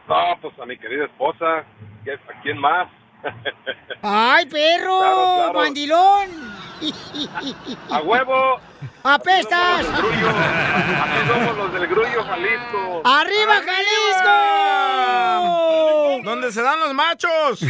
No, 0.09 0.15
pues 0.41 0.57
a 0.61 0.67
mi 0.67 0.77
querida 0.79 1.05
esposa. 1.07 1.65
¿Qué- 2.05 2.13
¿A 2.13 2.41
quién 2.43 2.59
más? 2.59 2.89
¡Ay, 4.03 4.47
perro! 4.47 4.99
Claro, 4.99 5.35
claro. 5.37 5.53
¡Mandilón! 5.55 6.29
¡A 7.91 8.01
huevo! 8.03 8.61
¡Apestas! 9.03 9.87
Aquí 9.89 11.29
somos 11.29 11.57
los 11.57 11.73
del 11.73 11.87
Grullo, 11.89 12.23
Jalisco. 12.25 13.03
¡Arriba, 13.05 13.55
Jalisco! 13.65 14.31
¿Dónde 16.25 16.53
se 16.53 16.61
dan 16.63 16.79
los 16.81 16.93
machos? 16.95 17.63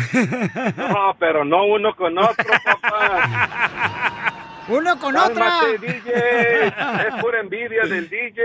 No, 0.77 1.17
pero 1.19 1.45
no 1.45 1.65
uno 1.67 1.95
con 1.95 2.19
otro, 2.19 2.45
papá. 2.65 4.31
Uno 4.71 4.99
con 5.01 5.17
otra. 5.17 5.63
DJ. 5.81 6.67
Es 6.69 7.15
pura 7.21 7.41
envidia 7.41 7.83
del 7.87 8.09
DJ. 8.09 8.41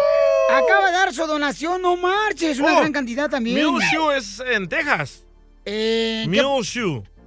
Acaba 0.50 0.86
de 0.86 0.92
dar 0.92 1.12
su 1.14 1.26
donación, 1.26 1.80
no 1.80 1.96
marches, 1.96 2.58
una 2.58 2.74
Oh, 2.74 2.80
gran 2.80 2.92
cantidad 2.92 3.30
también. 3.30 3.64
Muleshoe 3.66 4.16
es 4.16 4.40
en 4.40 4.68
Texas. 4.68 5.24
Eh, 5.64 6.24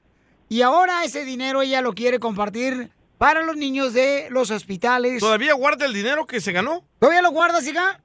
Y 0.49 0.61
ahora 0.63 1.03
ese 1.05 1.23
dinero 1.23 1.61
ella 1.61 1.81
lo 1.81 1.93
quiere 1.93 2.19
compartir 2.19 2.89
para 3.17 3.41
los 3.43 3.55
niños 3.55 3.93
de 3.93 4.27
los 4.31 4.51
hospitales. 4.51 5.19
¿Todavía 5.21 5.53
guarda 5.53 5.85
el 5.85 5.93
dinero 5.93 6.26
que 6.27 6.41
se 6.41 6.51
ganó? 6.51 6.84
¿Todavía 6.99 7.21
lo 7.21 7.31
guardas, 7.31 7.65
hija? 7.67 8.01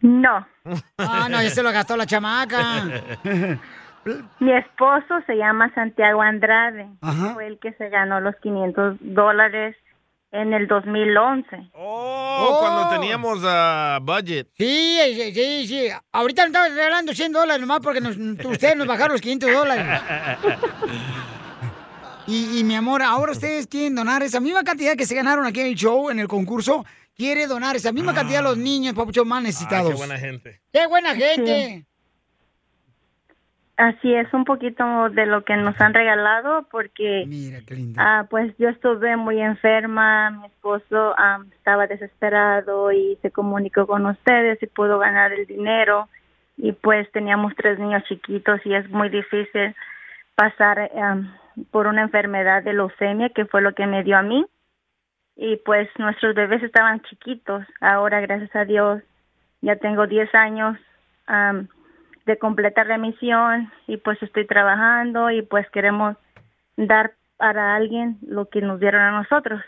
No. 0.00 0.46
Ah, 0.98 1.28
no, 1.30 1.42
ya 1.42 1.50
se 1.50 1.62
lo 1.62 1.72
gastó 1.72 1.96
la 1.96 2.06
chamaca. 2.06 2.84
Mi 4.40 4.52
esposo 4.52 5.14
se 5.26 5.34
llama 5.36 5.72
Santiago 5.74 6.22
Andrade. 6.22 6.86
Ajá. 7.00 7.34
Fue 7.34 7.46
el 7.48 7.58
que 7.58 7.72
se 7.74 7.88
ganó 7.88 8.20
los 8.20 8.36
500 8.36 8.96
dólares 9.00 9.76
en 10.40 10.52
el 10.52 10.66
2011. 10.66 11.70
Oh, 11.74 12.58
cuando 12.60 12.88
teníamos 12.90 13.40
ah, 13.44 13.98
budget. 14.02 14.48
Sí, 14.56 14.98
sí, 15.14 15.32
sí, 15.34 15.66
sí. 15.66 15.88
Ahorita 16.12 16.42
nos 16.42 16.48
estamos 16.48 16.76
regalando 16.76 17.14
100 17.14 17.32
dólares 17.32 17.60
nomás 17.60 17.80
porque 17.80 18.00
nos- 18.00 18.16
ustedes 18.16 18.76
nos 18.76 18.86
bajaron 18.86 19.12
los 19.12 19.20
500 19.20 19.52
dólares. 19.52 19.86
Y, 22.28 22.58
y, 22.58 22.64
mi 22.64 22.74
amor, 22.74 23.02
ahora 23.02 23.30
ustedes 23.30 23.68
quieren 23.68 23.94
donar 23.94 24.20
esa 24.24 24.40
misma 24.40 24.64
cantidad 24.64 24.96
que 24.96 25.06
se 25.06 25.14
ganaron 25.14 25.46
aquí 25.46 25.60
en 25.60 25.68
el 25.68 25.74
show, 25.76 26.10
en 26.10 26.18
el 26.18 26.26
concurso. 26.26 26.84
quiere 27.16 27.46
donar 27.46 27.76
esa 27.76 27.92
misma 27.92 28.12
cantidad 28.14 28.40
a 28.40 28.48
los 28.48 28.58
niños, 28.58 28.94
papuchón, 28.94 29.28
más 29.28 29.44
necesitados. 29.44 29.90
Ah, 29.90 29.92
qué 29.92 29.96
buena 29.96 30.18
gente. 30.18 30.60
¡Qué 30.72 30.86
buena 30.88 31.14
gente! 31.14 31.86
Así 33.76 34.14
es, 34.14 34.32
un 34.32 34.44
poquito 34.44 35.10
de 35.10 35.26
lo 35.26 35.44
que 35.44 35.54
nos 35.56 35.78
han 35.80 35.92
regalado 35.92 36.66
porque 36.70 37.28
ah, 37.98 38.26
pues 38.30 38.56
yo 38.56 38.70
estuve 38.70 39.16
muy 39.16 39.40
enferma, 39.40 40.30
mi 40.30 40.46
esposo 40.46 41.14
ah, 41.18 41.40
estaba 41.52 41.86
desesperado 41.86 42.90
y 42.90 43.18
se 43.20 43.30
comunicó 43.30 43.86
con 43.86 44.06
ustedes 44.06 44.62
y 44.62 44.66
pudo 44.66 44.98
ganar 44.98 45.32
el 45.32 45.46
dinero. 45.46 46.08
Y 46.56 46.72
pues 46.72 47.10
teníamos 47.12 47.54
tres 47.54 47.78
niños 47.78 48.02
chiquitos 48.04 48.64
y 48.64 48.74
es 48.74 48.88
muy 48.88 49.10
difícil 49.10 49.74
pasar 50.34 50.90
ah, 50.96 51.18
por 51.70 51.86
una 51.86 52.00
enfermedad 52.00 52.62
de 52.62 52.72
leucemia 52.72 53.28
que 53.28 53.44
fue 53.44 53.60
lo 53.60 53.74
que 53.74 53.86
me 53.86 54.02
dio 54.02 54.16
a 54.16 54.22
mí. 54.22 54.46
Y 55.36 55.56
pues 55.56 55.86
nuestros 55.98 56.34
bebés 56.34 56.62
estaban 56.62 57.02
chiquitos, 57.02 57.66
ahora 57.82 58.20
gracias 58.20 58.56
a 58.56 58.64
Dios 58.64 59.02
ya 59.60 59.76
tengo 59.76 60.06
10 60.06 60.34
años 60.34 60.78
am, 61.26 61.68
de 62.26 62.38
completa 62.38 62.84
remisión 62.84 63.72
y 63.86 63.96
pues 63.98 64.22
estoy 64.22 64.46
trabajando 64.46 65.30
y 65.30 65.42
pues 65.42 65.68
queremos 65.70 66.16
dar 66.76 67.14
para 67.36 67.76
alguien 67.76 68.18
lo 68.26 68.48
que 68.48 68.60
nos 68.60 68.80
dieron 68.80 69.00
a 69.00 69.12
nosotros. 69.12 69.62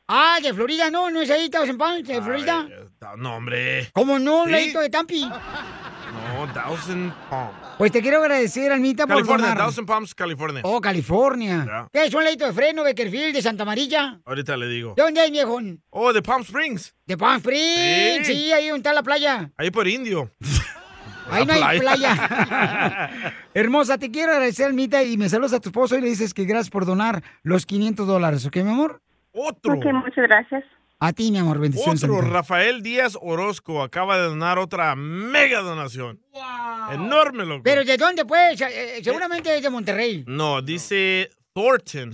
Ah, 0.08 0.40
de 0.42 0.54
Florida, 0.54 0.90
no, 0.90 1.12
no 1.12 1.22
es 1.22 1.30
ahí, 1.30 1.50
Thousand 1.50 1.78
Palms, 1.78 2.08
de 2.08 2.22
Florida. 2.22 2.68
No, 3.18 3.36
hombre. 3.36 3.90
¿Cómo 3.94 4.20
no? 4.20 4.46
¿Sí? 4.46 4.52
Ladito 4.52 4.80
de 4.80 4.90
Tampi. 4.90 5.30
No, 6.34 6.54
Thousand 6.54 7.14
Palms. 7.30 7.54
Pues 7.78 7.92
te 7.92 8.02
quiero 8.02 8.20
agradecer, 8.20 8.72
Almita, 8.72 9.06
por 9.08 9.16
California, 9.18 9.48
donar. 9.50 9.66
Thousand 9.66 9.88
Palms, 9.88 10.14
California. 10.16 10.62
Oh, 10.64 10.80
California. 10.82 11.66
Ya. 11.66 11.88
¿Qué 11.92 12.06
es 12.06 12.14
un 12.14 12.24
ladito 12.24 12.46
de 12.46 12.54
freno, 12.54 12.84
Beckerfield, 12.84 13.34
de 13.36 13.42
Santa 13.42 13.64
Amarilla? 13.64 14.20
Ahorita 14.26 14.56
le 14.58 14.68
digo. 14.68 14.94
¿De 14.96 15.04
dónde 15.04 15.26
es, 15.26 15.32
viejo? 15.32 15.60
Oh, 15.90 16.14
de 16.14 16.22
Palm 16.22 16.42
Springs. 16.44 16.96
De 17.06 17.18
Palm 17.18 17.38
Springs, 17.38 18.28
sí, 18.28 18.34
Sí. 18.34 18.52
ahí 18.54 18.68
donde 18.68 18.80
está 18.80 18.94
la 18.94 19.04
playa. 19.04 19.52
Ahí 19.58 19.72
por 19.72 19.88
Indio. 19.88 20.32
Ahí 21.32 21.46
no 21.46 21.54
hay 21.54 21.80
playa. 21.80 23.10
Hermosa, 23.54 24.00
te 24.00 24.10
quiero 24.10 24.32
agradecer, 24.32 24.66
Almita, 24.66 25.04
y 25.04 25.16
me 25.16 25.30
saludas 25.30 25.54
a 25.54 25.60
tu 25.60 25.70
esposo 25.70 25.96
y 25.96 26.02
le 26.02 26.08
dices 26.08 26.34
que 26.34 26.44
gracias 26.46 26.72
por 26.72 26.86
donar 26.88 27.22
los 27.44 27.68
500 27.68 28.08
dólares, 28.08 28.46
¿ok, 28.48 28.56
mi 28.58 28.72
amor? 28.72 29.02
Otro. 29.32 29.74
Ok, 29.76 29.86
muchas 29.94 30.28
gracias. 30.28 30.64
A 31.02 31.14
ti, 31.14 31.32
mi 31.32 31.38
amor, 31.38 31.60
bendiciones. 31.60 32.04
Otro. 32.04 32.20
Rafael 32.22 32.82
Díaz 32.84 33.18
Orozco 33.22 33.82
acaba 33.82 34.18
de 34.18 34.24
donar 34.26 34.60
otra 34.60 34.96
mega 34.98 35.62
donación. 35.62 36.20
Enorme, 36.92 37.46
loco. 37.46 37.64
Pero 37.64 37.86
¿de 37.86 37.96
dónde, 37.96 38.26
pues? 38.26 38.60
Eh, 38.60 38.98
eh, 38.98 39.02
seguramente 39.04 39.56
es 39.56 39.64
de 39.64 39.70
Monterrey. 39.70 40.26
No, 40.28 40.62
dice 40.62 41.30
Thornton. 41.54 42.14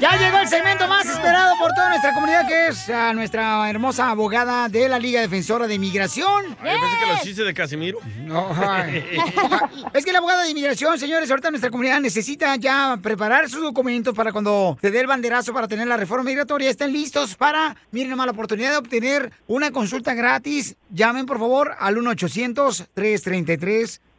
Ya 0.00 0.16
llegó 0.16 0.38
el 0.38 0.46
segmento 0.46 0.86
más 0.86 1.06
esperado 1.06 1.54
por 1.58 1.72
toda 1.72 1.88
nuestra 1.88 2.14
comunidad, 2.14 2.46
que 2.46 2.68
es 2.68 2.88
a 2.88 3.12
nuestra 3.12 3.68
hermosa 3.68 4.10
abogada 4.10 4.68
de 4.68 4.88
la 4.88 4.96
Liga 4.96 5.20
Defensora 5.20 5.66
de 5.66 5.74
Inmigración. 5.74 6.56
Ay, 6.60 6.78
pensé 6.80 6.98
que 7.00 7.06
los 7.06 7.22
chistes 7.22 7.44
de 7.44 7.52
Casimiro. 7.52 7.98
No. 8.24 8.48
Es 9.92 10.04
que 10.04 10.12
la 10.12 10.18
abogada 10.18 10.44
de 10.44 10.50
inmigración, 10.50 10.98
señores, 10.98 11.28
ahorita 11.30 11.50
nuestra 11.50 11.70
comunidad 11.70 12.00
necesita 12.00 12.54
ya 12.56 12.96
preparar 13.02 13.48
sus 13.48 13.62
documentos 13.62 14.14
para 14.14 14.30
cuando 14.30 14.78
se 14.80 14.90
dé 14.92 15.00
el 15.00 15.06
banderazo 15.08 15.52
para 15.52 15.66
tener 15.66 15.88
la 15.88 15.96
reforma 15.96 16.24
migratoria. 16.24 16.70
Estén 16.70 16.92
listos 16.92 17.34
para, 17.34 17.74
miren 17.90 18.10
nomás, 18.10 18.26
la 18.26 18.32
oportunidad 18.32 18.70
de 18.70 18.76
obtener 18.76 19.32
una 19.48 19.72
consulta 19.72 20.14
gratis. 20.14 20.76
Llamen, 20.90 21.26
por 21.26 21.38
favor, 21.38 21.74
al 21.78 21.96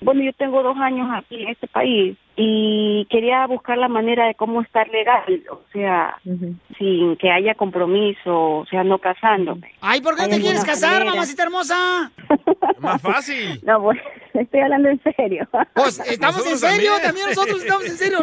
bueno, 0.00 0.22
yo 0.22 0.32
tengo 0.34 0.62
dos 0.62 0.76
años 0.78 1.08
aquí 1.14 1.42
en 1.42 1.48
este 1.48 1.66
país 1.68 2.16
y 2.36 3.06
quería 3.08 3.46
buscar 3.46 3.78
la 3.78 3.88
manera 3.88 4.26
de 4.26 4.34
cómo 4.34 4.60
estar 4.60 4.86
legal, 4.88 5.24
o 5.50 5.62
sea, 5.72 6.16
sin 6.76 7.16
que 7.16 7.30
haya 7.30 7.54
compromiso, 7.54 8.58
o 8.58 8.66
sea, 8.66 8.84
no 8.84 8.98
casándome. 8.98 9.72
Ay, 9.80 10.02
¿por 10.02 10.14
qué 10.16 10.22
no 10.22 10.28
¿Hay 10.28 10.34
te 10.34 10.40
quieres 10.40 10.64
casar, 10.64 10.90
manera? 10.92 11.10
mamacita 11.12 11.44
hermosa? 11.44 12.12
Más 12.80 13.00
fácil. 13.00 13.58
No, 13.64 13.80
pues, 13.82 13.98
estoy 14.34 14.60
hablando 14.60 14.90
en 14.90 15.00
serio. 15.16 15.48
Pues 15.74 15.98
estamos 16.00 16.46
en 16.46 16.58
serio, 16.58 16.90
también. 16.92 17.02
también. 17.02 17.28
nosotros 17.30 17.62
estamos 17.62 17.86
en 17.86 17.96
serio. 17.96 18.18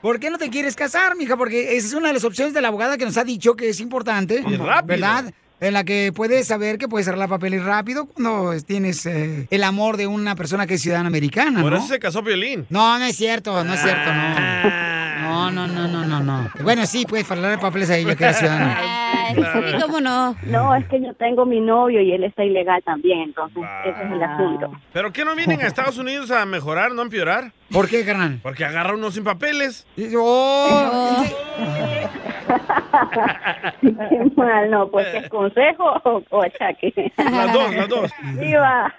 ¿Por 0.00 0.20
qué 0.20 0.30
no 0.30 0.38
te 0.38 0.50
quieres 0.50 0.76
casar, 0.76 1.16
mija? 1.16 1.36
Porque 1.36 1.76
esa 1.76 1.86
es 1.88 1.94
una 1.94 2.08
de 2.08 2.14
las 2.14 2.24
opciones 2.24 2.54
de 2.54 2.60
la 2.60 2.68
abogada 2.68 2.96
que 2.98 3.04
nos 3.04 3.16
ha 3.16 3.24
dicho 3.24 3.54
que 3.54 3.68
es 3.68 3.80
importante. 3.80 4.42
¿verdad? 4.84 5.32
En 5.60 5.72
la 5.72 5.84
que 5.84 6.12
puedes 6.14 6.46
saber 6.48 6.78
que 6.78 6.88
puedes 6.88 7.06
arreglar 7.08 7.28
papeles 7.28 7.64
rápido 7.64 8.06
cuando 8.06 8.52
tienes 8.66 9.06
eh, 9.06 9.46
el 9.50 9.62
amor 9.64 9.96
de 9.96 10.06
una 10.06 10.34
persona 10.34 10.66
que 10.66 10.74
es 10.74 10.82
ciudadana 10.82 11.06
americana, 11.06 11.62
Por 11.62 11.72
¿no? 11.72 11.78
eso 11.78 11.86
se 11.88 11.98
casó 12.00 12.22
Violín. 12.22 12.66
No, 12.70 12.98
no 12.98 13.04
es 13.04 13.16
cierto, 13.16 13.62
no 13.64 13.72
es 13.72 13.80
cierto, 13.80 14.12
no. 14.12 14.93
No, 15.50 15.66
no, 15.66 15.66
no, 15.66 15.88
no, 15.88 16.04
no, 16.04 16.20
no. 16.22 16.50
Bueno, 16.62 16.86
sí, 16.86 17.04
puedes 17.06 17.30
arreglar 17.30 17.60
papeles 17.60 17.90
a 17.90 17.98
ella 17.98 18.16
que 18.16 18.24
era 18.24 18.32
ciudadana. 18.32 18.78
sí, 19.34 19.42
cómo 19.82 20.00
no. 20.00 20.34
No, 20.44 20.74
es 20.74 20.86
que 20.88 21.02
yo 21.02 21.12
tengo 21.14 21.44
mi 21.44 21.60
novio 21.60 22.00
y 22.00 22.12
él 22.12 22.24
está 22.24 22.44
ilegal 22.44 22.82
también, 22.82 23.20
entonces 23.20 23.62
ese 23.84 24.04
es 24.04 24.12
el 24.12 24.22
asunto. 24.22 24.72
¿Pero 24.92 25.12
qué 25.12 25.24
no 25.24 25.34
vienen 25.34 25.60
a 25.60 25.66
Estados 25.66 25.98
Unidos 25.98 26.30
a 26.30 26.46
mejorar, 26.46 26.92
no 26.92 27.02
a 27.02 27.04
empeorar? 27.04 27.52
¿Por 27.70 27.88
qué, 27.88 28.04
carnal? 28.04 28.38
Porque 28.42 28.64
agarra 28.64 28.94
uno 28.94 29.10
sin 29.10 29.24
papeles. 29.24 29.86
Oh. 30.16 31.24
Qué 33.80 34.32
mal, 34.36 34.70
no, 34.70 34.88
pues 34.90 35.06
¿es 35.14 35.28
consejo 35.28 35.84
o, 36.04 36.22
o 36.30 36.42
achaque. 36.42 37.12
Las 37.16 37.52
dos, 37.52 37.74
las 37.74 37.88
dos. 37.88 38.12
Viva. 38.38 38.94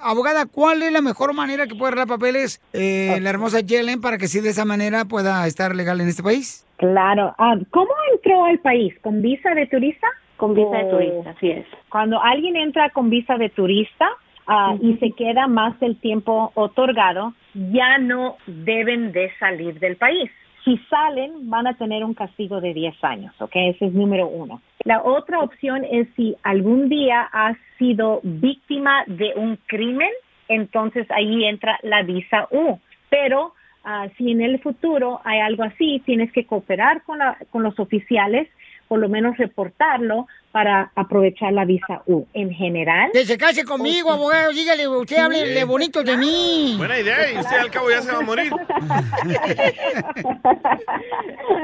Abogada, 0.00 0.46
¿cuál 0.46 0.82
es 0.82 0.92
la 0.92 1.00
mejor 1.00 1.34
manera 1.34 1.66
que 1.66 1.74
puede 1.74 1.88
arreglar 1.92 2.08
papeles 2.08 2.60
eh, 2.72 3.18
la 3.20 3.30
hermosa 3.30 3.60
Yellen 3.60 4.00
para 4.00 4.18
que 4.18 4.26
sí 4.28 4.40
de 4.40 4.50
esa 4.50 4.64
manera 4.64 5.04
pueda 5.04 5.46
estar 5.46 5.74
legal 5.74 6.00
en 6.00 6.08
este 6.08 6.22
país? 6.22 6.66
Claro. 6.76 7.34
Ah, 7.38 7.54
¿Cómo 7.70 7.90
entró 8.14 8.44
al 8.44 8.58
país? 8.60 8.94
¿Con 9.02 9.20
visa 9.22 9.50
de 9.54 9.66
turista? 9.66 10.06
Con 10.36 10.54
visa 10.54 10.76
de 10.76 10.84
O- 10.84 10.90
turista, 10.90 11.30
así 11.30 11.50
es. 11.50 11.66
Cuando 11.90 12.22
alguien 12.22 12.56
entra 12.56 12.90
con 12.90 13.10
visa 13.10 13.36
de 13.36 13.48
turista 13.48 14.08
ah, 14.46 14.74
y 14.80 14.96
se 14.98 15.10
queda 15.12 15.48
más 15.48 15.78
del 15.80 15.96
tiempo 16.00 16.52
otorgado, 16.54 17.32
ya 17.54 17.98
no 17.98 18.36
deben 18.46 19.10
de 19.12 19.30
salir 19.40 19.78
del 19.80 19.96
país. 19.96 20.30
Si 20.68 20.76
salen, 20.90 21.48
van 21.48 21.66
a 21.66 21.72
tener 21.78 22.04
un 22.04 22.12
castigo 22.12 22.60
de 22.60 22.74
10 22.74 23.02
años, 23.02 23.32
¿ok? 23.40 23.52
Ese 23.54 23.86
es 23.86 23.92
número 23.94 24.28
uno. 24.28 24.60
La 24.84 25.02
otra 25.02 25.40
opción 25.40 25.82
es 25.90 26.08
si 26.14 26.36
algún 26.42 26.90
día 26.90 27.22
has 27.32 27.56
sido 27.78 28.20
víctima 28.22 29.02
de 29.06 29.32
un 29.34 29.56
crimen, 29.66 30.10
entonces 30.46 31.10
ahí 31.10 31.46
entra 31.46 31.78
la 31.82 32.02
visa 32.02 32.48
U. 32.50 32.78
Pero 33.08 33.54
ah, 33.82 34.08
si 34.18 34.30
en 34.30 34.42
el 34.42 34.58
futuro 34.60 35.22
hay 35.24 35.40
algo 35.40 35.62
así, 35.62 36.02
tienes 36.04 36.30
que 36.32 36.44
cooperar 36.44 37.02
con, 37.04 37.16
la- 37.18 37.38
con 37.50 37.62
los 37.62 37.78
oficiales 37.80 38.46
por 38.88 38.98
lo 38.98 39.08
menos 39.08 39.36
reportarlo 39.36 40.26
para 40.50 40.90
aprovechar 40.96 41.52
la 41.52 41.64
visa 41.64 42.02
U. 42.06 42.26
En 42.32 42.52
general. 42.52 43.10
Que 43.12 43.24
se 43.26 43.38
case 43.38 43.64
conmigo, 43.64 44.10
abogado. 44.10 44.50
Dígale, 44.52 44.88
usted 44.88 45.18
hable 45.18 45.62
bonito 45.64 46.02
de 46.02 46.16
mí. 46.16 46.74
Buena 46.78 46.98
idea, 46.98 47.32
y 47.32 47.38
usted 47.38 47.58
al 47.58 47.70
cabo 47.70 47.90
ya 47.90 48.02
se 48.02 48.10
va 48.10 48.18
a 48.18 48.22
morir. 48.22 48.50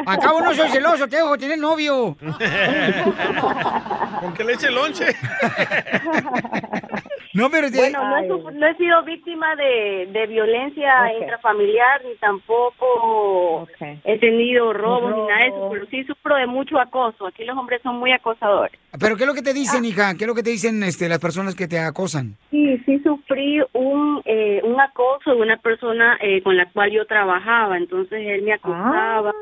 Acabo 0.06 0.42
no 0.42 0.54
soy 0.54 0.68
celoso, 0.68 1.08
tengo 1.08 1.32
que 1.32 1.38
tener 1.38 1.58
novio. 1.58 2.16
Con 4.20 4.34
que 4.34 4.44
le 4.44 4.52
eche 4.52 4.70
lonche. 4.70 5.06
No, 7.34 7.50
pero 7.50 7.66
Bueno, 7.74 7.98
no 8.04 8.16
he, 8.18 8.28
no 8.54 8.66
he 8.68 8.76
sido 8.76 9.02
víctima 9.02 9.56
de, 9.56 10.08
de 10.12 10.26
violencia 10.28 11.10
Ok. 11.10 11.20
intrafamiliar 11.22 12.04
ni 12.04 12.14
tampoco 12.16 13.66
he 14.04 14.18
tenido 14.18 14.72
robos 14.72 15.14
ni 15.14 15.22
nada 15.22 15.40
de 15.42 15.48
eso, 15.48 15.68
pero 15.70 15.86
sí 15.86 16.04
sufro 16.04 16.36
de 16.36 16.46
mucho 16.46 16.78
acoso. 16.78 17.26
Aquí 17.26 17.44
los 17.44 17.56
hombres 17.56 17.82
son 17.82 17.96
muy 17.98 18.12
acosadores. 18.12 18.78
¿Pero 18.98 19.16
qué 19.16 19.24
es 19.24 19.26
lo 19.26 19.34
que 19.34 19.42
te 19.42 19.50
Ah. 19.50 19.54
dicen, 19.54 19.84
hija? 19.84 20.14
¿Qué 20.14 20.24
es 20.24 20.28
lo 20.28 20.34
que 20.34 20.42
te 20.44 20.50
dicen 20.50 20.82
este, 20.84 21.08
las 21.08 21.18
personas 21.18 21.54
que 21.56 21.66
te 21.66 21.78
acosan? 21.78 22.36
Sí, 22.50 22.78
sí 22.86 23.00
sufrí 23.00 23.60
un, 23.72 24.22
eh, 24.24 24.60
un 24.62 24.80
acoso 24.80 25.34
de 25.34 25.40
una 25.42 25.56
persona 25.56 26.16
eh, 26.20 26.40
con 26.42 26.56
la 26.56 26.70
cual 26.70 26.90
yo 26.92 27.04
trabajaba. 27.06 27.76
Entonces 27.76 28.20
él 28.26 28.42
me 28.42 28.52
acosaba, 28.52 29.32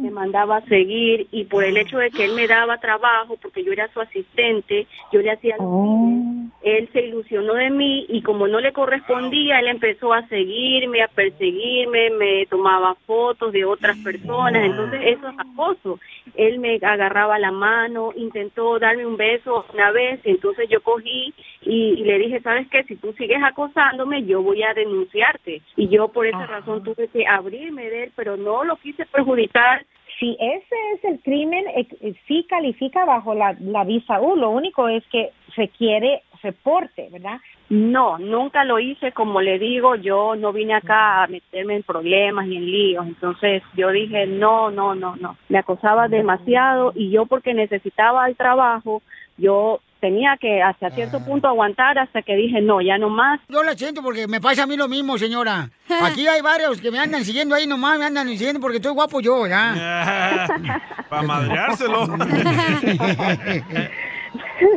me 0.00 0.10
mandaba 0.10 0.56
a 0.58 0.64
seguir 0.64 1.26
y 1.30 1.44
por 1.44 1.62
el 1.64 1.76
hecho 1.76 1.98
de 1.98 2.10
que 2.10 2.24
él 2.24 2.32
me 2.34 2.46
daba 2.46 2.78
trabajo, 2.78 3.36
porque 3.40 3.62
yo 3.62 3.72
era 3.72 3.88
su 3.92 4.00
asistente, 4.00 4.86
yo 5.12 5.20
le 5.20 5.30
hacía 5.32 5.56
biles, 5.58 6.50
él 6.62 6.88
se 6.92 7.02
de 7.42 7.70
mí 7.70 8.06
y 8.08 8.22
como 8.22 8.46
no 8.46 8.60
le 8.60 8.72
correspondía, 8.72 9.58
él 9.58 9.68
empezó 9.68 10.12
a 10.12 10.26
seguirme, 10.28 11.02
a 11.02 11.08
perseguirme, 11.08 12.10
me 12.10 12.46
tomaba 12.46 12.94
fotos 13.06 13.52
de 13.52 13.64
otras 13.64 13.96
personas. 13.98 14.64
Entonces 14.64 15.00
eso 15.04 15.28
es 15.28 15.34
acoso. 15.38 15.98
Él 16.36 16.58
me 16.58 16.76
agarraba 16.76 17.38
la 17.38 17.50
mano, 17.50 18.12
intentó 18.16 18.78
darme 18.78 19.06
un 19.06 19.16
beso 19.16 19.64
una 19.72 19.90
vez, 19.90 20.20
entonces 20.24 20.68
yo 20.68 20.80
cogí 20.82 21.34
y, 21.62 21.94
y 22.00 22.04
le 22.04 22.18
dije, 22.18 22.40
¿sabes 22.40 22.68
qué? 22.70 22.84
Si 22.84 22.96
tú 22.96 23.12
sigues 23.14 23.42
acosándome, 23.42 24.24
yo 24.24 24.42
voy 24.42 24.62
a 24.62 24.74
denunciarte. 24.74 25.62
Y 25.76 25.88
yo 25.88 26.08
por 26.08 26.26
esa 26.26 26.46
razón 26.46 26.82
tuve 26.82 27.08
que 27.08 27.26
abrirme 27.26 27.88
de 27.90 28.04
él, 28.04 28.12
pero 28.14 28.36
no 28.36 28.64
lo 28.64 28.76
quise 28.76 29.06
perjudicar. 29.06 29.84
Si 30.18 30.36
ese 30.40 30.76
es 30.94 31.04
el 31.04 31.20
crimen, 31.20 31.66
eh, 31.68 31.86
eh, 32.00 32.14
sí 32.28 32.46
califica 32.48 33.04
bajo 33.04 33.34
la, 33.34 33.56
la 33.60 33.84
visa 33.84 34.20
U. 34.20 34.36
Lo 34.36 34.50
único 34.50 34.88
es 34.88 35.04
que 35.08 35.30
requiere 35.56 36.22
reporte, 36.44 37.08
¿verdad? 37.10 37.40
No, 37.70 38.18
nunca 38.18 38.62
lo 38.64 38.78
hice, 38.78 39.12
como 39.12 39.40
le 39.40 39.58
digo, 39.58 39.96
yo 39.96 40.36
no 40.36 40.52
vine 40.52 40.74
acá 40.74 41.24
a 41.24 41.26
meterme 41.26 41.76
en 41.76 41.82
problemas 41.82 42.46
ni 42.46 42.58
en 42.58 42.66
líos, 42.66 43.06
entonces 43.06 43.62
yo 43.74 43.90
dije, 43.90 44.26
no, 44.26 44.70
no, 44.70 44.94
no, 44.94 45.16
no, 45.16 45.38
me 45.48 45.58
acosaba 45.58 46.06
demasiado 46.08 46.92
y 46.94 47.10
yo 47.10 47.24
porque 47.24 47.54
necesitaba 47.54 48.28
el 48.28 48.36
trabajo, 48.36 49.00
yo 49.38 49.80
tenía 50.04 50.36
que 50.38 50.60
hasta 50.60 50.90
cierto 50.90 51.24
punto 51.24 51.48
aguantar 51.48 51.98
hasta 51.98 52.20
que 52.20 52.36
dije, 52.36 52.60
no, 52.60 52.82
ya 52.82 52.98
no 52.98 53.08
más. 53.08 53.40
Yo 53.48 53.62
la 53.62 53.72
siento 53.72 54.02
porque 54.02 54.28
me 54.28 54.38
pasa 54.38 54.64
a 54.64 54.66
mí 54.66 54.76
lo 54.76 54.86
mismo, 54.86 55.16
señora. 55.16 55.70
Aquí 56.02 56.28
hay 56.28 56.42
varios 56.42 56.78
que 56.78 56.90
me 56.90 56.98
andan 56.98 57.24
siguiendo 57.24 57.54
ahí 57.54 57.66
nomás, 57.66 57.98
me 57.98 58.04
andan 58.04 58.28
siguiendo 58.28 58.60
porque 58.60 58.76
estoy 58.76 58.92
guapo 58.92 59.22
yo, 59.22 59.46
¿ya? 59.46 60.46
Para 61.08 61.22
madreárselo. 61.22 62.06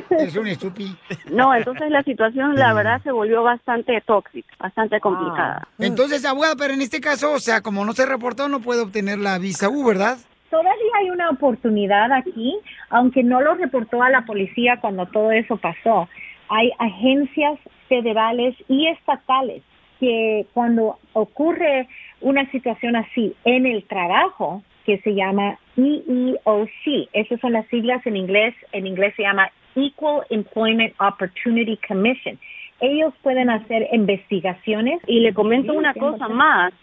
Es 0.10 0.36
un 0.36 0.48
estúpido. 0.48 0.96
No, 1.32 1.54
entonces 1.54 1.90
la 1.92 2.04
situación 2.04 2.56
la 2.56 2.74
verdad 2.74 3.02
se 3.04 3.12
volvió 3.12 3.44
bastante 3.44 4.02
tóxica, 4.02 4.54
bastante 4.60 5.00
complicada. 5.00 5.68
Entonces, 5.78 6.26
abogada, 6.26 6.56
pero 6.58 6.74
en 6.74 6.82
este 6.82 7.00
caso, 7.00 7.34
o 7.34 7.40
sea, 7.40 7.62
como 7.62 7.86
no 7.86 7.94
se 7.94 8.06
reportó, 8.06 8.50
no 8.50 8.60
puede 8.60 8.82
obtener 8.82 9.20
la 9.20 9.38
visa 9.38 9.70
U, 9.70 9.86
¿verdad? 9.86 10.18
Todavía 10.50 10.72
hay 11.00 11.10
una 11.10 11.30
oportunidad 11.30 12.12
aquí, 12.12 12.58
aunque 12.90 13.24
no 13.24 13.42
lo 13.42 13.56
reportó 13.56 14.02
a 14.02 14.10
la 14.10 14.26
policía 14.26 14.78
cuando 14.80 15.06
todo 15.08 15.32
eso 15.32 15.58
pasó. 15.58 16.08
Hay 16.50 16.72
agencias 16.80 17.60
federales 17.90 18.56
y 18.68 18.88
estatales 18.88 19.64
que 20.00 20.46
cuando 20.54 20.98
ocurre 21.14 21.88
una 22.22 22.50
situación 22.52 22.96
así 22.96 23.36
en 23.44 23.66
el 23.66 23.84
trabajo, 23.84 24.62
que 24.86 25.00
se 25.00 25.14
llama 25.14 25.60
EEOC, 25.76 27.10
esas 27.14 27.40
son 27.42 27.54
las 27.54 27.68
siglas 27.68 28.06
en 28.06 28.16
inglés, 28.16 28.56
en 28.72 28.88
inglés 28.88 29.14
se 29.16 29.24
llama 29.24 29.52
Equal 29.76 30.26
Employment 30.30 30.94
Opportunity 31.00 31.78
Commission. 31.88 32.40
Ellos 32.80 33.14
pueden 33.22 33.50
hacer 33.50 33.88
investigaciones. 33.92 35.02
Y 35.08 35.20
le 35.20 35.34
comento 35.34 35.74
una 35.74 35.94
cosa 35.94 36.28
más. 36.28 36.74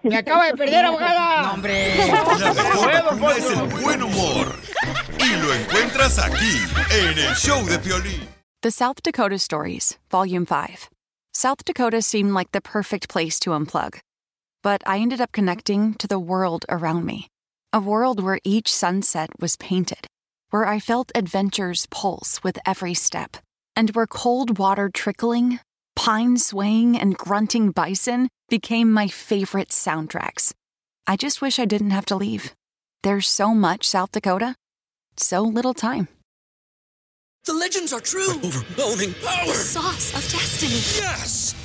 Me 0.04 0.18
acaba 0.18 0.46
de 0.46 0.54
perder, 0.54 0.86
abogada. 0.86 1.42
No, 1.44 1.54
hombre. 1.54 1.94
Es 2.00 3.52
el 3.52 3.64
buen 3.82 4.04
humor. 4.04 4.56
Y 5.20 5.36
lo 5.42 5.54
encuentras 5.54 6.20
aquí, 6.20 6.62
en 6.92 7.18
el 7.18 7.36
show 7.36 7.66
de 7.66 7.80
Piolín. 7.80 8.28
The 8.62 8.72
South 8.72 9.02
Dakota 9.04 9.36
Stories, 9.36 10.00
Volume 10.10 10.46
5. 10.46 10.90
South 11.34 11.66
Dakota 11.66 12.02
seemed 12.02 12.34
like 12.34 12.52
the 12.52 12.62
perfect 12.62 13.10
place 13.10 13.40
to 13.42 13.52
unplug. 13.52 14.00
But 14.64 14.82
I 14.88 15.00
ended 15.00 15.22
up 15.22 15.32
connecting 15.32 15.94
to 15.96 16.08
the 16.08 16.18
world 16.18 16.66
around 16.70 17.06
me. 17.06 17.28
A 17.76 17.80
world 17.80 18.24
where 18.24 18.40
each 18.46 18.74
sunset 18.74 19.32
was 19.42 19.58
painted, 19.58 20.08
where 20.50 20.66
I 20.66 20.80
felt 20.80 21.12
adventure's 21.14 21.88
pulse 21.88 22.42
with 22.42 22.58
every 22.66 22.94
step, 22.94 23.36
and 23.76 23.90
where 23.90 24.08
cold 24.08 24.58
water 24.58 24.90
trickling, 24.90 25.60
pine 25.94 26.38
swaying, 26.38 26.98
and 26.98 27.18
grunting 27.18 27.72
bison 27.72 28.30
became 28.48 28.94
my 28.94 29.10
favorite 29.10 29.72
soundtracks. 29.72 30.54
I 31.06 31.18
just 31.18 31.42
wish 31.42 31.60
I 31.60 31.66
didn't 31.66 31.90
have 31.90 32.06
to 32.06 32.16
leave. 32.16 32.54
There's 33.04 33.28
so 33.28 33.54
much 33.54 33.90
South 33.90 34.14
Dakota, 34.14 34.56
so 35.18 35.42
little 35.42 35.74
time. 35.74 36.08
The 37.44 37.56
legends 37.56 37.92
are 37.92 38.00
true. 38.00 38.36
overwhelming 38.42 39.16
power! 39.16 39.54
Sauce 39.54 40.14
of 40.16 40.32
destiny. 40.32 40.80
Yes! 41.04 41.65